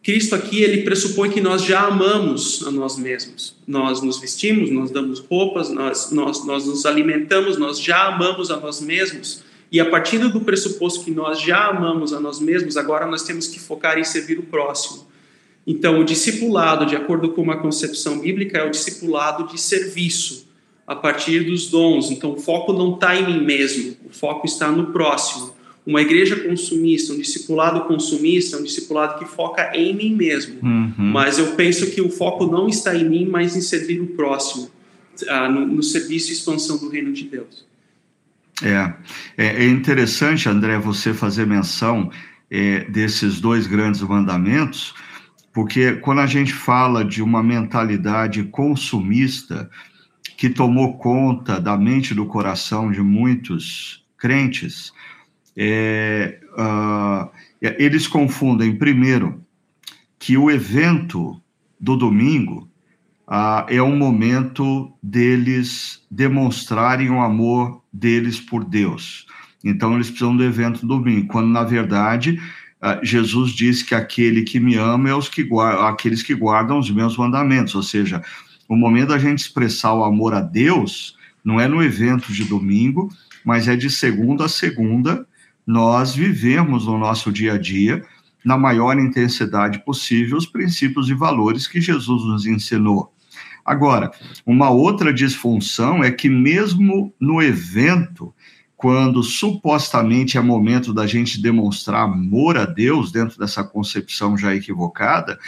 Cristo 0.05 0.35
aqui 0.35 0.63
ele 0.63 0.83
pressupõe 0.83 1.31
que 1.31 1.41
nós 1.41 1.65
já 1.65 1.87
amamos 1.87 2.63
a 2.67 2.71
nós 2.71 2.99
mesmos. 2.99 3.57
Nós 3.67 4.03
nos 4.03 4.21
vestimos, 4.21 4.71
nós 4.71 4.91
damos 4.91 5.19
roupas, 5.19 5.71
nós, 5.71 6.11
nós, 6.11 6.45
nós 6.45 6.67
nos 6.67 6.85
alimentamos, 6.85 7.57
nós 7.57 7.81
já 7.81 8.09
amamos 8.09 8.51
a 8.51 8.61
nós 8.61 8.83
mesmos. 8.83 9.43
E 9.73 9.81
a 9.81 9.89
partir 9.89 10.19
do 10.19 10.43
pressuposto 10.43 11.07
que 11.07 11.11
nós 11.11 11.41
já 11.41 11.69
amamos 11.69 12.13
a 12.13 12.21
nós 12.21 12.39
mesmos, 12.39 12.77
agora 12.77 13.07
nós 13.07 13.23
temos 13.23 13.47
que 13.47 13.59
focar 13.59 13.99
em 13.99 14.05
servir 14.05 14.39
o 14.39 14.43
próximo. 14.43 15.07
Então, 15.67 15.99
o 15.99 16.05
discipulado, 16.05 16.85
de 16.85 16.95
acordo 16.95 17.31
com 17.31 17.41
uma 17.41 17.57
concepção 17.57 18.19
bíblica, 18.19 18.59
é 18.59 18.67
o 18.67 18.71
discipulado 18.71 19.47
de 19.51 19.59
serviço 19.59 20.47
a 20.87 20.95
partir 20.95 21.45
dos 21.45 21.69
dons. 21.69 22.11
Então, 22.11 22.33
o 22.33 22.37
foco 22.37 22.75
não 22.75 22.93
está 22.93 23.17
em 23.17 23.25
mim 23.25 23.43
mesmo, 23.43 23.97
o 24.05 24.11
foco 24.13 24.47
está 24.47 24.71
no 24.71 24.93
próximo. 24.93 25.55
Uma 25.87 26.01
igreja 26.01 26.37
consumista, 26.37 27.13
um 27.13 27.19
discipulado 27.19 27.83
consumista, 27.83 28.57
um 28.57 28.63
discipulado 28.63 29.19
que 29.19 29.27
foca 29.27 29.71
em 29.75 29.95
mim 29.95 30.15
mesmo. 30.15 30.59
Uhum. 30.63 30.95
Mas 30.97 31.39
eu 31.39 31.53
penso 31.53 31.91
que 31.91 32.01
o 32.01 32.09
foco 32.09 32.47
não 32.47 32.69
está 32.69 32.95
em 32.97 33.09
mim, 33.09 33.27
mas 33.27 33.55
em 33.55 33.61
servir 33.61 34.01
o 34.01 34.07
próximo, 34.07 34.71
ah, 35.29 35.49
no, 35.49 35.67
no, 35.67 35.83
serviço 35.83 36.31
e 36.31 36.33
expansão 36.33 36.79
do 36.79 36.89
reino 36.89 37.13
de 37.13 37.25
Deus. 37.25 37.67
É, 38.63 38.95
é, 39.37 39.65
é 39.65 39.69
interessante, 39.69 40.49
André, 40.49 40.79
você 40.79 41.13
fazer 41.13 41.47
menção 41.47 42.11
é, 42.51 42.85
desses 42.85 43.41
dois 43.41 43.67
grandes 43.67 44.01
mandamentos, 44.01 44.95
porque 45.53 45.93
quando 45.93 46.21
a 46.21 46.27
gente 46.27 46.53
fala 46.53 47.05
de 47.05 47.23
uma 47.23 47.43
mentalidade 47.43 48.43
consumista, 48.45 49.71
que 50.37 50.49
tomou 50.49 50.99
conta 50.99 51.61
da 51.61 51.77
mente 51.77 52.11
e 52.11 52.15
do 52.15 52.27
coração 52.27 52.91
de 52.91 53.01
muitos 53.01 54.05
crentes, 54.19 54.93
é, 55.57 56.41
uh, 56.59 57.31
eles 57.61 58.07
confundem, 58.07 58.77
primeiro, 58.77 59.43
que 60.19 60.37
o 60.37 60.51
evento 60.51 61.41
do 61.81 61.97
domingo 61.97 62.69
uh, 63.29 63.65
é 63.69 63.83
um 63.83 63.97
momento 63.97 64.93
deles 65.03 66.03
demonstrarem 66.11 67.11
o 67.11 67.21
amor 67.21 67.83
deles 67.93 68.41
por 68.41 68.65
Deus. 68.65 69.27
Então, 69.63 69.95
eles 69.95 70.09
precisam 70.09 70.37
do 70.37 70.45
evento 70.45 70.81
do 70.81 70.99
domingo, 70.99 71.29
quando, 71.29 71.49
na 71.49 71.63
verdade, 71.63 72.41
uh, 72.83 73.05
Jesus 73.05 73.53
diz 73.53 73.83
que 73.83 73.95
aquele 73.95 74.43
que 74.43 74.61
me 74.61 74.77
ama 74.77 75.09
é 75.09 75.15
os 75.15 75.29
que 75.29 75.49
aqueles 75.81 76.23
que 76.23 76.35
guardam 76.35 76.79
os 76.79 76.91
meus 76.91 77.17
mandamentos, 77.17 77.75
ou 77.75 77.83
seja, 77.83 78.23
o 78.69 78.77
momento 78.77 79.09
da 79.09 79.19
gente 79.19 79.41
expressar 79.41 79.95
o 79.95 80.05
amor 80.05 80.35
a 80.35 80.41
Deus 80.41 81.17
não 81.45 81.61
é 81.61 81.69
no 81.69 81.83
evento 81.83 82.33
de 82.33 82.45
domingo, 82.45 83.11
mas 83.45 83.69
é 83.69 83.77
de 83.77 83.91
segunda 83.91 84.47
a 84.47 84.49
segunda, 84.49 85.27
nós 85.67 86.15
vivemos 86.15 86.87
no 86.87 86.99
nosso 86.99 87.33
dia 87.33 87.55
a 87.55 87.59
dia, 87.59 88.05
na 88.45 88.59
maior 88.59 88.99
intensidade 88.99 89.83
possível, 89.85 90.37
os 90.37 90.47
princípios 90.47 91.09
e 91.09 91.15
valores 91.15 91.67
que 91.67 91.81
Jesus 91.81 92.25
nos 92.25 92.47
ensinou. 92.47 93.13
Agora, 93.65 94.11
uma 94.45 94.69
outra 94.69 95.13
disfunção 95.13 96.05
é 96.05 96.11
que, 96.11 96.29
mesmo 96.29 97.15
no 97.19 97.41
evento, 97.43 98.35
quando 98.77 99.23
supostamente 99.23 100.37
é 100.37 100.41
momento 100.43 100.93
da 100.93 101.07
gente 101.07 101.41
demonstrar 101.41 102.03
amor 102.03 102.59
a 102.59 102.67
Deus, 102.67 103.11
dentro 103.11 103.39
dessa 103.39 103.65
concepção 103.65 104.37
já 104.37 104.55
equivocada, 104.55 105.39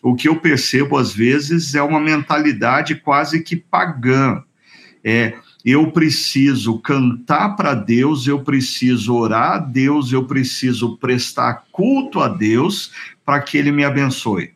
o 0.00 0.14
que 0.14 0.28
eu 0.28 0.36
percebo 0.36 0.96
às 0.96 1.12
vezes 1.12 1.74
é 1.74 1.82
uma 1.82 1.98
mentalidade 1.98 2.94
quase 2.94 3.42
que 3.42 3.56
pagã. 3.56 4.44
É, 5.02 5.34
eu 5.64 5.90
preciso 5.90 6.78
cantar 6.78 7.56
para 7.56 7.72
Deus, 7.72 8.26
eu 8.26 8.42
preciso 8.42 9.14
orar 9.14 9.52
a 9.52 9.58
Deus, 9.58 10.12
eu 10.12 10.24
preciso 10.26 10.98
prestar 10.98 11.64
culto 11.72 12.20
a 12.20 12.28
Deus 12.28 12.92
para 13.24 13.40
que 13.40 13.56
Ele 13.56 13.72
me 13.72 13.82
abençoe. 13.82 14.52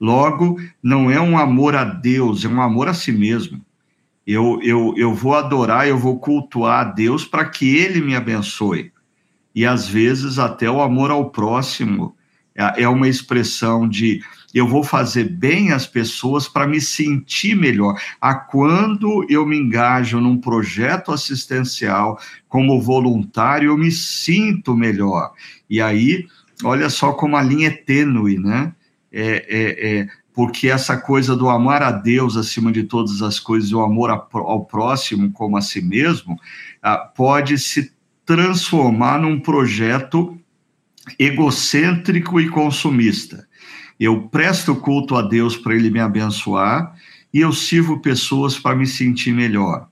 Logo, 0.00 0.60
não 0.82 1.08
é 1.10 1.20
um 1.20 1.38
amor 1.38 1.76
a 1.76 1.84
Deus, 1.84 2.44
é 2.44 2.48
um 2.48 2.60
amor 2.60 2.88
a 2.88 2.94
si 2.94 3.12
mesmo. 3.12 3.64
Eu, 4.26 4.60
eu, 4.62 4.92
eu 4.96 5.14
vou 5.14 5.36
adorar, 5.36 5.86
eu 5.86 5.96
vou 5.96 6.18
cultuar 6.18 6.80
a 6.80 6.90
Deus 6.90 7.24
para 7.24 7.44
que 7.44 7.76
Ele 7.76 8.00
me 8.00 8.16
abençoe. 8.16 8.92
E 9.54 9.64
às 9.64 9.88
vezes 9.88 10.40
até 10.40 10.68
o 10.68 10.82
amor 10.82 11.12
ao 11.12 11.30
próximo 11.30 12.16
é, 12.54 12.82
é 12.82 12.88
uma 12.88 13.08
expressão 13.08 13.88
de 13.88 14.22
eu 14.56 14.66
vou 14.66 14.82
fazer 14.82 15.24
bem 15.24 15.70
às 15.70 15.86
pessoas 15.86 16.48
para 16.48 16.66
me 16.66 16.80
sentir 16.80 17.54
melhor. 17.54 18.00
A 18.18 18.34
quando 18.34 19.26
eu 19.28 19.44
me 19.44 19.54
engajo 19.54 20.18
num 20.18 20.38
projeto 20.38 21.12
assistencial 21.12 22.18
como 22.48 22.80
voluntário, 22.80 23.68
eu 23.68 23.76
me 23.76 23.92
sinto 23.92 24.74
melhor. 24.74 25.34
E 25.68 25.78
aí, 25.78 26.26
olha 26.64 26.88
só 26.88 27.12
como 27.12 27.36
a 27.36 27.42
linha 27.42 27.68
é 27.68 27.70
tênue, 27.70 28.38
né? 28.38 28.72
É, 29.12 29.44
é, 29.46 29.98
é, 29.98 30.08
porque 30.32 30.70
essa 30.70 30.96
coisa 30.96 31.36
do 31.36 31.50
amar 31.50 31.82
a 31.82 31.92
Deus 31.92 32.34
acima 32.34 32.72
de 32.72 32.84
todas 32.84 33.20
as 33.20 33.38
coisas, 33.38 33.74
o 33.74 33.82
amor 33.82 34.08
ao 34.08 34.64
próximo 34.64 35.30
como 35.32 35.58
a 35.58 35.60
si 35.60 35.82
mesmo, 35.82 36.34
ah, 36.82 36.96
pode 36.96 37.58
se 37.58 37.92
transformar 38.24 39.20
num 39.20 39.38
projeto 39.38 40.34
egocêntrico 41.18 42.40
e 42.40 42.48
consumista 42.48 43.45
eu 43.98 44.28
presto 44.28 44.74
culto 44.76 45.16
a 45.16 45.22
Deus 45.22 45.56
para 45.56 45.74
Ele 45.74 45.90
me 45.90 46.00
abençoar 46.00 46.94
e 47.32 47.40
eu 47.40 47.52
sirvo 47.52 48.00
pessoas 48.00 48.58
para 48.58 48.76
me 48.76 48.86
sentir 48.86 49.32
melhor. 49.32 49.88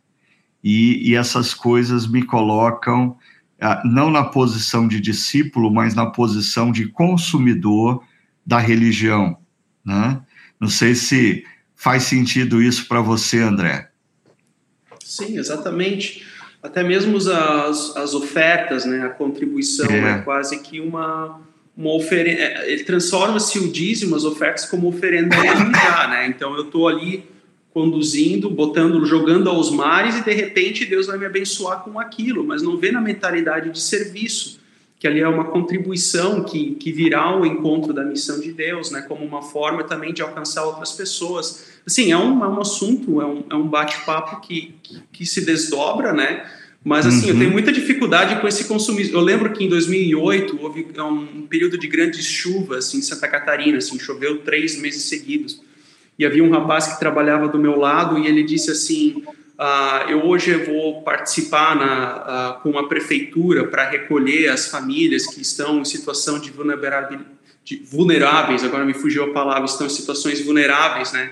E, 0.63 1.11
e 1.11 1.15
essas 1.15 1.53
coisas 1.53 2.07
me 2.07 2.23
colocam 2.23 3.17
ah, 3.61 3.83
não 3.85 4.11
na 4.11 4.25
posição 4.25 4.89
de 4.89 5.01
discípulo, 5.01 5.71
mas 5.71 5.95
na 5.95 6.07
posição 6.07 6.73
de 6.73 6.87
consumidor 6.89 8.03
da 8.47 8.59
religião. 8.59 9.39
Né? 9.85 10.21
Não 10.59 10.69
sei 10.69 10.95
se 10.95 11.45
faz 11.75 12.05
sentido 12.05 12.63
isso 12.63 12.89
para 12.89 13.01
você, 13.01 13.41
André. 13.41 13.91
Sim, 15.03 15.39
exatamente. 15.39 16.27
Até 16.63 16.83
mesmo 16.83 17.19
as, 17.19 17.95
as 17.97 18.15
ofertas, 18.15 18.87
né, 18.87 19.05
a 19.05 19.11
contribuição 19.11 19.91
é, 19.91 20.13
é 20.13 20.19
quase 20.23 20.61
que 20.61 20.81
uma 20.81 21.41
uma 21.77 21.93
oferenda, 21.95 22.41
é, 22.41 22.73
ele 22.73 22.85
transforma-se 22.85 23.59
o 23.59 23.71
dízimo, 23.71 24.15
as 24.15 24.25
ofertas, 24.25 24.65
como 24.67 24.89
oferenda 24.89 25.37
a 25.37 26.09
né? 26.09 26.27
Então 26.29 26.55
eu 26.55 26.65
estou 26.65 26.89
ali 26.89 27.25
conduzindo, 27.73 28.49
botando, 28.49 29.05
jogando 29.05 29.51
aos 29.51 29.71
mares 29.71 30.17
e 30.17 30.25
de 30.25 30.33
repente 30.33 30.85
Deus 30.85 31.09
vai 31.09 31.19
me 31.19 31.27
abençoar 31.27 31.83
com 31.83 31.99
aquilo, 31.99 32.45
mas 32.45 32.63
não 32.63 32.77
vê 32.77 32.93
na 32.93 33.01
mentalidade 33.01 33.71
de 33.71 33.81
serviço 33.81 34.63
que 35.05 35.09
ali 35.09 35.21
é 35.21 35.29
uma 35.29 35.45
contribuição 35.45 36.45
que, 36.45 36.77
que 36.77 36.91
virá 36.91 37.25
ao 37.25 37.45
encontro 37.45 37.93
da 37.93 38.03
missão 38.03 38.41
de 38.41 38.51
Deus, 38.53 38.91
né, 38.91 39.03
como 39.03 39.23
uma 39.23 39.43
forma 39.43 39.85
também 39.85 40.15
de 40.15 40.23
alcançar 40.23 40.65
outras 40.65 40.93
pessoas. 40.93 41.79
Assim, 41.87 42.11
é 42.11 42.17
um, 42.17 42.43
é 42.43 42.49
um 42.49 42.59
assunto, 42.59 43.21
é 43.21 43.27
um, 43.27 43.45
é 43.51 43.55
um 43.55 43.69
bate-papo 43.69 44.41
que, 44.41 44.75
que, 44.83 45.03
que, 45.13 45.27
se 45.27 45.45
desdobra, 45.45 46.15
né, 46.15 46.51
mas 46.85 47.07
assim, 47.07 47.29
uhum. 47.29 47.33
eu 47.33 47.39
tenho 47.39 47.51
muita 47.51 47.73
dificuldade 47.73 48.39
com 48.41 48.47
esse 48.47 48.65
consumismo. 48.67 49.17
Eu 49.17 49.23
lembro 49.23 49.51
que 49.53 49.65
em 49.65 49.69
2008 49.69 50.59
houve 50.61 50.87
um 51.01 51.47
período 51.47 51.79
de 51.79 51.89
grandes 51.89 52.27
chuvas 52.27 52.93
em 52.93 53.01
Santa 53.01 53.27
Catarina, 53.27 53.79
assim, 53.79 53.99
choveu 53.99 54.41
três 54.41 54.79
meses 54.79 55.05
seguidos. 55.05 55.63
E 56.19 56.27
havia 56.27 56.45
um 56.45 56.51
rapaz 56.51 56.89
que 56.89 57.01
trabalhava 57.01 57.49
do 57.49 57.59
meu 57.59 57.79
lado 57.79 58.19
e 58.19 58.27
ele 58.27 58.43
disse 58.43 58.71
assim: 58.71 59.25
Uh, 59.59 60.11
eu 60.11 60.27
hoje 60.27 60.53
vou 60.57 61.03
participar 61.03 61.77
na, 61.77 62.57
uh, 62.59 62.63
com 62.63 62.77
a 62.77 62.89
prefeitura 62.89 63.69
para 63.69 63.89
recolher 63.89 64.49
as 64.49 64.69
famílias 64.69 65.27
que 65.27 65.41
estão 65.41 65.81
em 65.81 65.85
situação 65.85 66.41
de, 66.41 66.53
de 67.65 67.83
vulneráveis, 67.85 68.65
agora 68.65 68.85
me 68.85 68.93
fugiu 68.93 69.25
a 69.25 69.33
palavra, 69.33 69.65
estão 69.65 69.87
em 69.87 69.91
situações 69.91 70.45
vulneráveis, 70.45 71.13
né? 71.13 71.31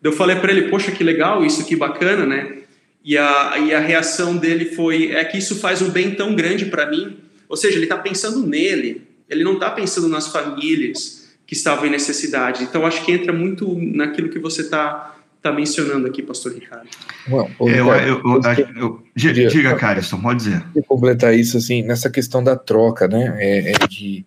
Eu 0.00 0.12
falei 0.12 0.36
para 0.36 0.52
ele, 0.52 0.68
poxa, 0.68 0.92
que 0.92 1.02
legal, 1.02 1.44
isso 1.44 1.66
que 1.66 1.74
bacana, 1.74 2.24
né? 2.24 2.58
E 3.06 3.16
a, 3.16 3.56
e 3.60 3.72
a 3.72 3.78
reação 3.78 4.36
dele 4.36 4.64
foi, 4.64 5.12
é 5.12 5.24
que 5.24 5.38
isso 5.38 5.54
faz 5.60 5.80
um 5.80 5.90
bem 5.90 6.16
tão 6.16 6.34
grande 6.34 6.66
para 6.66 6.90
mim. 6.90 7.18
Ou 7.48 7.56
seja, 7.56 7.76
ele 7.76 7.84
está 7.84 7.96
pensando 7.96 8.44
nele, 8.44 9.06
ele 9.30 9.44
não 9.44 9.54
está 9.54 9.70
pensando 9.70 10.08
nas 10.08 10.26
famílias 10.26 11.28
que 11.46 11.54
estavam 11.54 11.86
em 11.86 11.90
necessidade. 11.90 12.64
Então, 12.64 12.84
acho 12.84 13.04
que 13.04 13.12
entra 13.12 13.32
muito 13.32 13.78
naquilo 13.78 14.28
que 14.28 14.40
você 14.40 14.62
está 14.62 15.12
está 15.36 15.52
mencionando 15.52 16.08
aqui, 16.08 16.22
pastor 16.22 16.54
Ricardo. 16.54 16.88
Well, 17.30 17.48
é, 17.60 17.78
eu, 17.78 17.92
eu, 17.92 18.20
eu, 18.24 18.70
eu, 18.74 19.02
diga, 19.14 19.46
diga 19.46 19.76
Cariston, 19.76 20.20
pode 20.20 20.44
dizer. 20.44 20.64
completar 20.88 21.32
isso, 21.38 21.56
assim, 21.56 21.82
nessa 21.82 22.10
questão 22.10 22.42
da 22.42 22.56
troca, 22.56 23.06
né, 23.06 23.36
é, 23.38 23.70
é, 23.70 23.86
de, 23.86 24.26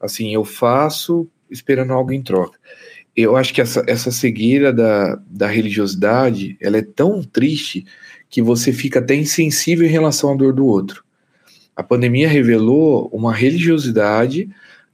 assim, 0.00 0.34
eu 0.34 0.44
faço 0.44 1.28
esperando 1.48 1.92
algo 1.92 2.12
em 2.12 2.20
troca. 2.20 2.58
Eu 3.16 3.36
acho 3.36 3.54
que 3.54 3.60
essa, 3.60 3.84
essa 3.86 4.10
cegueira 4.10 4.72
da, 4.72 5.16
da 5.28 5.46
religiosidade, 5.46 6.56
ela 6.60 6.78
é 6.78 6.82
tão 6.82 7.22
triste 7.22 7.86
que 8.28 8.42
você 8.42 8.72
fica 8.72 8.98
até 8.98 9.14
insensível 9.14 9.86
em 9.86 9.90
relação 9.90 10.32
à 10.32 10.36
dor 10.36 10.52
do 10.52 10.66
outro. 10.66 11.04
A 11.74 11.82
pandemia 11.82 12.28
revelou 12.28 13.08
uma 13.12 13.34
religiosidade 13.34 14.48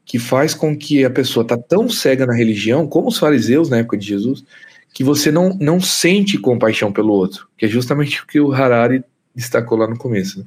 que 0.05 0.19
faz 0.19 0.53
com 0.53 0.77
que 0.77 1.05
a 1.05 1.11
pessoa 1.11 1.47
tá 1.47 1.57
tão 1.57 1.89
cega 1.89 2.27
na 2.27 2.35
religião, 2.35 2.87
como 2.87 3.09
os 3.09 3.19
fariseus 3.19 3.71
na 3.71 3.79
época 3.79 3.97
de 3.97 4.07
Jesus, 4.07 4.45
que 4.93 5.05
você 5.05 5.31
não, 5.31 5.57
não 5.61 5.81
sente 5.81 6.37
compaixão 6.37 6.93
pelo 6.93 7.13
outro, 7.13 7.49
que 7.57 7.65
é 7.65 7.69
justamente 7.69 8.23
o 8.23 8.27
que 8.27 8.41
o 8.41 8.53
Harari 8.53 9.03
destacou 9.35 9.79
lá 9.79 9.87
no 9.87 9.97
começo. 9.97 10.41
Né? 10.41 10.45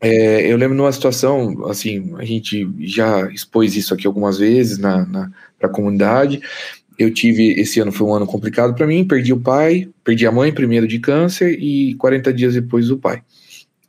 É, 0.00 0.52
eu 0.52 0.56
lembro 0.56 0.76
numa 0.76 0.92
situação, 0.92 1.66
assim, 1.66 2.14
a 2.18 2.24
gente 2.24 2.68
já 2.80 3.28
expôs 3.30 3.74
isso 3.74 3.92
aqui 3.92 4.06
algumas 4.06 4.38
vezes 4.38 4.78
na, 4.78 5.04
na 5.06 5.30
para 5.58 5.68
a 5.68 5.72
comunidade. 5.72 6.40
Eu 6.98 7.12
tive, 7.12 7.52
esse 7.52 7.80
ano 7.80 7.92
foi 7.92 8.06
um 8.06 8.14
ano 8.14 8.26
complicado 8.26 8.74
para 8.74 8.86
mim, 8.86 9.06
perdi 9.06 9.32
o 9.32 9.40
pai, 9.40 9.88
perdi 10.02 10.26
a 10.26 10.32
mãe 10.32 10.52
primeiro 10.52 10.88
de 10.88 10.98
câncer 10.98 11.56
e 11.60 11.94
40 11.94 12.32
dias 12.32 12.54
depois 12.54 12.90
o 12.90 12.98
pai. 12.98 13.22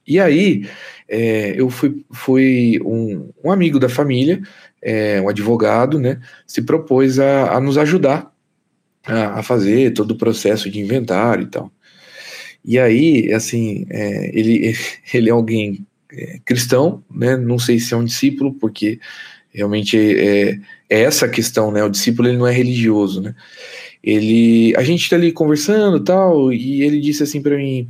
E 0.05 0.19
aí, 0.19 0.67
é, 1.07 1.59
eu 1.59 1.69
fui, 1.69 2.03
fui 2.11 2.79
um, 2.85 3.29
um, 3.43 3.51
amigo 3.51 3.79
da 3.79 3.89
família, 3.89 4.41
é, 4.81 5.19
um 5.21 5.27
advogado, 5.27 5.99
né, 5.99 6.19
se 6.45 6.61
propôs 6.61 7.19
a, 7.19 7.55
a 7.55 7.59
nos 7.59 7.77
ajudar 7.77 8.31
a, 9.05 9.39
a 9.39 9.43
fazer 9.43 9.91
todo 9.93 10.11
o 10.11 10.17
processo 10.17 10.69
de 10.69 10.79
inventário 10.79 11.43
e 11.43 11.47
tal. 11.47 11.71
E 12.63 12.77
aí, 12.77 13.33
assim, 13.33 13.85
é, 13.89 14.37
ele, 14.37 14.75
ele 15.13 15.29
é 15.29 15.31
alguém 15.31 15.85
é, 16.11 16.39
cristão, 16.45 17.03
né? 17.09 17.37
Não 17.37 17.57
sei 17.57 17.79
se 17.79 17.93
é 17.93 17.97
um 17.97 18.05
discípulo, 18.05 18.53
porque 18.53 18.99
realmente 19.51 19.97
é, 19.97 20.59
é, 20.89 21.01
essa 21.01 21.25
a 21.25 21.29
questão, 21.29 21.71
né? 21.71 21.83
O 21.83 21.89
discípulo 21.89 22.27
ele 22.27 22.37
não 22.37 22.47
é 22.47 22.51
religioso, 22.51 23.21
né? 23.21 23.35
Ele, 24.03 24.73
a 24.77 24.83
gente 24.83 25.03
está 25.03 25.15
ali 25.15 25.31
conversando 25.31 25.99
tal, 25.99 26.53
e 26.53 26.83
ele 26.83 26.99
disse 26.99 27.21
assim 27.21 27.41
para 27.41 27.57
mim 27.57 27.87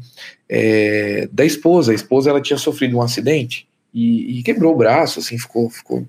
é, 0.50 1.30
da 1.32 1.46
esposa. 1.46 1.92
A 1.92 1.96
esposa 1.96 2.30
ela 2.30 2.42
tinha 2.42 2.58
sofrido 2.58 2.98
um 2.98 3.02
acidente 3.02 3.68
e, 3.94 4.40
e, 4.40 4.44
quebrou 4.44 4.74
o 4.74 4.78
braço, 4.78 5.20
assim, 5.20 5.38
ficou, 5.38 5.70
ficou 5.70 6.08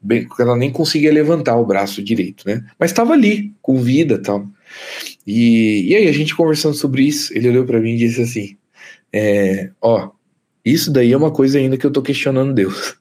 bem, 0.00 0.26
ela 0.38 0.56
nem 0.56 0.70
conseguia 0.70 1.12
levantar 1.12 1.56
o 1.56 1.66
braço 1.66 2.02
direito, 2.02 2.46
né? 2.46 2.64
Mas 2.78 2.90
estava 2.90 3.12
ali, 3.12 3.52
com 3.60 3.80
vida 3.80 4.18
tal. 4.18 4.46
E, 5.26 5.90
e 5.90 5.96
aí, 5.96 6.08
a 6.08 6.12
gente 6.12 6.34
conversando 6.34 6.74
sobre 6.74 7.02
isso, 7.02 7.36
ele 7.36 7.48
olhou 7.48 7.64
para 7.64 7.80
mim 7.80 7.92
e 7.92 7.98
disse 7.98 8.22
assim: 8.22 8.56
é, 9.12 9.70
Ó, 9.80 10.10
isso 10.64 10.90
daí 10.90 11.12
é 11.12 11.16
uma 11.16 11.30
coisa 11.30 11.58
ainda 11.58 11.76
que 11.76 11.86
eu 11.86 11.92
tô 11.92 12.02
questionando 12.02 12.54
Deus. 12.54 12.96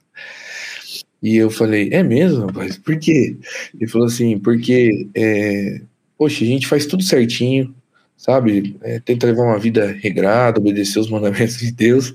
E 1.26 1.38
eu 1.38 1.50
falei: 1.50 1.90
É 1.92 2.04
mesmo, 2.04 2.46
rapaz? 2.46 2.78
Por 2.78 3.00
quê? 3.00 3.36
Ele 3.74 3.90
falou 3.90 4.06
assim: 4.06 4.38
Porque, 4.38 5.08
é, 5.16 5.82
poxa, 6.16 6.44
a 6.44 6.48
gente 6.48 6.68
faz 6.68 6.86
tudo 6.86 7.02
certinho, 7.02 7.74
sabe? 8.16 8.78
É, 8.84 9.00
tenta 9.00 9.26
levar 9.26 9.42
uma 9.42 9.58
vida 9.58 9.88
regrada, 10.00 10.60
obedecer 10.60 11.00
os 11.00 11.10
mandamentos 11.10 11.58
de 11.58 11.72
Deus, 11.72 12.14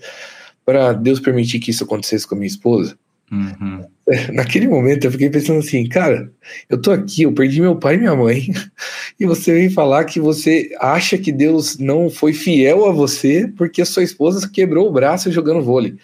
para 0.65 0.93
Deus 0.93 1.19
permitir 1.19 1.59
que 1.59 1.73
isso 1.73 1.83
acontecesse 1.83 2.25
com 2.25 2.37
a 2.37 2.39
minha 2.39 2.47
esposa. 2.47 2.97
Uhum. 3.33 3.85
Naquele 4.33 4.69
momento 4.69 5.05
eu 5.05 5.11
fiquei 5.11 5.29
pensando 5.29 5.59
assim, 5.59 5.89
cara, 5.89 6.31
eu 6.69 6.81
tô 6.81 6.93
aqui, 6.93 7.23
eu 7.23 7.33
perdi 7.33 7.61
meu 7.61 7.75
pai 7.75 7.97
e 7.97 7.99
minha 7.99 8.15
mãe, 8.15 8.47
e 9.19 9.27
você 9.27 9.53
vem 9.53 9.71
falar 9.71 10.05
que 10.05 10.21
você 10.21 10.71
acha 10.79 11.19
que 11.19 11.33
Deus 11.33 11.79
não 11.79 12.09
foi 12.09 12.33
fiel 12.33 12.87
a 12.87 12.93
você 12.93 13.53
porque 13.57 13.83
a 13.83 13.87
sua 13.87 14.05
esposa 14.05 14.49
quebrou 14.49 14.89
o 14.89 14.93
braço 14.93 15.33
jogando 15.33 15.63
vôlei. 15.63 15.97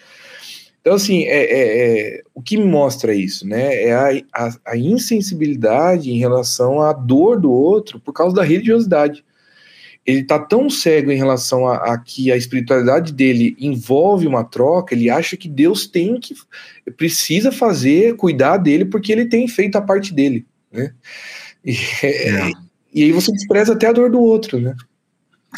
Então, 0.87 0.95
assim, 0.95 1.23
é, 1.23 1.43
é, 1.43 1.89
é 2.17 2.23
o 2.33 2.41
que 2.41 2.55
me 2.55 2.63
mostra 2.63 3.13
isso, 3.13 3.45
né? 3.45 3.75
É 3.83 3.93
a, 3.93 4.23
a, 4.33 4.55
a 4.67 4.77
insensibilidade 4.77 6.09
em 6.09 6.17
relação 6.17 6.81
à 6.81 6.93
dor 6.93 7.37
do 7.37 7.51
outro 7.51 7.99
por 7.99 8.13
causa 8.13 8.33
da 8.33 8.41
religiosidade 8.41 9.21
ele 10.05 10.21
está 10.21 10.39
tão 10.39 10.69
cego 10.69 11.11
em 11.11 11.17
relação 11.17 11.67
a, 11.67 11.93
a, 11.93 11.97
que 11.97 12.31
a 12.31 12.37
espiritualidade 12.37 13.11
dele 13.11 13.57
envolve 13.59 14.25
uma 14.25 14.45
troca, 14.45 14.95
ele 14.95 15.09
acha 15.09 15.35
que 15.35 15.49
Deus 15.49 15.85
tem 15.85 16.17
que 16.21 16.33
precisa 16.95 17.51
fazer, 17.51 18.15
cuidar 18.15 18.55
dele, 18.55 18.85
porque 18.85 19.11
ele 19.11 19.25
tem 19.25 19.45
feito 19.49 19.75
a 19.75 19.81
parte 19.81 20.13
dele, 20.13 20.45
né? 20.71 20.93
E, 21.65 21.73
é. 22.01 22.51
e 22.93 23.03
aí 23.03 23.11
você 23.11 23.29
despreza 23.33 23.73
até 23.73 23.87
a 23.87 23.91
dor 23.91 24.09
do 24.09 24.21
outro, 24.21 24.57
né? 24.57 24.73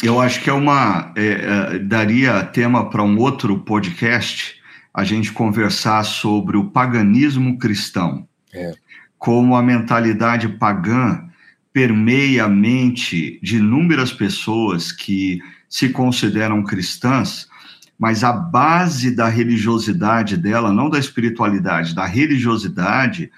Eu 0.02 0.18
acho 0.18 0.42
que 0.42 0.50
é 0.50 0.52
uma 0.52 1.14
é, 1.16 1.76
é, 1.76 1.78
daria 1.78 2.42
tema 2.42 2.90
para 2.90 3.04
um 3.04 3.16
outro 3.16 3.60
podcast 3.60 4.59
a 4.92 5.04
gente 5.04 5.32
conversar 5.32 6.04
sobre 6.04 6.56
o 6.56 6.70
paganismo 6.70 7.58
cristão, 7.58 8.28
é. 8.52 8.74
como 9.18 9.54
a 9.54 9.62
mentalidade 9.62 10.48
pagã 10.48 11.28
permeia 11.72 12.44
a 12.44 12.48
mente 12.48 13.38
de 13.42 13.58
inúmeras 13.58 14.12
pessoas 14.12 14.90
que 14.90 15.40
se 15.68 15.90
consideram 15.90 16.64
cristãs, 16.64 17.48
mas 17.96 18.24
a 18.24 18.32
base 18.32 19.14
da 19.14 19.28
religiosidade 19.28 20.36
dela, 20.36 20.72
não 20.72 20.90
da 20.90 20.98
espiritualidade, 20.98 21.94
da 21.94 22.06
religiosidade, 22.06 23.30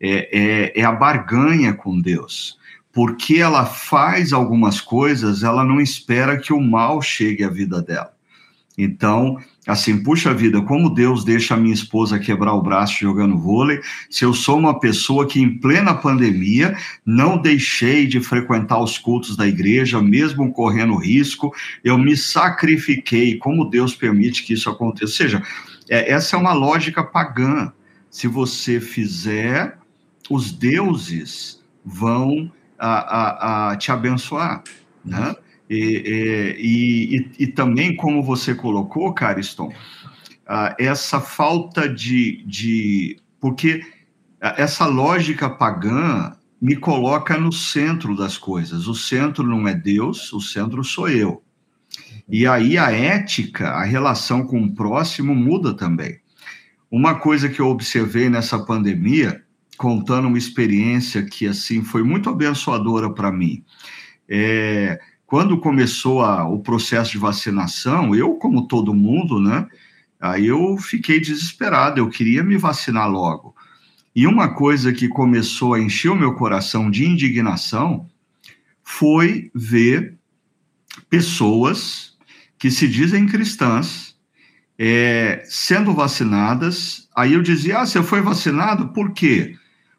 é, 0.00 0.72
é, 0.76 0.80
é 0.80 0.84
a 0.84 0.92
barganha 0.92 1.72
com 1.72 1.98
Deus. 1.98 2.58
Porque 2.92 3.36
ela 3.36 3.64
faz 3.64 4.32
algumas 4.32 4.80
coisas, 4.80 5.42
ela 5.42 5.64
não 5.64 5.80
espera 5.80 6.36
que 6.36 6.52
o 6.52 6.60
mal 6.60 7.00
chegue 7.00 7.44
à 7.44 7.48
vida 7.48 7.80
dela. 7.80 8.12
Então, 8.76 9.38
assim, 9.68 10.02
puxa 10.02 10.32
vida, 10.32 10.62
como 10.62 10.88
Deus 10.88 11.24
deixa 11.24 11.52
a 11.52 11.56
minha 11.56 11.74
esposa 11.74 12.18
quebrar 12.18 12.54
o 12.54 12.62
braço 12.62 12.98
jogando 13.00 13.38
vôlei, 13.38 13.80
se 14.08 14.24
eu 14.24 14.32
sou 14.32 14.58
uma 14.58 14.80
pessoa 14.80 15.26
que 15.26 15.40
em 15.40 15.58
plena 15.58 15.94
pandemia 15.94 16.74
não 17.04 17.36
deixei 17.36 18.06
de 18.06 18.18
frequentar 18.18 18.82
os 18.82 18.96
cultos 18.96 19.36
da 19.36 19.46
igreja, 19.46 20.00
mesmo 20.00 20.50
correndo 20.52 20.96
risco, 20.96 21.54
eu 21.84 21.98
me 21.98 22.16
sacrifiquei, 22.16 23.36
como 23.36 23.68
Deus 23.68 23.94
permite 23.94 24.42
que 24.42 24.54
isso 24.54 24.70
aconteça? 24.70 25.04
Ou 25.04 25.16
seja, 25.16 25.42
é, 25.90 26.12
essa 26.12 26.34
é 26.34 26.38
uma 26.38 26.54
lógica 26.54 27.04
pagã. 27.04 27.70
Se 28.10 28.26
você 28.26 28.80
fizer, 28.80 29.76
os 30.30 30.50
deuses 30.50 31.62
vão 31.84 32.50
a, 32.78 32.88
a, 32.88 33.72
a 33.72 33.76
te 33.76 33.92
abençoar, 33.92 34.62
né? 35.04 35.36
E, 35.68 36.56
e, 36.58 37.16
e, 37.16 37.44
e, 37.44 37.46
também, 37.46 37.94
como 37.94 38.22
você 38.22 38.54
colocou, 38.54 39.12
Cariston, 39.12 39.68
uh, 39.68 40.74
essa 40.78 41.20
falta 41.20 41.88
de, 41.88 42.42
de. 42.46 43.20
Porque 43.38 43.82
essa 44.40 44.86
lógica 44.86 45.50
pagã 45.50 46.32
me 46.60 46.74
coloca 46.76 47.36
no 47.36 47.52
centro 47.52 48.16
das 48.16 48.38
coisas. 48.38 48.86
O 48.86 48.94
centro 48.94 49.44
não 49.44 49.68
é 49.68 49.74
Deus, 49.74 50.32
o 50.32 50.40
centro 50.40 50.82
sou 50.82 51.08
eu. 51.08 51.42
E 52.28 52.46
aí 52.46 52.76
a 52.76 52.90
ética, 52.90 53.70
a 53.70 53.84
relação 53.84 54.44
com 54.46 54.62
o 54.62 54.74
próximo 54.74 55.34
muda 55.34 55.74
também. 55.74 56.18
Uma 56.90 57.16
coisa 57.16 57.48
que 57.48 57.60
eu 57.60 57.68
observei 57.68 58.28
nessa 58.28 58.58
pandemia, 58.64 59.42
contando 59.76 60.28
uma 60.28 60.38
experiência 60.38 61.22
que 61.24 61.46
assim 61.46 61.82
foi 61.82 62.02
muito 62.02 62.28
abençoadora 62.28 63.12
para 63.12 63.30
mim, 63.30 63.64
é 64.28 64.98
quando 65.28 65.60
começou 65.60 66.24
a, 66.24 66.48
o 66.48 66.58
processo 66.58 67.12
de 67.12 67.18
vacinação, 67.18 68.16
eu, 68.16 68.34
como 68.34 68.66
todo 68.66 68.92
mundo, 68.92 69.38
né, 69.38 69.68
Aí 70.20 70.46
eu 70.46 70.76
fiquei 70.78 71.20
desesperado, 71.20 72.00
eu 72.00 72.08
queria 72.08 72.42
me 72.42 72.56
vacinar 72.56 73.08
logo. 73.08 73.54
E 74.14 74.26
uma 74.26 74.52
coisa 74.54 74.92
que 74.92 75.08
começou 75.08 75.74
a 75.74 75.80
encher 75.80 76.10
o 76.10 76.16
meu 76.16 76.34
coração 76.34 76.90
de 76.90 77.06
indignação 77.06 78.08
foi 78.82 79.50
ver 79.54 80.16
pessoas 81.08 82.16
que 82.58 82.70
se 82.70 82.88
dizem 82.88 83.26
cristãs 83.26 84.16
é, 84.76 85.44
sendo 85.46 85.94
vacinadas. 85.94 87.08
Aí 87.14 87.34
eu 87.34 87.42
dizia: 87.42 87.78
Ah, 87.78 87.86
você 87.86 88.02
foi 88.02 88.20
vacinado? 88.20 88.88
Por 88.88 89.12
quê? 89.12 89.54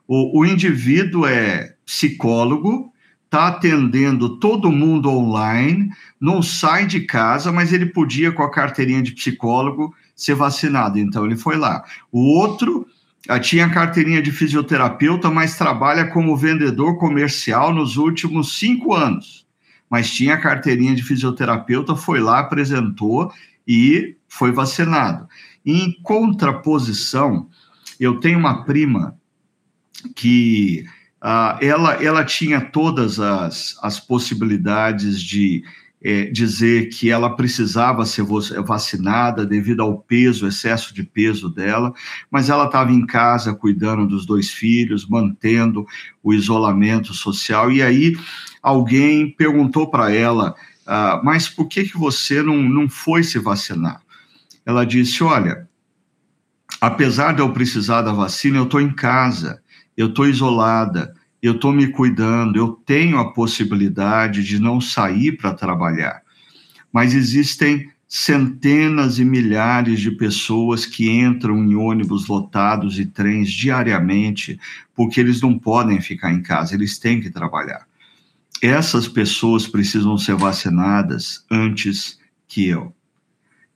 O, 0.05 0.41
o 0.41 0.45
indivíduo 0.45 1.25
é 1.25 1.75
psicólogo, 1.85 2.91
está 3.29 3.49
atendendo 3.49 4.39
todo 4.39 4.71
mundo 4.71 5.07
online, 5.11 5.91
não 6.19 6.41
sai 6.41 6.87
de 6.87 7.01
casa, 7.01 7.51
mas 7.51 7.71
ele 7.71 7.85
podia, 7.85 8.31
com 8.31 8.41
a 8.41 8.49
carteirinha 8.49 9.03
de 9.03 9.11
psicólogo, 9.11 9.93
ser 10.15 10.33
vacinado. 10.33 10.97
Então 10.97 11.25
ele 11.25 11.37
foi 11.37 11.55
lá. 11.55 11.83
O 12.11 12.21
outro 12.21 12.87
ah, 13.27 13.39
tinha 13.39 13.69
carteirinha 13.69 14.19
de 14.19 14.31
fisioterapeuta, 14.31 15.29
mas 15.29 15.55
trabalha 15.55 16.07
como 16.07 16.35
vendedor 16.35 16.97
comercial 16.97 17.71
nos 17.71 17.97
últimos 17.97 18.57
cinco 18.57 18.95
anos. 18.95 19.45
Mas 19.87 20.11
tinha 20.11 20.35
carteirinha 20.37 20.95
de 20.95 21.03
fisioterapeuta, 21.03 21.95
foi 21.95 22.19
lá, 22.19 22.39
apresentou 22.39 23.31
e 23.67 24.15
foi 24.27 24.51
vacinado. 24.51 25.27
Em 25.63 25.91
contraposição, 26.01 27.47
eu 27.99 28.19
tenho 28.19 28.39
uma 28.39 28.63
prima 28.63 29.15
que 30.15 30.83
uh, 31.21 31.57
ela, 31.61 32.03
ela 32.03 32.23
tinha 32.23 32.61
todas 32.61 33.19
as, 33.19 33.77
as 33.81 33.99
possibilidades 33.99 35.21
de 35.21 35.63
é, 36.01 36.25
dizer 36.25 36.89
que 36.89 37.09
ela 37.09 37.35
precisava 37.35 38.05
ser 38.05 38.23
vacinada 38.65 39.45
devido 39.45 39.81
ao 39.81 39.97
peso, 39.97 40.47
excesso 40.47 40.93
de 40.93 41.03
peso 41.03 41.49
dela, 41.49 41.93
mas 42.31 42.49
ela 42.49 42.65
estava 42.65 42.91
em 42.91 43.05
casa 43.05 43.53
cuidando 43.53 44.07
dos 44.07 44.25
dois 44.25 44.49
filhos, 44.49 45.07
mantendo 45.07 45.85
o 46.23 46.33
isolamento 46.33 47.13
social, 47.13 47.71
e 47.71 47.81
aí 47.81 48.15
alguém 48.61 49.29
perguntou 49.29 49.89
para 49.89 50.13
ela, 50.13 50.55
ah, 50.87 51.21
mas 51.23 51.49
por 51.49 51.67
que, 51.67 51.83
que 51.83 51.97
você 51.97 52.41
não, 52.41 52.57
não 52.57 52.89
foi 52.89 53.23
se 53.23 53.37
vacinar? 53.37 54.01
Ela 54.65 54.85
disse, 54.85 55.23
olha, 55.23 55.67
apesar 56.79 57.33
de 57.33 57.41
eu 57.41 57.51
precisar 57.51 58.01
da 58.01 58.13
vacina, 58.13 58.57
eu 58.57 58.63
estou 58.63 58.79
em 58.79 58.91
casa, 58.91 59.61
eu 59.99 60.07
estou 60.07 60.25
isolada, 60.25 61.13
eu 61.41 61.55
estou 61.55 61.73
me 61.73 61.87
cuidando, 61.87 62.57
eu 62.57 62.69
tenho 62.85 63.17
a 63.17 63.33
possibilidade 63.33 64.45
de 64.45 64.57
não 64.57 64.79
sair 64.79 65.33
para 65.33 65.53
trabalhar. 65.53 66.21
Mas 66.89 67.13
existem 67.13 67.91
centenas 68.07 69.19
e 69.19 69.25
milhares 69.25 69.99
de 69.99 70.11
pessoas 70.11 70.85
que 70.85 71.09
entram 71.09 71.57
em 71.57 71.75
ônibus 71.75 72.27
lotados 72.27 72.97
e 72.97 73.05
trens 73.05 73.51
diariamente 73.51 74.57
porque 74.95 75.19
eles 75.19 75.41
não 75.41 75.59
podem 75.59 75.99
ficar 75.99 76.31
em 76.31 76.41
casa, 76.41 76.75
eles 76.75 76.97
têm 76.97 77.19
que 77.19 77.29
trabalhar. 77.29 77.85
Essas 78.61 79.05
pessoas 79.05 79.67
precisam 79.67 80.17
ser 80.17 80.35
vacinadas 80.35 81.45
antes 81.51 82.17
que 82.47 82.69
eu. 82.69 82.95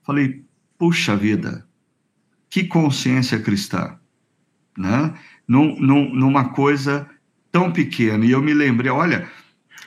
Falei, 0.03 0.41
puxa 0.77 1.17
vida, 1.17 1.67
que 2.49 2.63
consciência 2.63 3.41
cristã, 3.41 3.97
né? 4.77 5.13
Num, 5.47 5.79
num, 5.79 6.13
numa 6.13 6.49
coisa 6.49 7.07
tão 7.51 7.71
pequeno. 7.71 8.25
E 8.25 8.31
eu 8.31 8.41
me 8.41 8.53
lembrei, 8.53 8.91
olha, 8.91 9.27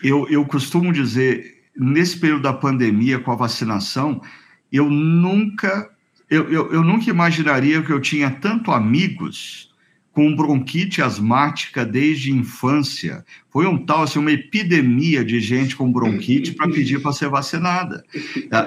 eu, 0.02 0.28
eu 0.28 0.44
costumo 0.44 0.92
dizer, 0.92 1.62
nesse 1.76 2.18
período 2.18 2.42
da 2.42 2.52
pandemia, 2.52 3.18
com 3.18 3.32
a 3.32 3.36
vacinação, 3.36 4.20
eu 4.70 4.88
nunca, 4.88 5.90
eu, 6.30 6.50
eu, 6.50 6.72
eu 6.72 6.84
nunca 6.84 7.10
imaginaria 7.10 7.82
que 7.82 7.92
eu 7.92 8.00
tinha 8.00 8.30
tanto 8.30 8.70
amigos 8.70 9.74
com 10.12 10.34
bronquite 10.34 11.02
asmática 11.02 11.84
desde 11.84 12.32
infância. 12.32 13.24
Foi 13.50 13.66
um 13.66 13.84
tal, 13.84 14.04
assim, 14.04 14.18
uma 14.18 14.32
epidemia 14.32 15.22
de 15.22 15.40
gente 15.40 15.76
com 15.76 15.92
bronquite 15.92 16.52
para 16.52 16.70
pedir 16.70 17.02
para 17.02 17.12
ser 17.12 17.28
vacinada. 17.28 18.02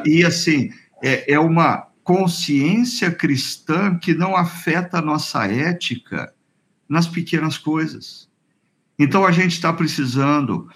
E, 0.06 0.24
assim, 0.24 0.70
é, 1.02 1.34
é 1.34 1.40
uma 1.40 1.88
consciência 2.04 3.10
cristã 3.10 3.98
que 3.98 4.14
não 4.14 4.36
afeta 4.36 5.00
a 5.00 5.02
nossa 5.02 5.46
ética 5.46 6.32
nas 6.90 7.08
pequenas 7.08 7.58
coisas. 7.58 8.28
Então, 8.98 9.26
a 9.26 9.32
gente 9.32 9.54
está 9.54 9.72
precisando 9.72 10.68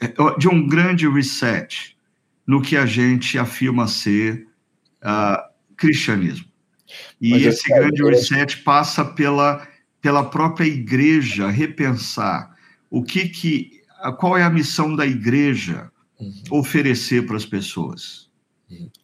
é, 0.00 0.12
de 0.38 0.48
um 0.48 0.66
grande 0.66 1.08
reset 1.08 1.96
no 2.46 2.60
que 2.60 2.76
a 2.76 2.86
gente 2.86 3.38
afirma 3.38 3.88
ser 3.88 4.46
uh, 5.02 5.42
cristianismo. 5.76 6.46
E 7.20 7.30
Mas 7.30 7.42
esse 7.44 7.68
grande 7.68 8.02
reset 8.04 8.58
passa 8.58 9.04
pela, 9.04 9.66
pela 10.00 10.24
própria 10.24 10.66
igreja 10.66 11.48
repensar 11.48 12.54
o 12.90 13.02
que 13.02 13.28
que 13.28 13.82
qual 14.18 14.36
é 14.36 14.42
a 14.42 14.50
missão 14.50 14.94
da 14.94 15.06
igreja 15.06 15.90
uhum. 16.18 16.42
oferecer 16.50 17.24
para 17.24 17.36
as 17.36 17.46
pessoas. 17.46 18.28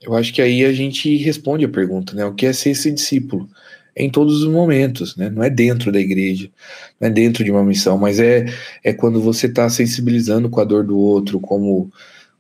Eu 0.03 0.15
acho 0.15 0.33
que 0.33 0.41
aí 0.41 0.65
a 0.65 0.73
gente 0.73 1.17
responde 1.19 1.65
a 1.65 1.69
pergunta, 1.69 2.15
né? 2.15 2.25
O 2.25 2.35
que 2.35 2.47
é 2.47 2.53
ser 2.53 2.71
esse 2.71 2.91
discípulo? 2.91 3.49
Em 3.99 4.11
todos 4.11 4.43
os 4.43 4.49
momentos, 4.49 5.17
né? 5.17 5.31
Não 5.31 5.43
é 5.43 5.51
dentro 5.51 5.93
da 5.93 6.01
igreja, 6.01 6.51
não 7.01 7.09
é 7.09 7.11
dentro 7.11 7.45
de 7.45 7.51
uma 7.51 7.65
missão, 7.65 7.99
mas 7.99 8.21
é, 8.21 8.47
é 8.85 8.93
quando 8.93 9.21
você 9.21 9.47
está 9.47 9.69
sensibilizando 9.69 10.49
com 10.49 10.61
a 10.61 10.65
dor 10.65 10.85
do 10.85 10.97
outro, 10.99 11.41
como, 11.41 11.91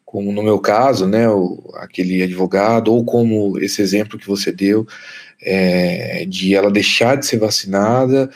como 0.04 0.32
no 0.32 0.42
meu 0.42 0.58
caso, 0.58 1.06
né? 1.06 1.28
O, 1.28 1.70
aquele 1.74 2.22
advogado, 2.22 2.92
ou 2.92 3.04
como 3.04 3.58
esse 3.58 3.82
exemplo 3.82 4.18
que 4.18 4.26
você 4.26 4.52
deu, 4.52 4.86
é, 5.42 6.24
de 6.26 6.54
ela 6.54 6.70
deixar 6.70 7.16
de 7.16 7.26
ser 7.26 7.38
vacinada, 7.38 8.30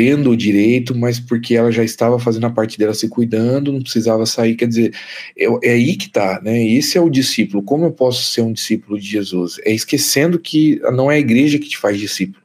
tendo 0.00 0.30
o 0.30 0.36
direito, 0.36 0.96
mas 0.96 1.20
porque 1.20 1.54
ela 1.54 1.70
já 1.70 1.84
estava 1.84 2.18
fazendo 2.18 2.46
a 2.46 2.50
parte 2.50 2.78
dela 2.78 2.94
se 2.94 3.06
cuidando, 3.06 3.70
não 3.70 3.82
precisava 3.82 4.24
sair. 4.24 4.54
Quer 4.54 4.66
dizer, 4.66 4.94
é, 5.36 5.44
é 5.62 5.72
aí 5.72 5.94
que 5.94 6.06
está, 6.06 6.40
né? 6.40 6.66
Esse 6.66 6.96
é 6.96 7.00
o 7.02 7.10
discípulo. 7.10 7.62
Como 7.62 7.84
eu 7.84 7.92
posso 7.92 8.24
ser 8.24 8.40
um 8.40 8.50
discípulo 8.50 8.98
de 8.98 9.06
Jesus? 9.06 9.60
É 9.62 9.70
esquecendo 9.70 10.38
que 10.38 10.80
não 10.92 11.10
é 11.10 11.16
a 11.16 11.20
igreja 11.20 11.58
que 11.58 11.68
te 11.68 11.76
faz 11.76 11.98
discípulo, 11.98 12.39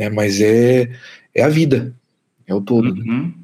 né? 0.00 0.08
Mas 0.08 0.40
é, 0.40 0.90
é 1.34 1.42
a 1.42 1.48
vida, 1.48 1.94
é 2.46 2.54
o 2.54 2.60
todo. 2.62 2.94
Uhum. 2.94 3.34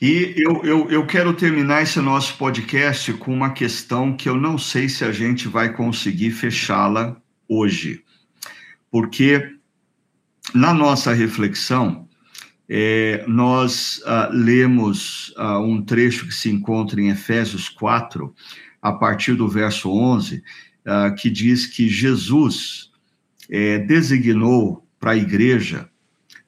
E 0.00 0.34
eu, 0.36 0.62
eu, 0.64 0.90
eu 0.90 1.06
quero 1.06 1.32
terminar 1.32 1.82
esse 1.82 1.98
nosso 1.98 2.36
podcast 2.36 3.10
com 3.14 3.32
uma 3.32 3.54
questão 3.54 4.14
que 4.14 4.28
eu 4.28 4.36
não 4.36 4.58
sei 4.58 4.86
se 4.86 5.02
a 5.02 5.10
gente 5.10 5.48
vai 5.48 5.72
conseguir 5.72 6.30
fechá-la 6.30 7.16
hoje, 7.48 8.04
porque 8.90 9.50
na 10.54 10.74
nossa 10.74 11.14
reflexão, 11.14 12.06
é, 12.68 13.24
nós 13.26 14.02
ah, 14.04 14.28
lemos 14.30 15.32
ah, 15.38 15.58
um 15.58 15.82
trecho 15.82 16.26
que 16.26 16.34
se 16.34 16.50
encontra 16.50 17.00
em 17.00 17.08
Efésios 17.08 17.68
4, 17.68 18.34
a 18.82 18.92
partir 18.92 19.34
do 19.34 19.48
verso 19.48 19.90
11, 19.90 20.42
ah, 20.84 21.10
que 21.12 21.30
diz 21.30 21.66
que 21.66 21.88
Jesus 21.88 22.90
é, 23.50 23.78
designou 23.78 24.83
para 25.04 25.12
a 25.12 25.16
igreja 25.16 25.86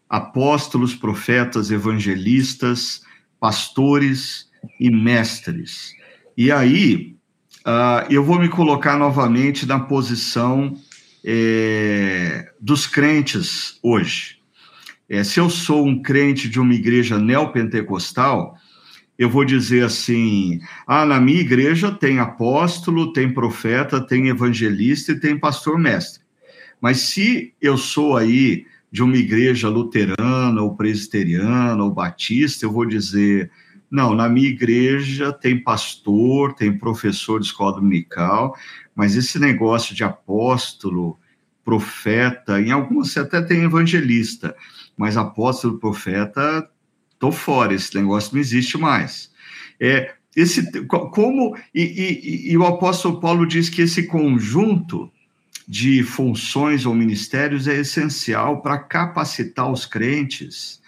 apóstolos, 0.08 0.94
profetas, 0.94 1.70
evangelistas, 1.70 3.02
pastores 3.38 4.48
e 4.80 4.90
mestres. 4.90 5.92
E 6.34 6.50
aí, 6.50 7.16
eu 8.08 8.24
vou 8.24 8.38
me 8.38 8.48
colocar 8.48 8.96
novamente 8.96 9.66
na 9.66 9.78
posição 9.78 10.74
é, 11.22 12.50
dos 12.58 12.86
crentes 12.86 13.78
hoje. 13.82 14.38
É, 15.06 15.22
se 15.22 15.38
eu 15.38 15.50
sou 15.50 15.86
um 15.86 16.00
crente 16.00 16.48
de 16.48 16.58
uma 16.58 16.72
igreja 16.72 17.18
neopentecostal, 17.18 18.56
eu 19.18 19.28
vou 19.28 19.44
dizer 19.44 19.84
assim: 19.84 20.60
ah, 20.86 21.04
na 21.04 21.20
minha 21.20 21.40
igreja 21.40 21.92
tem 21.92 22.20
apóstolo, 22.20 23.12
tem 23.12 23.34
profeta, 23.34 24.00
tem 24.00 24.28
evangelista 24.28 25.12
e 25.12 25.20
tem 25.20 25.38
pastor 25.38 25.78
mestre. 25.78 26.25
Mas 26.80 26.98
se 26.98 27.54
eu 27.60 27.76
sou 27.76 28.16
aí 28.16 28.66
de 28.90 29.02
uma 29.02 29.16
igreja 29.16 29.68
luterana, 29.68 30.62
ou 30.62 30.74
presbiteriana, 30.76 31.82
ou 31.82 31.90
batista, 31.90 32.64
eu 32.64 32.72
vou 32.72 32.86
dizer: 32.86 33.50
não, 33.90 34.14
na 34.14 34.28
minha 34.28 34.48
igreja 34.48 35.32
tem 35.32 35.62
pastor, 35.62 36.54
tem 36.54 36.76
professor 36.76 37.40
de 37.40 37.46
escola 37.46 37.74
dominical, 37.74 38.56
mas 38.94 39.16
esse 39.16 39.38
negócio 39.38 39.94
de 39.94 40.04
apóstolo, 40.04 41.18
profeta, 41.64 42.60
em 42.60 42.70
algumas 42.70 43.10
você 43.10 43.20
até 43.20 43.42
tem 43.42 43.64
evangelista, 43.64 44.54
mas 44.96 45.16
apóstolo, 45.16 45.78
profeta, 45.78 46.68
tô 47.18 47.32
fora, 47.32 47.74
esse 47.74 47.94
negócio 47.94 48.34
não 48.34 48.40
existe 48.40 48.78
mais. 48.78 49.30
É, 49.80 50.14
esse, 50.34 50.70
como, 50.86 51.56
e, 51.74 51.82
e, 51.82 52.52
e 52.52 52.56
o 52.56 52.64
apóstolo 52.64 53.20
Paulo 53.20 53.46
diz 53.46 53.68
que 53.68 53.82
esse 53.82 54.06
conjunto 54.06 55.10
de 55.66 56.02
funções 56.02 56.86
ou 56.86 56.94
ministérios 56.94 57.66
é 57.66 57.74
essencial 57.76 58.62
para 58.62 58.78
capacitar 58.78 59.70
os 59.70 59.84
crentes 59.84 60.80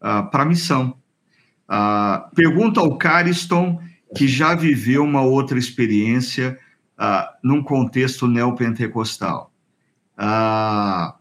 uh, 0.00 0.30
para 0.30 0.44
a 0.44 0.46
missão. 0.46 0.96
Uh, 1.68 2.34
pergunta 2.34 2.80
ao 2.80 2.96
Cariston, 2.96 3.80
que 4.16 4.26
já 4.26 4.54
viveu 4.54 5.04
uma 5.04 5.22
outra 5.22 5.58
experiência 5.58 6.58
uh, 6.98 7.28
num 7.42 7.62
contexto 7.62 8.26
neopentecostal. 8.26 9.52
ah, 10.16 11.14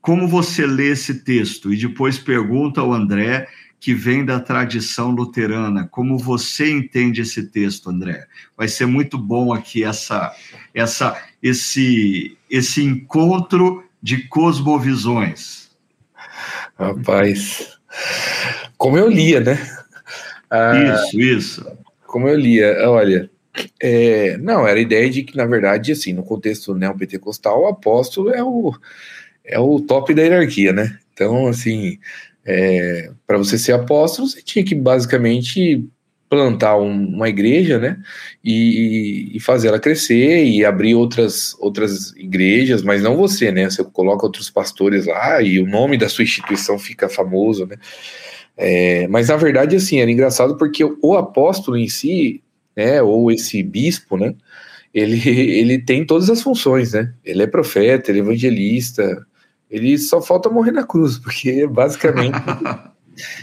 como 0.00 0.26
você 0.26 0.66
lê 0.66 0.90
esse 0.92 1.22
texto? 1.22 1.72
E 1.72 1.76
depois 1.76 2.18
pergunta 2.18 2.80
ao 2.80 2.92
André, 2.92 3.46
que 3.80 3.94
vem 3.94 4.24
da 4.24 4.40
tradição 4.40 5.10
luterana, 5.10 5.86
como 5.90 6.18
você 6.18 6.70
entende 6.70 7.22
esse 7.22 7.44
texto, 7.44 7.90
André? 7.90 8.26
Vai 8.56 8.68
ser 8.68 8.86
muito 8.86 9.16
bom 9.16 9.52
aqui 9.52 9.84
essa, 9.84 10.34
essa, 10.74 11.20
esse, 11.42 12.36
esse 12.50 12.82
encontro 12.82 13.84
de 14.02 14.26
cosmovisões. 14.28 15.70
Rapaz, 16.78 17.78
como 18.76 18.98
eu 18.98 19.08
lia, 19.08 19.40
né? 19.40 19.58
Ah, 20.50 21.04
isso, 21.06 21.20
isso. 21.20 21.78
Como 22.06 22.28
eu 22.28 22.36
lia, 22.36 22.88
olha, 22.88 23.30
é, 23.80 24.36
não, 24.38 24.66
era 24.66 24.78
a 24.78 24.82
ideia 24.82 25.08
de 25.10 25.22
que, 25.22 25.36
na 25.36 25.46
verdade, 25.46 25.92
assim, 25.92 26.12
no 26.12 26.22
contexto 26.22 26.74
neopentecostal, 26.74 27.62
o 27.62 27.66
apóstolo 27.66 28.30
é 28.30 28.42
o, 28.42 28.74
é 29.44 29.58
o 29.58 29.80
top 29.80 30.14
da 30.14 30.22
hierarquia, 30.22 30.72
né? 30.72 30.98
Então, 31.12 31.46
assim, 31.48 31.98
é, 32.50 33.10
para 33.26 33.36
você 33.36 33.58
ser 33.58 33.72
apóstolo, 33.72 34.26
você 34.26 34.40
tinha 34.40 34.64
que 34.64 34.74
basicamente 34.74 35.84
plantar 36.30 36.78
um, 36.78 36.90
uma 36.90 37.28
igreja, 37.28 37.78
né? 37.78 37.98
E, 38.42 39.32
e 39.34 39.40
fazer 39.40 39.68
ela 39.68 39.78
crescer 39.78 40.44
e 40.46 40.64
abrir 40.64 40.94
outras, 40.94 41.54
outras 41.60 42.12
igrejas, 42.16 42.82
mas 42.82 43.02
não 43.02 43.18
você, 43.18 43.52
né? 43.52 43.68
Você 43.68 43.84
coloca 43.84 44.24
outros 44.24 44.48
pastores 44.48 45.04
lá 45.04 45.42
e 45.42 45.60
o 45.60 45.66
nome 45.66 45.98
da 45.98 46.08
sua 46.08 46.24
instituição 46.24 46.78
fica 46.78 47.06
famoso, 47.06 47.66
né? 47.66 47.76
É, 48.56 49.06
mas 49.08 49.28
na 49.28 49.36
verdade, 49.36 49.76
assim, 49.76 50.00
era 50.00 50.10
engraçado 50.10 50.56
porque 50.56 50.82
o 51.02 51.16
apóstolo 51.16 51.76
em 51.76 51.88
si, 51.88 52.42
né, 52.74 53.02
ou 53.02 53.30
esse 53.30 53.62
bispo, 53.62 54.16
né, 54.16 54.34
ele, 54.92 55.20
ele 55.28 55.78
tem 55.78 56.04
todas 56.04 56.30
as 56.30 56.40
funções, 56.42 56.94
né? 56.94 57.12
Ele 57.22 57.42
é 57.42 57.46
profeta, 57.46 58.10
ele 58.10 58.20
é 58.20 58.22
evangelista, 58.22 59.26
ele 59.70 59.98
só 59.98 60.20
falta 60.20 60.48
morrer 60.48 60.72
na 60.72 60.84
cruz, 60.84 61.18
porque 61.18 61.66
basicamente 61.68 62.38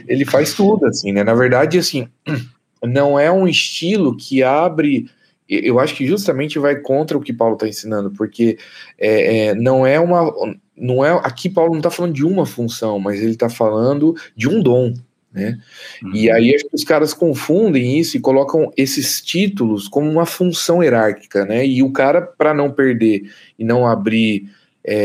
ele 0.07 0.25
faz 0.25 0.53
tudo, 0.53 0.85
assim, 0.85 1.11
né? 1.11 1.23
Na 1.23 1.33
verdade, 1.33 1.77
assim, 1.77 2.07
não 2.83 3.19
é 3.19 3.31
um 3.31 3.47
estilo 3.47 4.15
que 4.15 4.43
abre. 4.43 5.09
Eu 5.47 5.79
acho 5.79 5.95
que 5.95 6.07
justamente 6.07 6.57
vai 6.57 6.77
contra 6.77 7.17
o 7.17 7.21
que 7.21 7.31
Paulo 7.31 7.53
está 7.53 7.67
ensinando, 7.67 8.11
porque 8.11 8.57
é, 8.97 9.47
é, 9.47 9.55
não 9.55 9.85
é 9.85 9.99
uma. 9.99 10.33
Não 10.75 11.05
é, 11.05 11.11
aqui 11.23 11.49
Paulo 11.49 11.71
não 11.71 11.79
está 11.79 11.89
falando 11.89 12.13
de 12.13 12.25
uma 12.25 12.45
função, 12.45 12.99
mas 12.99 13.21
ele 13.21 13.31
está 13.31 13.49
falando 13.49 14.15
de 14.35 14.49
um 14.49 14.61
dom 14.61 14.93
né? 15.35 15.59
Uhum. 16.01 16.15
E 16.15 16.31
aí 16.31 16.55
acho 16.55 16.63
que 16.69 16.75
os 16.75 16.85
caras 16.85 17.13
confundem 17.13 17.99
isso 17.99 18.15
e 18.15 18.21
colocam 18.21 18.71
esses 18.77 19.21
títulos 19.21 19.89
como 19.89 20.09
uma 20.09 20.25
função 20.25 20.81
hierárquica, 20.81 21.45
né? 21.45 21.67
E 21.67 21.83
o 21.83 21.91
cara, 21.91 22.21
para 22.21 22.53
não 22.53 22.71
perder 22.71 23.29
e 23.59 23.65
não 23.65 23.85
abrir 23.85 24.49
é, 24.87 24.97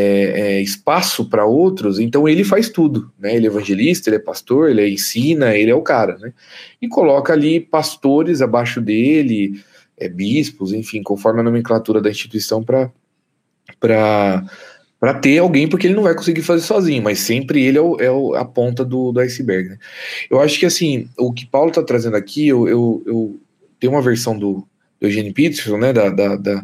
é, 0.58 0.60
espaço 0.60 1.24
para 1.30 1.46
outros, 1.46 1.98
então 1.98 2.28
ele 2.28 2.44
faz 2.44 2.68
tudo, 2.68 3.10
né? 3.18 3.34
Ele 3.34 3.46
é 3.46 3.50
evangelista, 3.50 4.10
ele 4.10 4.16
é 4.16 4.20
pastor, 4.20 4.68
ele 4.68 4.86
ensina, 4.86 5.56
ele 5.56 5.70
é 5.70 5.74
o 5.74 5.80
cara, 5.80 6.18
né? 6.18 6.34
E 6.82 6.86
coloca 6.86 7.32
ali 7.32 7.58
pastores 7.58 8.42
abaixo 8.42 8.78
dele, 8.78 9.64
é, 9.96 10.06
bispos, 10.06 10.74
enfim, 10.74 11.02
conforme 11.02 11.40
a 11.40 11.42
nomenclatura 11.42 12.00
da 12.00 12.10
instituição 12.10 12.62
para 12.62 12.90
para 13.80 15.14
ter 15.14 15.38
alguém, 15.38 15.66
porque 15.66 15.86
ele 15.86 15.94
não 15.94 16.02
vai 16.02 16.14
conseguir 16.14 16.42
fazer 16.42 16.62
sozinho, 16.62 17.02
mas 17.02 17.20
sempre 17.20 17.64
ele 17.64 17.78
é, 17.78 17.80
o, 17.80 18.34
é 18.36 18.38
a 18.38 18.44
ponta 18.44 18.84
do, 18.84 19.10
do 19.12 19.20
iceberg. 19.20 19.70
Né? 19.70 19.78
Eu 20.30 20.40
acho 20.40 20.60
que 20.60 20.66
assim, 20.66 21.08
o 21.16 21.32
que 21.32 21.46
Paulo 21.46 21.70
está 21.70 21.82
trazendo 21.82 22.16
aqui, 22.16 22.46
eu, 22.46 22.68
eu, 22.68 23.02
eu 23.06 23.40
tenho 23.78 23.94
uma 23.94 24.02
versão 24.02 24.38
do, 24.38 24.66
do 25.00 25.06
Eugene 25.06 25.32
Peterson, 25.32 25.78
né, 25.78 25.90
da, 25.90 26.10
da, 26.10 26.36
da, 26.36 26.62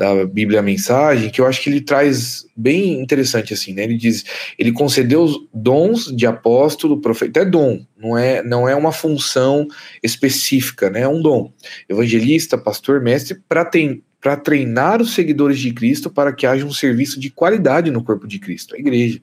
da 0.00 0.24
Bíblia 0.24 0.62
Mensagem, 0.62 1.28
que 1.28 1.42
eu 1.42 1.46
acho 1.46 1.60
que 1.60 1.68
ele 1.68 1.82
traz 1.82 2.46
bem 2.56 3.02
interessante 3.02 3.52
assim, 3.52 3.74
né? 3.74 3.84
Ele 3.84 3.98
diz, 3.98 4.24
ele 4.58 4.72
concedeu 4.72 5.22
os 5.22 5.46
dons 5.52 6.06
de 6.06 6.24
apóstolo, 6.24 7.02
profeta, 7.02 7.40
é 7.40 7.44
dom, 7.44 7.84
não 7.98 8.16
é, 8.16 8.42
não 8.42 8.66
é 8.66 8.74
uma 8.74 8.92
função 8.92 9.68
específica, 10.02 10.88
né? 10.88 11.02
É 11.02 11.08
um 11.08 11.20
dom. 11.20 11.52
Evangelista, 11.86 12.56
pastor, 12.56 13.02
mestre, 13.02 13.38
para 13.46 13.62
para 14.18 14.36
treinar 14.36 15.00
os 15.00 15.14
seguidores 15.14 15.58
de 15.58 15.72
Cristo 15.72 16.10
para 16.10 16.32
que 16.32 16.46
haja 16.46 16.64
um 16.64 16.72
serviço 16.72 17.18
de 17.18 17.30
qualidade 17.30 17.90
no 17.90 18.04
corpo 18.04 18.26
de 18.26 18.38
Cristo, 18.38 18.74
a 18.74 18.78
igreja. 18.78 19.20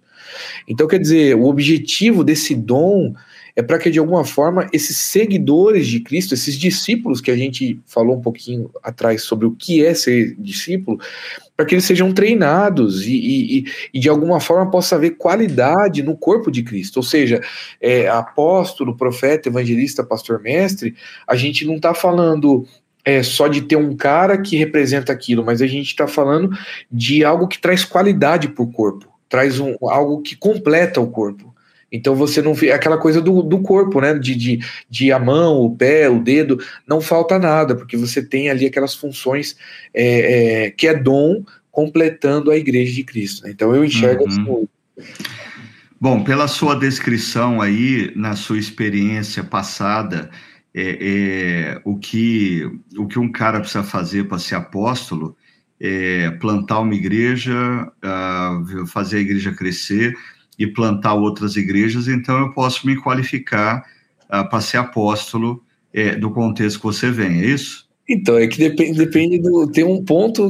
Então, 0.67 0.87
quer 0.87 0.99
dizer, 0.99 1.35
o 1.35 1.45
objetivo 1.45 2.23
desse 2.23 2.55
dom 2.55 3.13
é 3.57 3.63
para 3.63 3.79
que, 3.79 3.89
de 3.89 3.97
alguma 3.97 4.23
forma, 4.23 4.69
esses 4.71 4.95
seguidores 4.97 5.87
de 5.87 5.99
Cristo, 5.99 6.35
esses 6.35 6.53
discípulos 6.53 7.19
que 7.19 7.31
a 7.31 7.35
gente 7.35 7.81
falou 7.87 8.15
um 8.15 8.21
pouquinho 8.21 8.69
atrás 8.83 9.23
sobre 9.23 9.47
o 9.47 9.51
que 9.51 9.83
é 9.83 9.95
ser 9.95 10.35
discípulo, 10.37 10.99
para 11.55 11.65
que 11.65 11.73
eles 11.73 11.83
sejam 11.83 12.13
treinados 12.13 13.03
e, 13.07 13.15
e, 13.15 13.65
e, 13.91 13.99
de 13.99 14.07
alguma 14.07 14.39
forma 14.39 14.69
possa 14.69 14.95
haver 14.95 15.17
qualidade 15.17 16.03
no 16.03 16.15
corpo 16.15 16.51
de 16.51 16.61
Cristo. 16.61 16.97
Ou 16.97 17.03
seja, 17.03 17.41
é, 17.81 18.07
apóstolo, 18.07 18.95
profeta, 18.95 19.49
evangelista, 19.49 20.03
pastor, 20.03 20.39
mestre, 20.39 20.93
a 21.27 21.35
gente 21.35 21.65
não 21.65 21.77
está 21.77 21.95
falando 21.95 22.63
é, 23.03 23.23
só 23.23 23.47
de 23.47 23.61
ter 23.61 23.75
um 23.75 23.95
cara 23.95 24.37
que 24.37 24.55
representa 24.55 25.11
aquilo, 25.11 25.43
mas 25.43 25.63
a 25.63 25.67
gente 25.67 25.87
está 25.87 26.07
falando 26.07 26.51
de 26.91 27.25
algo 27.25 27.47
que 27.47 27.57
traz 27.57 27.83
qualidade 27.83 28.49
para 28.49 28.63
o 28.63 28.71
corpo, 28.71 29.07
traz 29.27 29.59
um, 29.59 29.75
algo 29.81 30.21
que 30.21 30.35
completa 30.35 31.01
o 31.01 31.07
corpo. 31.07 31.46
Então 31.91 32.15
você 32.15 32.41
não 32.41 32.53
vê 32.53 32.71
aquela 32.71 32.97
coisa 32.97 33.21
do, 33.21 33.41
do 33.41 33.59
corpo, 33.59 34.01
né? 34.01 34.13
De, 34.13 34.35
de, 34.35 34.59
de 34.89 35.11
a 35.11 35.19
mão, 35.19 35.61
o 35.61 35.75
pé, 35.75 36.09
o 36.09 36.21
dedo, 36.21 36.59
não 36.85 36.99
falta 36.99 37.39
nada, 37.39 37.75
porque 37.75 37.95
você 37.95 38.21
tem 38.21 38.49
ali 38.49 38.65
aquelas 38.65 38.93
funções 38.93 39.55
é, 39.93 40.65
é, 40.65 40.71
que 40.71 40.87
é 40.87 40.93
dom 40.93 41.43
completando 41.71 42.51
a 42.51 42.57
igreja 42.57 42.93
de 42.93 43.03
Cristo. 43.03 43.43
Né? 43.43 43.51
Então 43.51 43.73
eu 43.73 43.85
enxergo 43.85 44.23
uhum. 44.23 44.29
assim. 44.29 44.67
Bom, 45.99 46.23
pela 46.23 46.47
sua 46.47 46.75
descrição 46.75 47.61
aí, 47.61 48.11
na 48.15 48.35
sua 48.35 48.59
experiência 48.59 49.43
passada, 49.43 50.29
é, 50.73 50.97
é, 50.99 51.81
o, 51.83 51.97
que, 51.97 52.63
o 52.97 53.07
que 53.07 53.17
um 53.17 53.31
cara 53.31 53.59
precisa 53.59 53.83
fazer 53.83 54.25
para 54.25 54.37
ser 54.37 54.55
apóstolo 54.55 55.35
é 55.79 56.31
plantar 56.39 56.79
uma 56.79 56.93
igreja, 56.93 57.53
uh, 58.03 58.87
fazer 58.87 59.17
a 59.17 59.21
igreja 59.21 59.51
crescer 59.51 60.15
e 60.57 60.67
plantar 60.67 61.13
outras 61.13 61.55
igrejas, 61.55 62.07
então 62.07 62.39
eu 62.39 62.53
posso 62.53 62.85
me 62.87 62.95
qualificar 62.95 63.85
uh, 64.25 64.49
para 64.49 64.61
ser 64.61 64.77
apóstolo 64.77 65.63
é, 65.93 66.15
do 66.15 66.31
contexto 66.31 66.79
que 66.79 66.85
você 66.85 67.11
vem, 67.11 67.41
é 67.41 67.45
isso? 67.45 67.87
Então, 68.09 68.37
é 68.37 68.47
que 68.47 68.57
depende, 68.57 68.97
depende 68.97 69.37
do. 69.37 69.69
Tem 69.69 69.83
um 69.83 70.01
ponto 70.01 70.49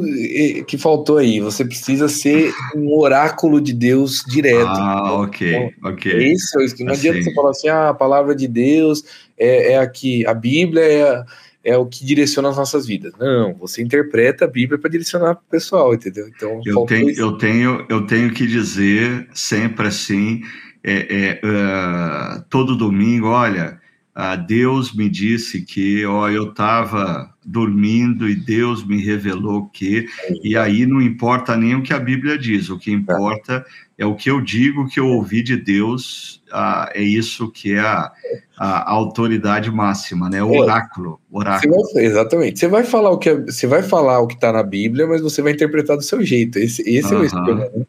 que 0.68 0.78
faltou 0.78 1.18
aí. 1.18 1.40
Você 1.40 1.66
precisa 1.66 2.08
ser 2.08 2.54
um 2.76 2.96
oráculo 2.96 3.60
de 3.60 3.74
Deus 3.74 4.24
direto. 4.28 4.68
Ah, 4.68 5.14
ok, 5.14 5.56
então, 5.56 5.92
ok. 5.92 6.12
É 6.12 6.34
isso, 6.34 6.60
é 6.60 6.66
isso. 6.66 6.76
Não 6.84 6.92
assim. 6.92 7.10
adianta 7.10 7.24
você 7.24 7.34
falar 7.34 7.50
assim, 7.50 7.68
ah, 7.68 7.90
a 7.90 7.94
palavra 7.96 8.36
de 8.36 8.48
Deus 8.48 9.04
é, 9.36 9.74
é 9.74 9.80
aqui, 9.80 10.24
a 10.28 10.36
Bíblia 10.36 10.84
é, 10.84 11.26
é 11.68 11.78
o 11.78 11.86
que 11.86 12.06
direciona 12.06 12.50
as 12.50 12.58
nossas 12.58 12.88
vidas. 12.88 13.14
Não, 13.20 13.54
você 13.56 13.82
interpreta 13.82 14.46
a 14.46 14.48
Bíblia 14.48 14.80
para 14.80 14.90
direcionar 14.90 15.36
para 15.36 15.44
o 15.44 15.52
pessoal, 15.52 15.94
entendeu? 15.94 16.28
Então, 16.28 16.62
eu 16.66 16.86
tenho, 16.86 17.12
eu, 17.12 17.38
tenho, 17.38 17.86
eu 17.90 18.08
tenho 18.08 18.34
que 18.34 18.48
dizer 18.48 19.28
sempre 19.34 19.88
assim, 19.88 20.42
é, 20.84 21.40
é 21.42 21.42
uh, 21.44 22.44
todo 22.50 22.78
domingo, 22.78 23.28
olha 23.28 23.80
ah, 24.20 24.36
Deus 24.36 24.96
me 24.96 25.08
disse 25.08 25.62
que 25.62 26.04
ó, 26.04 26.28
eu 26.28 26.50
estava 26.50 27.32
dormindo 27.48 28.28
e 28.28 28.36
Deus 28.36 28.86
me 28.86 29.02
revelou 29.02 29.68
que, 29.68 30.06
e 30.44 30.58
aí 30.58 30.86
não 30.86 31.02
importa 31.02 31.56
nem 31.56 31.76
o 31.76 31.82
que 31.82 31.94
a 31.94 32.00
Bíblia 32.00 32.38
diz, 32.38 32.70
o 32.70 32.78
que 32.78 32.92
importa 32.92 33.66
é 33.98 34.06
o 34.06 34.16
que 34.16 34.30
eu 34.30 34.42
digo 34.42 34.88
que 34.88 35.00
eu 35.00 35.08
ouvi 35.08 35.42
de 35.42 35.56
Deus, 35.56 36.44
ah, 36.52 36.92
é 36.94 37.02
isso 37.02 37.50
que 37.50 37.74
é 37.74 37.80
a, 37.80 38.12
a, 38.58 38.92
autoridade 38.92 39.72
máxima, 39.72 40.30
né? 40.30 40.44
O 40.44 40.54
é. 40.54 40.60
oráculo. 40.60 41.20
oráculo. 41.32 41.74
Você 41.74 41.94
vai, 41.94 42.06
exatamente. 42.06 42.60
Você 42.60 42.68
vai 42.68 42.84
falar 42.84 43.10
o 43.10 43.18
que 43.18 43.30
é, 43.30 43.36
você 43.36 43.66
vai 43.66 43.82
falar 43.82 44.20
o 44.20 44.28
que 44.28 44.36
está 44.36 44.52
na 44.52 44.62
Bíblia, 44.62 45.08
mas 45.08 45.22
você 45.22 45.42
vai 45.42 45.54
interpretar 45.54 45.98
do 45.98 46.04
seu 46.04 46.24
jeito. 46.24 46.60
Esse, 46.60 46.82
esse 46.88 47.12
é 47.12 47.18
o 47.18 47.24
esquema. 47.24 47.56
Né? 47.56 47.86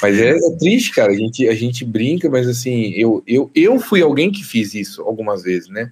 Mas 0.00 0.18
é, 0.18 0.30
é, 0.30 0.56
triste, 0.58 0.92
cara. 0.92 1.12
A 1.12 1.16
gente, 1.16 1.46
a 1.46 1.54
gente 1.54 1.84
brinca, 1.84 2.30
mas 2.30 2.48
assim, 2.48 2.92
eu, 2.96 3.22
eu, 3.26 3.50
eu 3.54 3.78
fui 3.78 4.00
alguém 4.00 4.32
que 4.32 4.42
fiz 4.42 4.72
isso 4.74 5.02
algumas 5.02 5.42
vezes, 5.42 5.68
né? 5.68 5.90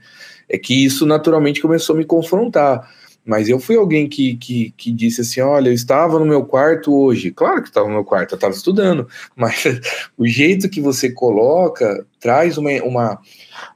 É 0.49 0.57
que 0.57 0.83
isso 0.83 1.05
naturalmente 1.05 1.61
começou 1.61 1.95
a 1.95 1.99
me 1.99 2.07
confrontar. 2.07 2.89
Mas 3.29 3.47
eu 3.47 3.61
fui 3.61 3.77
alguém 3.77 4.09
que, 4.09 4.37
que, 4.37 4.73
que 4.75 4.91
disse 4.91 5.21
assim: 5.21 5.43
olha, 5.43 5.69
eu 5.69 5.75
estava 5.75 6.19
no 6.19 6.25
meu 6.25 6.47
quarto 6.47 6.99
hoje. 6.99 7.31
Claro 7.31 7.61
que 7.61 7.69
estava 7.69 7.87
no 7.87 7.93
meu 7.93 8.05
quarto, 8.05 8.33
eu 8.33 8.37
estava 8.37 8.55
estudando, 8.55 9.07
mas 9.37 9.65
o 10.17 10.27
jeito 10.27 10.71
que 10.71 10.81
você 10.81 11.11
coloca 11.11 12.07
traz 12.19 12.57
uma, 12.57 12.71
uma, 12.83 13.19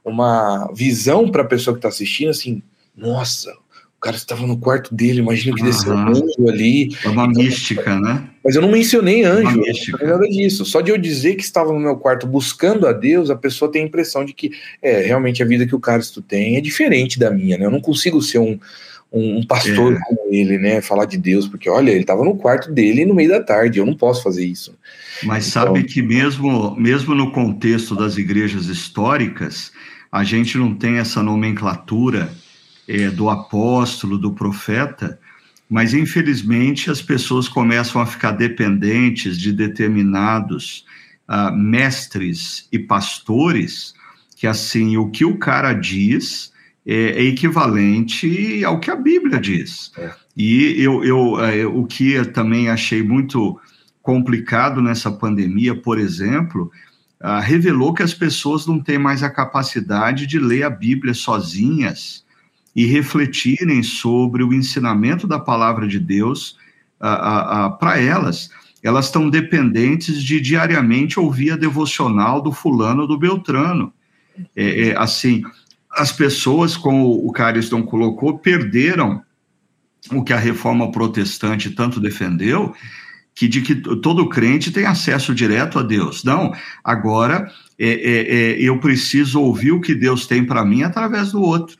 uma 0.03 0.71
visão 0.73 1.29
para 1.29 1.43
a 1.43 1.47
pessoa 1.47 1.75
que 1.75 1.77
está 1.77 1.89
assistindo 1.89 2.31
assim: 2.31 2.63
nossa, 2.97 3.51
o 3.51 3.99
cara 4.01 4.15
estava 4.15 4.47
no 4.47 4.57
quarto 4.57 4.95
dele, 4.95 5.19
imagina 5.19 5.55
que 5.55 5.61
uhum. 5.61 5.69
desceu 5.69 5.93
um 5.93 6.07
anjo 6.07 6.49
ali. 6.49 6.89
É 7.05 7.09
uma 7.09 7.25
então, 7.27 7.43
mística, 7.43 7.99
né? 7.99 8.27
Mas 8.43 8.55
eu 8.55 8.61
não 8.63 8.71
mencionei 8.71 9.23
anjo, 9.23 9.61
não 9.99 10.07
nada 10.07 10.27
disso. 10.27 10.65
Só 10.65 10.81
de 10.81 10.89
eu 10.89 10.97
dizer 10.97 11.35
que 11.35 11.43
estava 11.43 11.71
no 11.71 11.79
meu 11.79 11.95
quarto 11.95 12.25
buscando 12.25 12.87
a 12.87 12.91
Deus, 12.91 13.29
a 13.29 13.35
pessoa 13.35 13.71
tem 13.71 13.83
a 13.83 13.85
impressão 13.85 14.25
de 14.25 14.33
que 14.33 14.49
é 14.81 15.01
realmente 15.01 15.43
a 15.43 15.45
vida 15.45 15.67
que 15.67 15.75
o 15.75 15.79
cara 15.79 16.01
tem 16.27 16.57
é 16.57 16.61
diferente 16.61 17.19
da 17.19 17.29
minha, 17.29 17.55
né? 17.55 17.65
Eu 17.65 17.71
não 17.71 17.79
consigo 17.79 18.19
ser 18.19 18.39
um 18.39 18.57
um, 19.13 19.37
um 19.37 19.43
pastor 19.45 19.93
é. 19.93 19.99
como 19.99 20.33
ele, 20.33 20.57
né, 20.57 20.81
falar 20.81 21.05
de 21.05 21.17
Deus, 21.17 21.47
porque 21.47 21.69
olha, 21.69 21.91
ele 21.91 22.01
estava 22.01 22.23
no 22.25 22.35
quarto 22.35 22.71
dele 22.71 23.05
no 23.05 23.13
meio 23.13 23.29
da 23.29 23.41
tarde, 23.41 23.77
eu 23.77 23.85
não 23.85 23.95
posso 23.95 24.23
fazer 24.23 24.43
isso. 24.43 24.75
Mas 25.23 25.47
então, 25.47 25.67
sabe 25.67 25.83
que 25.83 26.01
mesmo, 26.01 26.75
mesmo 26.75 27.13
no 27.13 27.31
contexto 27.31 27.95
das 27.95 28.17
igrejas 28.17 28.65
históricas, 28.65 29.71
a 30.11 30.23
gente 30.23 30.57
não 30.57 30.73
tem 30.73 30.97
essa 30.97 31.21
nomenclatura 31.21 32.31
é, 32.87 33.09
do 33.09 33.29
apóstolo, 33.29 34.17
do 34.17 34.33
profeta, 34.33 35.19
mas 35.69 35.93
infelizmente 35.93 36.89
as 36.89 37.01
pessoas 37.01 37.47
começam 37.47 38.01
a 38.01 38.05
ficar 38.05 38.31
dependentes 38.31 39.37
de 39.37 39.51
determinados 39.51 40.85
uh, 41.29 41.55
mestres 41.55 42.67
e 42.71 42.77
pastores, 42.77 43.93
que 44.35 44.45
assim, 44.45 44.97
o 44.97 45.09
que 45.09 45.23
o 45.23 45.37
cara 45.37 45.73
diz 45.73 46.52
é, 46.85 46.95
é 46.95 47.23
equivalente 47.23 48.63
ao 48.65 48.79
que 48.79 48.91
a 48.91 48.95
Bíblia 48.95 49.39
diz. 49.39 49.91
É. 49.97 50.11
E 50.35 50.81
eu, 50.81 51.03
eu, 51.03 51.39
é, 51.39 51.65
o 51.65 51.85
que 51.85 52.13
eu 52.13 52.31
também 52.31 52.69
achei 52.69 53.01
muito 53.03 53.59
complicado 54.01 54.81
nessa 54.81 55.09
pandemia, 55.11 55.73
por 55.73 55.97
exemplo, 55.97 56.69
uh, 57.21 57.39
revelou 57.41 57.93
que 57.93 58.03
as 58.03 58.13
pessoas 58.13 58.67
não 58.67 58.79
têm 58.79 58.97
mais 58.97 59.23
a 59.23 59.29
capacidade 59.29 60.27
de 60.27 60.37
ler 60.37 60.63
a 60.63 60.69
Bíblia 60.69 61.13
sozinhas 61.13 62.25
e 62.75 62.85
refletirem 62.85 63.81
sobre 63.81 64.43
o 64.43 64.53
ensinamento 64.53 65.25
da 65.25 65.39
palavra 65.39 65.87
de 65.87 65.99
Deus 65.99 66.57
uh, 66.99 67.67
uh, 67.67 67.77
para 67.77 67.99
elas. 67.99 68.49
Elas 68.83 69.05
estão 69.05 69.29
dependentes 69.29 70.21
de 70.21 70.41
diariamente 70.41 71.17
ouvir 71.17 71.51
a 71.51 71.55
devocional 71.55 72.41
do 72.41 72.51
fulano 72.51 73.07
do 73.07 73.17
Beltrano. 73.17 73.93
É, 74.55 74.89
é, 74.89 74.97
assim, 74.97 75.43
as 75.93 76.11
pessoas, 76.11 76.75
como 76.75 77.25
o 77.25 77.31
Cariston 77.31 77.83
colocou, 77.83 78.39
perderam 78.39 79.21
o 80.11 80.23
que 80.23 80.33
a 80.33 80.39
reforma 80.39 80.91
protestante 80.91 81.69
tanto 81.69 81.99
defendeu, 81.99 82.73
que 83.35 83.47
de 83.47 83.61
que 83.61 83.75
todo 83.75 84.29
crente 84.29 84.71
tem 84.71 84.85
acesso 84.85 85.33
direto 85.33 85.79
a 85.79 85.83
Deus. 85.83 86.23
Não, 86.23 86.53
agora 86.83 87.51
é, 87.79 87.89
é, 87.89 88.35
é, 88.35 88.61
eu 88.61 88.79
preciso 88.79 89.41
ouvir 89.41 89.71
o 89.71 89.81
que 89.81 89.95
Deus 89.95 90.27
tem 90.27 90.45
para 90.45 90.65
mim 90.65 90.83
através 90.83 91.31
do 91.31 91.41
outro. 91.41 91.77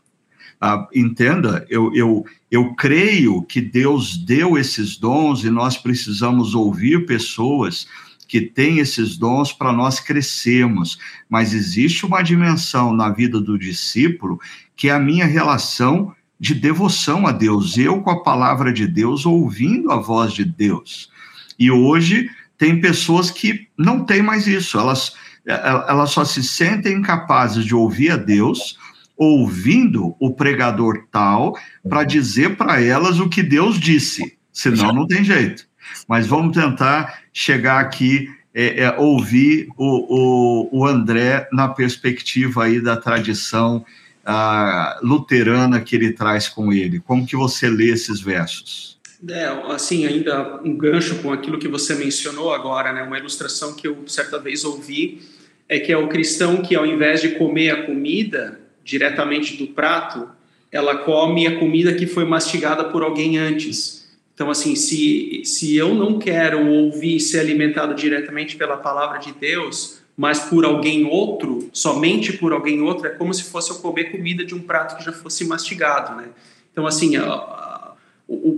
Ah, 0.60 0.88
entenda, 0.96 1.66
eu, 1.70 1.94
eu, 1.94 2.26
eu 2.50 2.74
creio 2.76 3.44
que 3.44 3.60
Deus 3.60 4.16
deu 4.16 4.58
esses 4.58 4.96
dons 4.98 5.44
e 5.44 5.50
nós 5.50 5.78
precisamos 5.78 6.56
ouvir 6.56 7.06
pessoas 7.06 7.86
que 8.34 8.42
têm 8.42 8.80
esses 8.80 9.16
dons 9.16 9.54
para 9.54 9.72
nós 9.72 10.00
crescermos, 10.00 10.98
mas 11.30 11.54
existe 11.54 12.04
uma 12.04 12.24
dimensão 12.24 12.92
na 12.92 13.12
vida 13.12 13.40
do 13.40 13.60
discípulo 13.60 14.40
que 14.76 14.90
é 14.90 14.92
a 14.92 14.98
minha 14.98 15.28
relação 15.28 16.12
de 16.40 16.56
devoção 16.56 17.28
a 17.28 17.32
Deus, 17.32 17.78
eu 17.78 18.02
com 18.02 18.10
a 18.10 18.24
palavra 18.24 18.74
de 18.74 18.88
Deus, 18.88 19.24
ouvindo 19.24 19.92
a 19.92 19.98
voz 19.98 20.34
de 20.34 20.44
Deus. 20.44 21.12
E 21.60 21.70
hoje 21.70 22.28
tem 22.58 22.82
pessoas 22.82 23.30
que 23.30 23.68
não 23.78 24.04
têm 24.04 24.24
mais 24.24 24.48
isso, 24.48 24.80
elas, 24.80 25.14
elas 25.46 26.10
só 26.10 26.26
se 26.26 26.42
sentem 26.42 26.98
incapazes 26.98 27.64
de 27.64 27.76
ouvir 27.76 28.10
a 28.10 28.18
Deus 28.18 28.80
ouvindo 29.16 30.16
o 30.20 30.34
pregador 30.34 31.06
tal 31.12 31.56
para 31.88 32.04
dizer 32.04 32.58
para 32.58 32.82
elas 32.82 33.20
o 33.20 33.30
que 33.30 33.44
Deus 33.44 33.80
disse, 33.80 34.40
senão 34.52 34.92
não 34.92 35.06
tem 35.06 35.24
jeito. 35.24 35.72
Mas 36.08 36.28
vamos 36.28 36.56
tentar 36.56 37.22
chegar 37.32 37.80
aqui, 37.80 38.30
é, 38.54 38.84
é, 38.84 38.96
ouvir 38.98 39.68
o, 39.78 40.70
o, 40.76 40.80
o, 40.80 40.86
André 40.86 41.48
na 41.52 41.68
perspectiva 41.68 42.66
aí 42.66 42.80
da 42.80 42.96
tradição 42.98 43.86
ah, 44.26 45.00
luterana 45.02 45.82
que 45.82 45.96
ele 45.96 46.14
traz 46.14 46.48
com 46.48 46.72
ele. 46.72 47.00
Como 47.00 47.26
que 47.26 47.36
você 47.36 47.70
lê 47.70 47.90
esses 47.90 48.22
versos? 48.22 48.94
É, 49.30 49.46
assim, 49.72 50.06
ainda 50.06 50.60
um 50.64 50.76
gancho 50.76 51.16
com 51.20 51.32
aquilo 51.32 51.58
que 51.58 51.68
você 51.68 51.96
mencionou 51.96 52.54
agora, 52.54 52.92
né? 52.92 53.04
Uma 53.04 53.18
ilustração 53.18 53.74
que 53.74 53.88
eu 53.88 54.04
certa 54.06 54.38
vez 54.38 54.66
ouvi 54.66 55.22
é 55.70 55.80
que 55.80 55.92
é 55.92 55.98
o 55.98 56.10
cristão 56.10 56.62
que 56.62 56.76
ao 56.76 56.86
invés 56.86 57.22
de 57.22 57.30
comer 57.30 57.72
a 57.72 57.86
comida 57.86 58.60
diretamente 58.84 59.56
do 59.56 59.68
prato, 59.68 60.28
ela 60.72 60.98
come 60.98 61.48
a 61.48 61.58
comida 61.58 61.94
que 61.94 62.06
foi 62.06 62.26
mastigada 62.26 62.84
por 62.86 63.02
alguém 63.02 63.38
antes. 63.38 64.03
Então, 64.34 64.50
assim, 64.50 64.76
se, 64.76 65.44
se 65.46 65.76
eu 65.76 65.94
não 65.94 66.18
quero 66.18 66.68
ouvir 66.68 67.20
ser 67.20 67.40
alimentado 67.40 67.94
diretamente 67.94 68.56
pela 68.56 68.78
palavra 68.78 69.20
de 69.20 69.32
Deus, 69.32 70.00
mas 70.18 70.40
por 70.40 70.66
alguém 70.66 71.06
outro, 71.06 71.70
somente 71.72 72.34
por 72.34 72.52
alguém 72.52 72.82
outro, 72.82 73.08
é 73.08 73.10
como 73.12 73.34
se 73.34 73.44
fosse 73.44 73.72
eu 73.72 73.78
comer 73.78 74.06
comida 74.06 74.44
de 74.44 74.56
um 74.56 74.62
prato 74.62 74.98
que 74.98 75.04
já 75.04 75.12
fosse 75.12 75.46
mastigado, 75.46 76.16
né? 76.16 76.30
Então, 76.72 76.88
assim, 76.88 77.16
a, 77.16 77.26
a, 77.26 77.96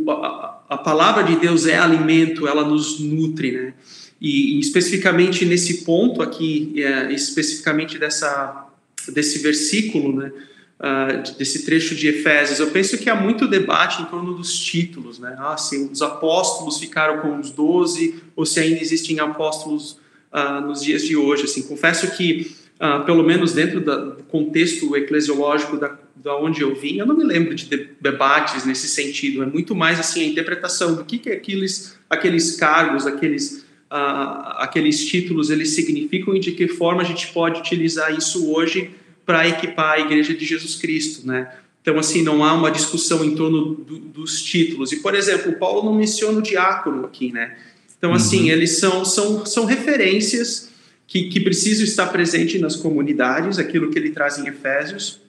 a, 0.10 0.60
a 0.70 0.78
palavra 0.78 1.24
de 1.24 1.36
Deus 1.36 1.66
é 1.66 1.78
alimento, 1.78 2.48
ela 2.48 2.64
nos 2.64 3.00
nutre, 3.00 3.52
né? 3.52 3.74
E, 4.20 4.56
e 4.56 4.60
especificamente 4.60 5.46
nesse 5.46 5.84
ponto 5.84 6.22
aqui, 6.22 6.74
é, 6.78 7.12
especificamente 7.12 8.00
dessa, 8.00 8.68
desse 9.10 9.40
versículo, 9.40 10.16
né? 10.16 10.32
Uh, 10.80 11.38
desse 11.38 11.66
trecho 11.66 11.96
de 11.96 12.08
Efésios, 12.08 12.60
eu 12.60 12.68
penso 12.72 12.98
que 12.98 13.10
há 13.10 13.16
muito 13.16 13.48
debate 13.48 14.02
em 14.02 14.06
torno 14.06 14.34
dos 14.34 14.58
títulos, 14.58 15.20
né? 15.20 15.36
Ah, 15.40 15.58
se 15.58 15.78
os 15.78 16.02
apóstolos 16.02 16.80
ficaram 16.80 17.22
com 17.22 17.40
os 17.40 17.52
doze, 17.52 18.16
ou 18.36 18.46
se 18.46 18.60
ainda 18.60 18.82
existem 18.82 19.20
apóstolos 19.20 20.00
uh, 20.34 20.62
nos 20.66 20.82
dias 20.82 21.04
de 21.04 21.16
hoje. 21.16 21.46
Assim, 21.46 21.64
confesso 21.64 22.16
que, 22.16 22.56
uh, 22.76 23.04
pelo 23.06 23.24
menos 23.24 23.54
dentro 23.54 23.82
da, 23.82 23.96
do 23.96 24.24
contexto 24.24 24.96
eclesiológico 24.96 25.78
da, 25.78 25.98
da 26.16 26.38
onde 26.38 26.62
eu 26.62 26.76
vim, 26.76 26.98
eu 26.98 27.06
não 27.06 27.16
me 27.16 27.24
lembro 27.24 27.56
de 27.56 27.90
debates 28.00 28.66
nesse 28.66 28.88
sentido. 28.88 29.44
É 29.44 29.46
muito 29.46 29.76
mais 29.76 30.00
assim 30.00 30.22
a 30.22 30.26
interpretação 30.26 30.96
do 30.96 31.06
que, 31.06 31.18
que 31.18 31.30
aqueles, 31.30 31.98
aqueles 32.10 32.56
cargos, 32.56 33.06
aqueles 33.06 33.66
Uh, 33.86 34.58
aqueles 34.58 35.06
títulos 35.06 35.52
eles 35.52 35.70
significam 35.70 36.36
e 36.36 36.40
de 36.40 36.52
que 36.54 36.68
forma 36.68 37.04
a 37.04 37.06
gente 37.06 37.32
pode 37.32 37.60
utilizar 37.60 38.12
isso 38.18 38.52
hoje 38.52 38.90
para 39.26 39.48
equipar 39.48 39.94
a 39.94 40.00
Igreja 40.00 40.34
de 40.34 40.46
Jesus 40.46 40.76
Cristo, 40.76 41.26
né? 41.26 41.52
Então, 41.82 42.00
assim, 42.00 42.24
não 42.24 42.44
há 42.44 42.54
uma 42.54 42.72
discussão 42.72 43.24
em 43.24 43.36
torno 43.36 43.76
do, 43.76 44.00
dos 44.00 44.42
títulos. 44.42 44.92
E, 44.92 44.98
por 44.98 45.14
exemplo, 45.14 45.54
Paulo 45.54 45.84
não 45.84 45.94
menciona 45.94 46.40
o 46.40 46.42
diácono 46.42 47.06
aqui, 47.06 47.32
né? 47.32 47.56
Então, 47.98 48.12
assim, 48.14 48.44
uhum. 48.44 48.50
eles 48.50 48.78
são, 48.80 49.06
são, 49.06 49.46
são 49.46 49.66
referências 49.66 50.72
que, 51.08 51.30
que 51.30 51.40
precisam 51.40 51.84
estar 51.84 52.08
presentes 52.08 52.60
nas 52.60 52.76
comunidades, 52.76 53.60
aquilo 53.60 53.92
que 53.92 54.00
ele 54.00 54.10
traz 54.10 54.38
em 54.40 54.48
Efésios. 54.48 55.22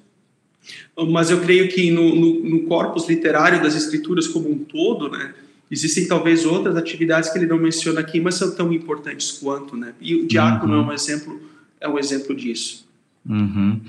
Mas 0.96 1.30
eu 1.30 1.40
creio 1.40 1.68
que 1.68 1.90
no, 1.90 2.14
no, 2.14 2.40
no 2.42 2.62
corpus 2.62 3.06
literário 3.06 3.62
das 3.62 3.76
Escrituras 3.76 4.26
como 4.26 4.50
um 4.50 4.58
todo, 4.58 5.10
né? 5.10 5.34
Existem 5.70 6.06
talvez 6.06 6.46
outras 6.46 6.76
atividades 6.76 7.28
que 7.28 7.38
ele 7.38 7.46
não 7.46 7.58
menciona 7.58 8.00
aqui, 8.00 8.20
mas 8.20 8.36
são 8.36 8.54
tão 8.54 8.72
importantes 8.72 9.32
quanto, 9.32 9.76
né? 9.76 9.92
E 10.00 10.14
o 10.14 10.26
diácono 10.26 10.74
uhum. 10.74 10.84
é 10.84 10.86
um 10.86 10.92
exemplo, 10.92 11.40
é 11.80 11.88
um 11.88 11.98
exemplo 11.98 12.34
disso. 12.34 12.85
Uhum. 13.28 13.80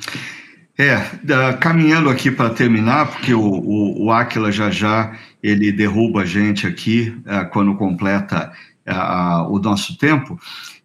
É, 0.77 0.95
caminhando 1.59 2.09
aqui 2.09 2.29
para 2.29 2.51
terminar, 2.51 3.07
porque 3.07 3.33
o, 3.33 3.41
o, 3.41 4.05
o 4.05 4.11
Aquila 4.11 4.51
já 4.51 4.69
já 4.69 5.17
ele 5.41 5.71
derruba 5.71 6.21
a 6.21 6.25
gente 6.25 6.67
aqui 6.67 7.15
uh, 7.25 7.49
quando 7.51 7.75
completa 7.75 8.51
uh, 8.87 9.51
o 9.51 9.59
nosso 9.59 9.97
tempo. 9.97 10.39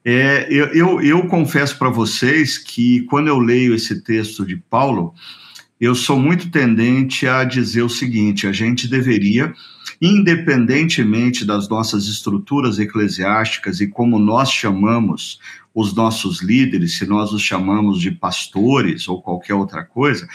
É, 0.05 0.47
eu, 0.51 0.67
eu, 0.69 1.01
eu 1.01 1.27
confesso 1.27 1.79
para 1.79 1.89
vocês 1.89 2.59
que 2.59 3.03
quando 3.03 3.29
eu 3.29 3.39
leio 3.39 3.75
esse 3.75 4.03
texto 4.03 4.45
de 4.45 4.57
Paulo, 4.57 5.15
eu 5.81 5.95
sou 5.95 6.19
muito 6.19 6.51
tendente 6.51 7.27
a 7.27 7.45
dizer 7.45 7.83
o 7.83 7.89
seguinte: 7.89 8.47
a 8.47 8.53
gente 8.53 8.89
deveria, 8.89 9.53
independentemente 10.01 11.45
das 11.45 11.69
nossas 11.69 12.07
estruturas 12.07 12.79
eclesiásticas 12.79 13.81
e 13.81 13.87
como 13.87 14.19
nós 14.19 14.51
chamamos 14.51 15.39
os 15.75 15.95
nossos 15.95 16.43
líderes, 16.43 16.99
se 16.99 17.07
nós 17.07 17.33
os 17.33 17.43
chamamos 17.43 18.01
de 18.01 18.11
pastores 18.11 19.09
ou 19.09 19.23
qualquer 19.23 19.55
outra 19.55 19.85
coisa, 19.85 20.29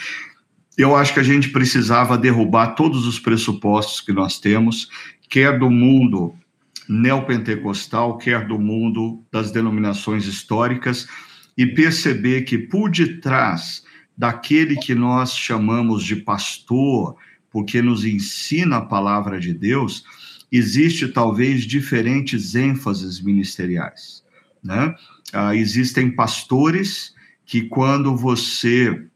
eu 0.76 0.94
acho 0.94 1.12
que 1.12 1.20
a 1.20 1.24
gente 1.24 1.50
precisava 1.50 2.16
derrubar 2.16 2.74
todos 2.74 3.06
os 3.06 3.18
pressupostos 3.18 4.00
que 4.00 4.12
nós 4.12 4.38
temos, 4.38 4.88
quer 5.28 5.58
do 5.58 5.68
mundo 5.70 6.34
neopentecostal, 6.88 8.16
quer 8.16 8.46
do 8.46 8.58
mundo 8.58 9.22
das 9.30 9.50
denominações 9.50 10.26
históricas, 10.26 11.06
e 11.56 11.66
perceber 11.66 12.42
que 12.42 12.56
por 12.56 12.88
detrás 12.88 13.82
daquele 14.16 14.76
que 14.76 14.94
nós 14.94 15.36
chamamos 15.36 16.04
de 16.04 16.16
pastor, 16.16 17.16
porque 17.50 17.82
nos 17.82 18.04
ensina 18.04 18.76
a 18.76 18.84
palavra 18.84 19.40
de 19.40 19.52
Deus, 19.52 20.04
existe 20.50 21.08
talvez 21.08 21.64
diferentes 21.64 22.54
ênfases 22.54 23.20
ministeriais, 23.20 24.22
né? 24.62 24.94
Ah, 25.32 25.54
existem 25.54 26.10
pastores 26.10 27.14
que, 27.44 27.62
quando 27.62 28.16
você 28.16 29.06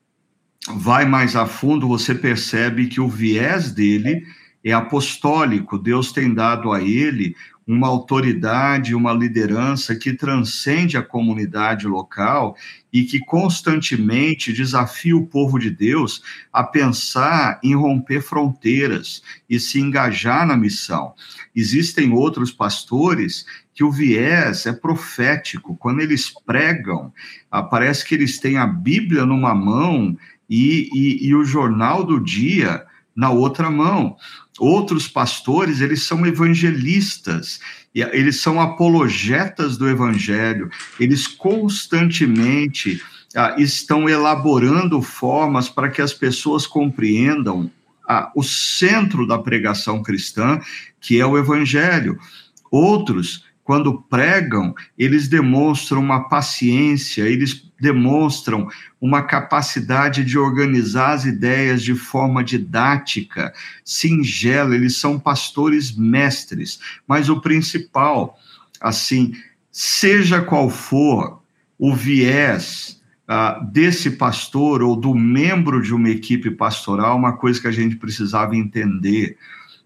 vai 0.75 1.05
mais 1.05 1.35
a 1.35 1.47
fundo, 1.47 1.89
você 1.89 2.15
percebe 2.15 2.87
que 2.87 3.01
o 3.01 3.09
viés 3.09 3.73
dele 3.73 4.25
é 4.65 4.73
apostólico. 4.73 5.79
Deus 5.79 6.13
tem 6.13 6.33
dado 6.33 6.73
a 6.73 6.81
ele 6.81 7.35
uma 7.67 7.89
autoridade, 7.89 8.95
uma 8.95 9.13
liderança 9.13 9.95
que 9.95 10.13
transcende 10.13 10.97
a 10.97 11.03
comunidade 11.03 11.87
local 11.87 12.57
e 12.93 13.05
que 13.05 13.21
constantemente 13.21 14.53
desafia 14.53 15.17
o 15.17 15.27
povo 15.27 15.59
de 15.59 15.71
Deus 15.71 16.23
a 16.53 16.65
pensar 16.65 17.61
em 17.63 17.75
romper 17.75 18.21
fronteiras 18.21 19.23
e 19.49 19.61
se 19.61 19.81
engajar 19.81 20.47
na 20.47 20.57
missão. 20.57 21.15
Existem 21.55 22.12
outros 22.12 22.50
pastores 22.50 23.44
que 23.74 23.84
o 23.84 23.90
viés 23.90 24.66
é 24.66 24.72
profético. 24.72 25.76
Quando 25.76 26.00
eles 26.00 26.32
pregam, 26.46 27.12
ah, 27.50 27.62
parece 27.62 28.07
que 28.07 28.14
eles 28.14 28.38
têm 28.38 28.57
a 28.57 28.66
Bíblia 28.66 29.26
numa 29.26 29.55
mão 29.55 30.16
e, 30.48 30.88
e, 30.92 31.28
e 31.28 31.34
o 31.34 31.44
jornal 31.44 32.05
do 32.05 32.18
dia 32.18 32.84
na 33.14 33.30
outra 33.30 33.70
mão. 33.70 34.16
Outros 34.59 35.09
pastores, 35.09 35.80
eles 35.80 36.03
são 36.03 36.26
evangelistas, 36.26 37.61
eles 37.94 38.40
são 38.40 38.61
apologetas 38.61 39.76
do 39.76 39.88
evangelho, 39.88 40.70
eles 41.00 41.26
constantemente 41.26 43.03
ah, 43.34 43.57
estão 43.59 44.09
elaborando 44.09 45.00
formas 45.00 45.68
para 45.68 45.90
que 45.90 46.03
as 46.03 46.12
pessoas 46.12 46.66
compreendam 46.66 47.70
ah, 48.09 48.30
o 48.34 48.42
centro 48.42 49.26
da 49.26 49.38
pregação 49.38 50.03
cristã, 50.03 50.61
que 51.00 51.20
é 51.20 51.26
o 51.26 51.38
evangelho. 51.38 52.18
Outros 52.70 53.44
quando 53.64 54.03
pregam, 54.03 54.74
eles 54.98 55.28
demonstram 55.28 56.00
uma 56.00 56.28
paciência, 56.28 57.22
eles 57.22 57.70
demonstram 57.80 58.68
uma 59.00 59.22
capacidade 59.22 60.24
de 60.24 60.36
organizar 60.36 61.12
as 61.12 61.24
ideias 61.24 61.82
de 61.82 61.94
forma 61.94 62.42
didática, 62.42 63.53
singela, 63.84 64.74
eles 64.74 64.96
são 64.96 65.18
pastores 65.18 65.94
mestres. 65.94 66.80
Mas 67.07 67.28
o 67.28 67.40
principal, 67.40 68.36
assim, 68.80 69.32
seja 69.70 70.42
qual 70.42 70.68
for 70.68 71.40
o 71.78 71.94
viés 71.94 73.00
uh, 73.33 73.64
desse 73.72 74.11
pastor 74.12 74.83
ou 74.83 74.95
do 74.95 75.14
membro 75.14 75.80
de 75.80 75.95
uma 75.95 76.11
equipe 76.11 76.51
pastoral, 76.51 77.16
uma 77.16 77.37
coisa 77.37 77.61
que 77.61 77.68
a 77.68 77.72
gente 77.72 77.97
precisava 77.97 78.55
entender 78.55 79.39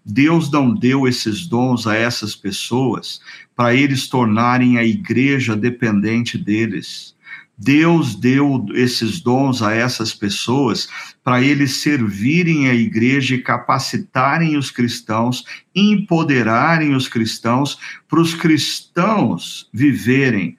Deus 0.09 0.49
não 0.49 0.73
deu 0.73 1.05
esses 1.05 1.45
dons 1.45 1.85
a 1.85 1.93
essas 1.93 2.33
pessoas 2.33 3.19
para 3.53 3.75
eles 3.75 4.07
tornarem 4.07 4.77
a 4.77 4.83
igreja 4.83 5.53
dependente 5.53 6.37
deles. 6.37 7.13
Deus 7.57 8.15
deu 8.15 8.65
esses 8.73 9.19
dons 9.19 9.61
a 9.61 9.73
essas 9.73 10.13
pessoas 10.13 10.87
para 11.23 11.41
eles 11.41 11.77
servirem 11.77 12.69
a 12.69 12.73
igreja 12.73 13.35
e 13.35 13.41
capacitarem 13.41 14.55
os 14.55 14.71
cristãos, 14.71 15.43
empoderarem 15.75 16.95
os 16.95 17.09
cristãos, 17.09 17.77
para 18.07 18.21
os 18.21 18.33
cristãos 18.33 19.69
viverem 19.73 20.57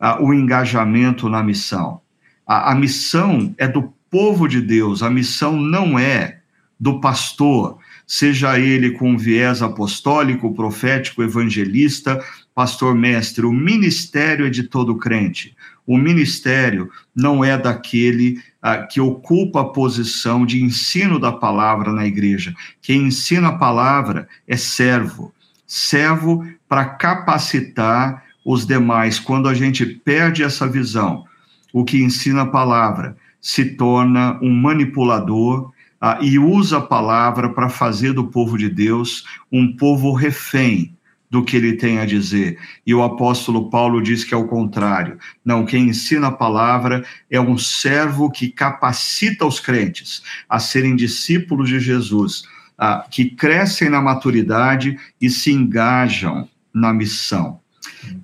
ah, 0.00 0.20
o 0.20 0.34
engajamento 0.34 1.28
na 1.28 1.40
missão. 1.40 2.00
A, 2.48 2.72
a 2.72 2.74
missão 2.74 3.54
é 3.58 3.68
do 3.68 3.92
povo 4.10 4.48
de 4.48 4.62
Deus, 4.62 5.02
a 5.02 5.10
missão 5.10 5.54
não 5.54 5.98
é 5.98 6.38
do 6.80 6.98
pastor, 7.00 7.78
seja 8.06 8.58
ele 8.58 8.92
com 8.92 9.18
viés 9.18 9.60
apostólico, 9.60 10.54
profético, 10.54 11.22
evangelista, 11.22 12.24
pastor 12.54 12.94
mestre, 12.94 13.44
o 13.44 13.52
ministério 13.52 14.46
é 14.46 14.50
de 14.50 14.62
todo 14.62 14.96
crente. 14.96 15.54
O 15.86 15.96
ministério 15.96 16.90
não 17.14 17.44
é 17.44 17.56
daquele 17.56 18.42
ah, 18.60 18.78
que 18.78 19.00
ocupa 19.00 19.60
a 19.60 19.68
posição 19.68 20.44
de 20.44 20.62
ensino 20.62 21.18
da 21.18 21.32
palavra 21.32 21.92
na 21.92 22.06
igreja. 22.06 22.54
Quem 22.82 23.04
ensina 23.04 23.48
a 23.48 23.58
palavra 23.58 24.28
é 24.46 24.56
servo. 24.56 25.32
Servo 25.66 26.46
para 26.68 26.84
capacitar 26.84 28.24
os 28.44 28.66
demais. 28.66 29.18
Quando 29.18 29.48
a 29.48 29.54
gente 29.54 29.84
perde 29.84 30.42
essa 30.42 30.66
visão, 30.66 31.24
o 31.72 31.84
que 31.84 32.02
ensina 32.02 32.42
a 32.42 32.46
palavra 32.46 33.16
se 33.40 33.64
torna 33.64 34.38
um 34.42 34.52
manipulador 34.52 35.70
ah, 36.00 36.18
e 36.20 36.38
usa 36.38 36.78
a 36.78 36.82
palavra 36.82 37.48
para 37.48 37.68
fazer 37.68 38.12
do 38.12 38.28
povo 38.28 38.56
de 38.56 38.68
Deus 38.68 39.24
um 39.50 39.76
povo 39.76 40.12
refém 40.12 40.96
do 41.30 41.44
que 41.44 41.56
ele 41.56 41.74
tem 41.74 41.98
a 41.98 42.06
dizer. 42.06 42.58
E 42.86 42.94
o 42.94 43.02
apóstolo 43.02 43.68
Paulo 43.68 44.02
diz 44.02 44.24
que 44.24 44.32
é 44.32 44.36
o 44.36 44.46
contrário. 44.46 45.18
Não, 45.44 45.66
quem 45.66 45.88
ensina 45.88 46.28
a 46.28 46.32
palavra 46.32 47.04
é 47.30 47.40
um 47.40 47.58
servo 47.58 48.30
que 48.30 48.48
capacita 48.48 49.44
os 49.44 49.60
crentes 49.60 50.22
a 50.48 50.58
serem 50.58 50.96
discípulos 50.96 51.68
de 51.68 51.80
Jesus, 51.80 52.44
ah, 52.78 53.04
que 53.10 53.30
crescem 53.30 53.90
na 53.90 54.00
maturidade 54.00 54.98
e 55.20 55.28
se 55.28 55.52
engajam 55.52 56.48
na 56.72 56.94
missão. 56.94 57.60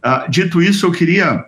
Ah, 0.03 0.27
dito 0.29 0.63
isso, 0.63 0.87
eu 0.87 0.93
queria 0.93 1.45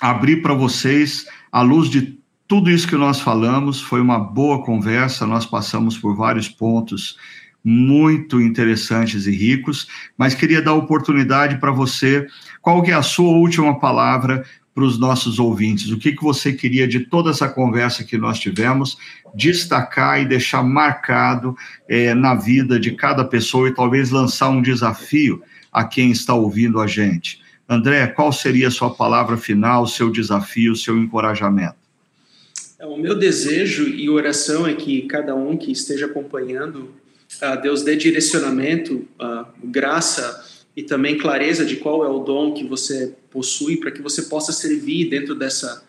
abrir 0.00 0.42
para 0.42 0.54
vocês, 0.54 1.26
à 1.52 1.60
luz 1.62 1.88
de 1.90 2.18
tudo 2.48 2.70
isso 2.70 2.88
que 2.88 2.96
nós 2.96 3.20
falamos 3.20 3.80
foi 3.80 4.00
uma 4.00 4.18
boa 4.18 4.64
conversa, 4.64 5.26
nós 5.26 5.46
passamos 5.46 5.96
por 5.96 6.16
vários 6.16 6.48
pontos 6.48 7.16
muito 7.62 8.40
interessantes 8.40 9.26
e 9.26 9.30
ricos, 9.30 9.86
mas 10.16 10.34
queria 10.34 10.62
dar 10.62 10.74
oportunidade 10.74 11.58
para 11.58 11.70
você, 11.70 12.26
qual 12.62 12.82
que 12.82 12.90
é 12.90 12.94
a 12.94 13.02
sua 13.02 13.30
última 13.30 13.78
palavra 13.78 14.44
para 14.74 14.84
os 14.84 14.98
nossos 14.98 15.38
ouvintes? 15.38 15.90
O 15.90 15.98
que, 15.98 16.12
que 16.12 16.22
você 16.22 16.52
queria 16.52 16.88
de 16.88 17.00
toda 17.00 17.30
essa 17.30 17.48
conversa 17.48 18.02
que 18.02 18.16
nós 18.16 18.38
tivemos 18.38 18.96
destacar 19.34 20.20
e 20.20 20.24
deixar 20.24 20.62
marcado 20.62 21.54
é, 21.88 22.14
na 22.14 22.34
vida 22.34 22.80
de 22.80 22.92
cada 22.92 23.24
pessoa 23.24 23.68
e 23.68 23.74
talvez 23.74 24.10
lançar 24.10 24.48
um 24.48 24.62
desafio 24.62 25.42
a 25.72 25.84
quem 25.84 26.10
está 26.10 26.34
ouvindo 26.34 26.80
a 26.80 26.86
gente? 26.86 27.39
André, 27.70 28.04
qual 28.08 28.32
seria 28.32 28.66
a 28.66 28.70
sua 28.70 28.90
palavra 28.90 29.36
final, 29.36 29.86
seu 29.86 30.10
desafio, 30.10 30.74
seu 30.74 30.98
encorajamento? 30.98 31.76
É, 32.76 32.84
o 32.84 32.96
meu 32.96 33.14
desejo 33.14 33.86
e 33.86 34.10
oração 34.10 34.66
é 34.66 34.74
que 34.74 35.02
cada 35.02 35.36
um 35.36 35.56
que 35.56 35.70
esteja 35.70 36.06
acompanhando, 36.06 36.92
Deus 37.62 37.84
dê 37.84 37.94
direcionamento, 37.94 39.06
graça 39.62 40.44
e 40.76 40.82
também 40.82 41.16
clareza 41.16 41.64
de 41.64 41.76
qual 41.76 42.04
é 42.04 42.08
o 42.08 42.18
dom 42.18 42.52
que 42.52 42.64
você 42.64 43.14
possui 43.30 43.76
para 43.76 43.92
que 43.92 44.02
você 44.02 44.22
possa 44.22 44.52
servir 44.52 45.08
dentro 45.08 45.36
dessa 45.36 45.88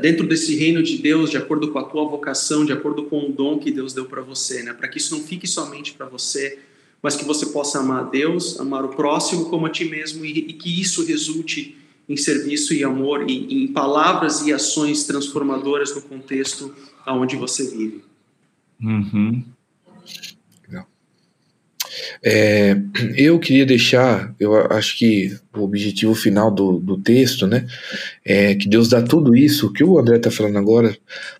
dentro 0.00 0.26
desse 0.26 0.56
reino 0.56 0.82
de 0.82 0.98
Deus, 0.98 1.30
de 1.30 1.36
acordo 1.36 1.70
com 1.70 1.78
a 1.78 1.84
tua 1.84 2.04
vocação, 2.04 2.64
de 2.64 2.72
acordo 2.72 3.04
com 3.04 3.26
o 3.26 3.32
dom 3.32 3.56
que 3.56 3.70
Deus 3.70 3.92
deu 3.94 4.04
para 4.04 4.20
você, 4.20 4.64
né? 4.64 4.72
Para 4.72 4.88
que 4.88 4.98
isso 4.98 5.16
não 5.16 5.22
fique 5.22 5.46
somente 5.46 5.92
para 5.92 6.06
você, 6.06 6.58
mas 7.02 7.16
que 7.16 7.24
você 7.24 7.46
possa 7.46 7.78
amar 7.78 8.04
a 8.04 8.08
Deus, 8.08 8.58
amar 8.60 8.84
o 8.84 8.88
próximo 8.88 9.48
como 9.48 9.66
a 9.66 9.70
ti 9.70 9.84
mesmo 9.84 10.24
e, 10.24 10.30
e 10.30 10.52
que 10.52 10.80
isso 10.80 11.04
resulte 11.04 11.76
em 12.08 12.16
serviço 12.16 12.74
e 12.74 12.82
amor, 12.82 13.28
e, 13.28 13.64
em 13.64 13.68
palavras 13.68 14.46
e 14.46 14.52
ações 14.52 15.04
transformadoras 15.04 15.94
no 15.94 16.02
contexto 16.02 16.74
aonde 17.06 17.36
você 17.36 17.70
vive. 17.70 18.02
Uhum. 18.82 19.44
É, 22.22 22.76
eu 23.16 23.38
queria 23.38 23.64
deixar, 23.64 24.34
eu 24.38 24.54
acho 24.72 24.98
que 24.98 25.36
o 25.54 25.62
objetivo 25.62 26.14
final 26.14 26.50
do, 26.50 26.78
do 26.78 26.98
texto, 26.98 27.46
né, 27.46 27.66
é 28.24 28.54
que 28.54 28.68
Deus 28.68 28.88
dá 28.88 29.02
tudo 29.02 29.34
isso, 29.34 29.72
que 29.72 29.82
o 29.82 29.98
André 29.98 30.16
está 30.16 30.30
falando 30.30 30.58
agora, 30.58 30.96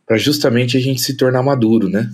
para 0.07 0.17
justamente 0.17 0.77
a 0.77 0.81
gente 0.81 1.01
se 1.01 1.17
tornar 1.17 1.43
maduro, 1.43 1.89
né? 1.89 2.11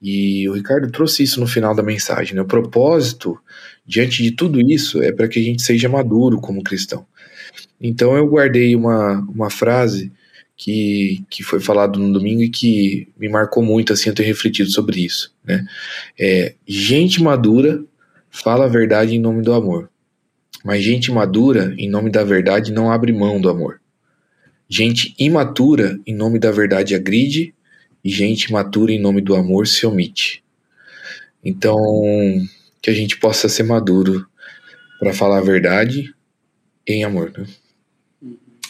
E 0.00 0.48
o 0.48 0.52
Ricardo 0.52 0.90
trouxe 0.90 1.22
isso 1.22 1.40
no 1.40 1.46
final 1.46 1.74
da 1.74 1.82
mensagem, 1.82 2.34
né? 2.34 2.42
O 2.42 2.46
propósito, 2.46 3.38
diante 3.86 4.22
de 4.22 4.30
tudo 4.30 4.60
isso, 4.60 5.02
é 5.02 5.12
para 5.12 5.28
que 5.28 5.38
a 5.38 5.42
gente 5.42 5.62
seja 5.62 5.88
maduro 5.88 6.40
como 6.40 6.62
cristão. 6.62 7.06
Então 7.80 8.16
eu 8.16 8.26
guardei 8.26 8.74
uma, 8.76 9.20
uma 9.28 9.50
frase 9.50 10.12
que, 10.56 11.24
que 11.28 11.42
foi 11.42 11.60
falado 11.60 11.98
no 11.98 12.12
domingo 12.12 12.42
e 12.42 12.48
que 12.48 13.08
me 13.18 13.28
marcou 13.28 13.62
muito, 13.62 13.92
assim, 13.92 14.08
eu 14.08 14.14
tenho 14.14 14.28
refletido 14.28 14.70
sobre 14.70 15.04
isso, 15.04 15.34
né? 15.44 15.64
É, 16.18 16.54
gente 16.66 17.22
madura 17.22 17.84
fala 18.30 18.64
a 18.64 18.68
verdade 18.68 19.14
em 19.14 19.20
nome 19.20 19.42
do 19.42 19.52
amor, 19.52 19.90
mas 20.64 20.82
gente 20.82 21.12
madura, 21.12 21.74
em 21.78 21.88
nome 21.88 22.10
da 22.10 22.24
verdade, 22.24 22.72
não 22.72 22.90
abre 22.90 23.12
mão 23.12 23.40
do 23.40 23.48
amor. 23.48 23.80
Gente 24.68 25.14
imatura, 25.18 25.98
em 26.06 26.14
nome 26.14 26.38
da 26.38 26.50
verdade, 26.50 26.94
agride, 26.94 27.54
e 28.06 28.08
gente 28.08 28.52
matura, 28.52 28.92
em 28.92 29.00
nome 29.00 29.20
do 29.20 29.34
amor, 29.34 29.66
se 29.66 29.84
omite. 29.84 30.44
Então, 31.44 31.76
que 32.80 32.88
a 32.88 32.94
gente 32.94 33.16
possa 33.16 33.48
ser 33.48 33.64
maduro 33.64 34.24
para 35.00 35.12
falar 35.12 35.38
a 35.38 35.42
verdade 35.42 36.14
em 36.86 37.02
amor, 37.02 37.32
né? 37.36 37.44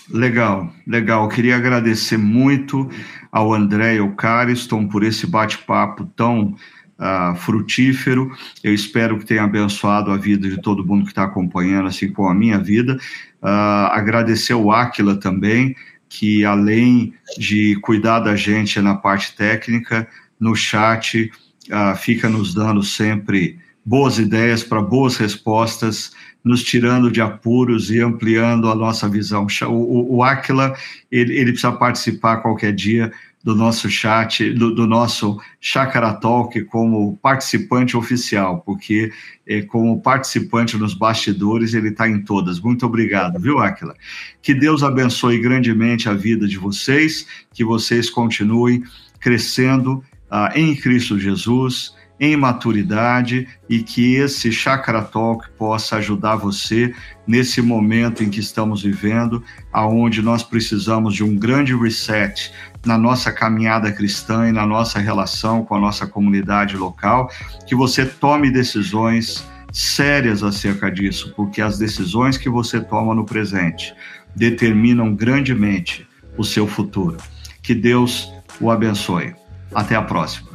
Legal, 0.09 0.73
legal. 0.87 1.29
Queria 1.29 1.57
agradecer 1.57 2.17
muito 2.17 2.89
ao 3.31 3.53
André 3.53 3.97
e 3.97 3.99
ao 3.99 4.13
Cariston 4.13 4.89
por 4.89 5.05
esse 5.05 5.27
bate-papo 5.27 6.07
tão 6.17 6.55
uh, 6.99 7.37
frutífero. 7.37 8.31
Eu 8.65 8.73
espero 8.73 9.19
que 9.19 9.27
tenha 9.27 9.43
abençoado 9.43 10.11
a 10.11 10.17
vida 10.17 10.49
de 10.49 10.63
todo 10.63 10.87
mundo 10.87 11.05
que 11.05 11.11
está 11.11 11.25
acompanhando, 11.25 11.89
assim 11.89 12.11
como 12.11 12.31
a 12.31 12.35
minha 12.35 12.59
vida. 12.59 12.97
Uh, 13.43 13.93
agradecer 13.93 14.55
ao 14.55 14.73
Aquila 14.73 15.21
também, 15.21 15.77
que 16.09 16.45
além 16.45 17.15
de 17.39 17.77
cuidar 17.83 18.21
da 18.21 18.37
gente 18.37 18.81
na 18.81 18.95
parte 18.95 19.35
técnica, 19.35 20.07
no 20.39 20.55
chat 20.55 21.31
uh, 21.71 21.97
fica 21.97 22.29
nos 22.29 22.55
dando 22.55 22.83
sempre 22.83 23.59
boas 23.85 24.19
ideias, 24.19 24.65
para 24.65 24.83
boas 24.83 25.17
respostas, 25.17 26.13
nos 26.43 26.63
tirando 26.63 27.11
de 27.11 27.21
apuros 27.21 27.91
e 27.91 28.01
ampliando 28.01 28.69
a 28.71 28.75
nossa 28.75 29.09
visão. 29.09 29.47
O, 29.69 30.17
o 30.17 30.23
Aquila, 30.23 30.77
ele, 31.11 31.35
ele 31.35 31.53
precisa 31.53 31.73
participar 31.73 32.39
qualquer 32.39 32.73
dia 32.73 33.13
do 33.47 33.55
nosso 33.55 33.89
chat, 33.89 34.53
do, 34.55 34.75
do 34.75 34.89
nosso 34.89 35.41
Chakra 35.61 36.13
Talk 36.15 36.65
como 36.65 37.17
participante 37.19 37.97
oficial, 37.97 38.61
porque 38.67 39.13
é, 39.47 39.63
como 39.63 40.03
participante 40.03 40.77
nos 40.77 40.95
bastidores 40.95 41.73
ele 41.73 41.91
está 41.91 42.09
em 42.09 42.25
todas. 42.25 42.59
Muito 42.59 42.85
obrigado, 42.85 43.39
viu, 43.39 43.61
Aquila? 43.61 43.95
Que 44.43 44.53
Deus 44.53 44.83
abençoe 44.83 45.39
grandemente 45.39 46.09
a 46.09 46.13
vida 46.13 46.49
de 46.49 46.59
vocês, 46.59 47.25
que 47.55 47.65
vocês 47.65 48.11
continuem 48.11 48.83
crescendo 49.21 50.03
ah, 50.29 50.51
em 50.57 50.75
Cristo 50.75 51.17
Jesus, 51.17 51.95
em 52.19 52.37
maturidade 52.37 53.47
e 53.69 53.81
que 53.81 54.17
esse 54.17 54.51
Chakra 54.51 55.03
Talk 55.03 55.49
possa 55.57 55.97
ajudar 55.97 56.35
você 56.35 56.93
nesse 57.27 57.61
momento 57.63 58.25
em 58.25 58.31
que 58.31 58.41
estamos 58.41 58.83
vivendo, 58.83 59.43
aonde 59.73 60.23
nós 60.23 60.43
precisamos 60.43 61.15
de 61.15 61.23
um 61.23 61.37
grande 61.37 61.77
reset 61.77 62.51
na 62.87 62.97
nossa 62.97 63.33
caminhada 63.33 63.93
cristã 63.93 64.49
e 64.49 64.53
na 64.53 64.65
nossa 64.65 64.99
relação 64.99 65.65
com 65.65 65.75
a 65.75 65.81
nossa 65.81 66.07
comunidade 66.07 66.77
local, 66.77 67.31
que 67.67 67.75
você 67.75 68.07
tome 68.07 68.51
decisões 68.51 69.45
sérias 69.73 70.43
acerca 70.43 70.91
disso, 70.91 71.35
porque 71.37 71.61
as 71.61 71.77
decisões 71.77 72.39
que 72.39 72.49
você 72.49 72.81
toma 72.81 73.15
no 73.15 73.27
presente 73.27 73.95
determinam 74.35 75.15
grandemente 75.15 76.07
o 76.39 76.45
seu 76.45 76.67
futuro. 76.67 77.17
Que 77.63 77.75
Deus 77.75 78.33
o 78.61 78.71
abençoe. 78.71 79.35
Até 79.75 79.97
a 79.97 80.03
próxima. 80.03 80.49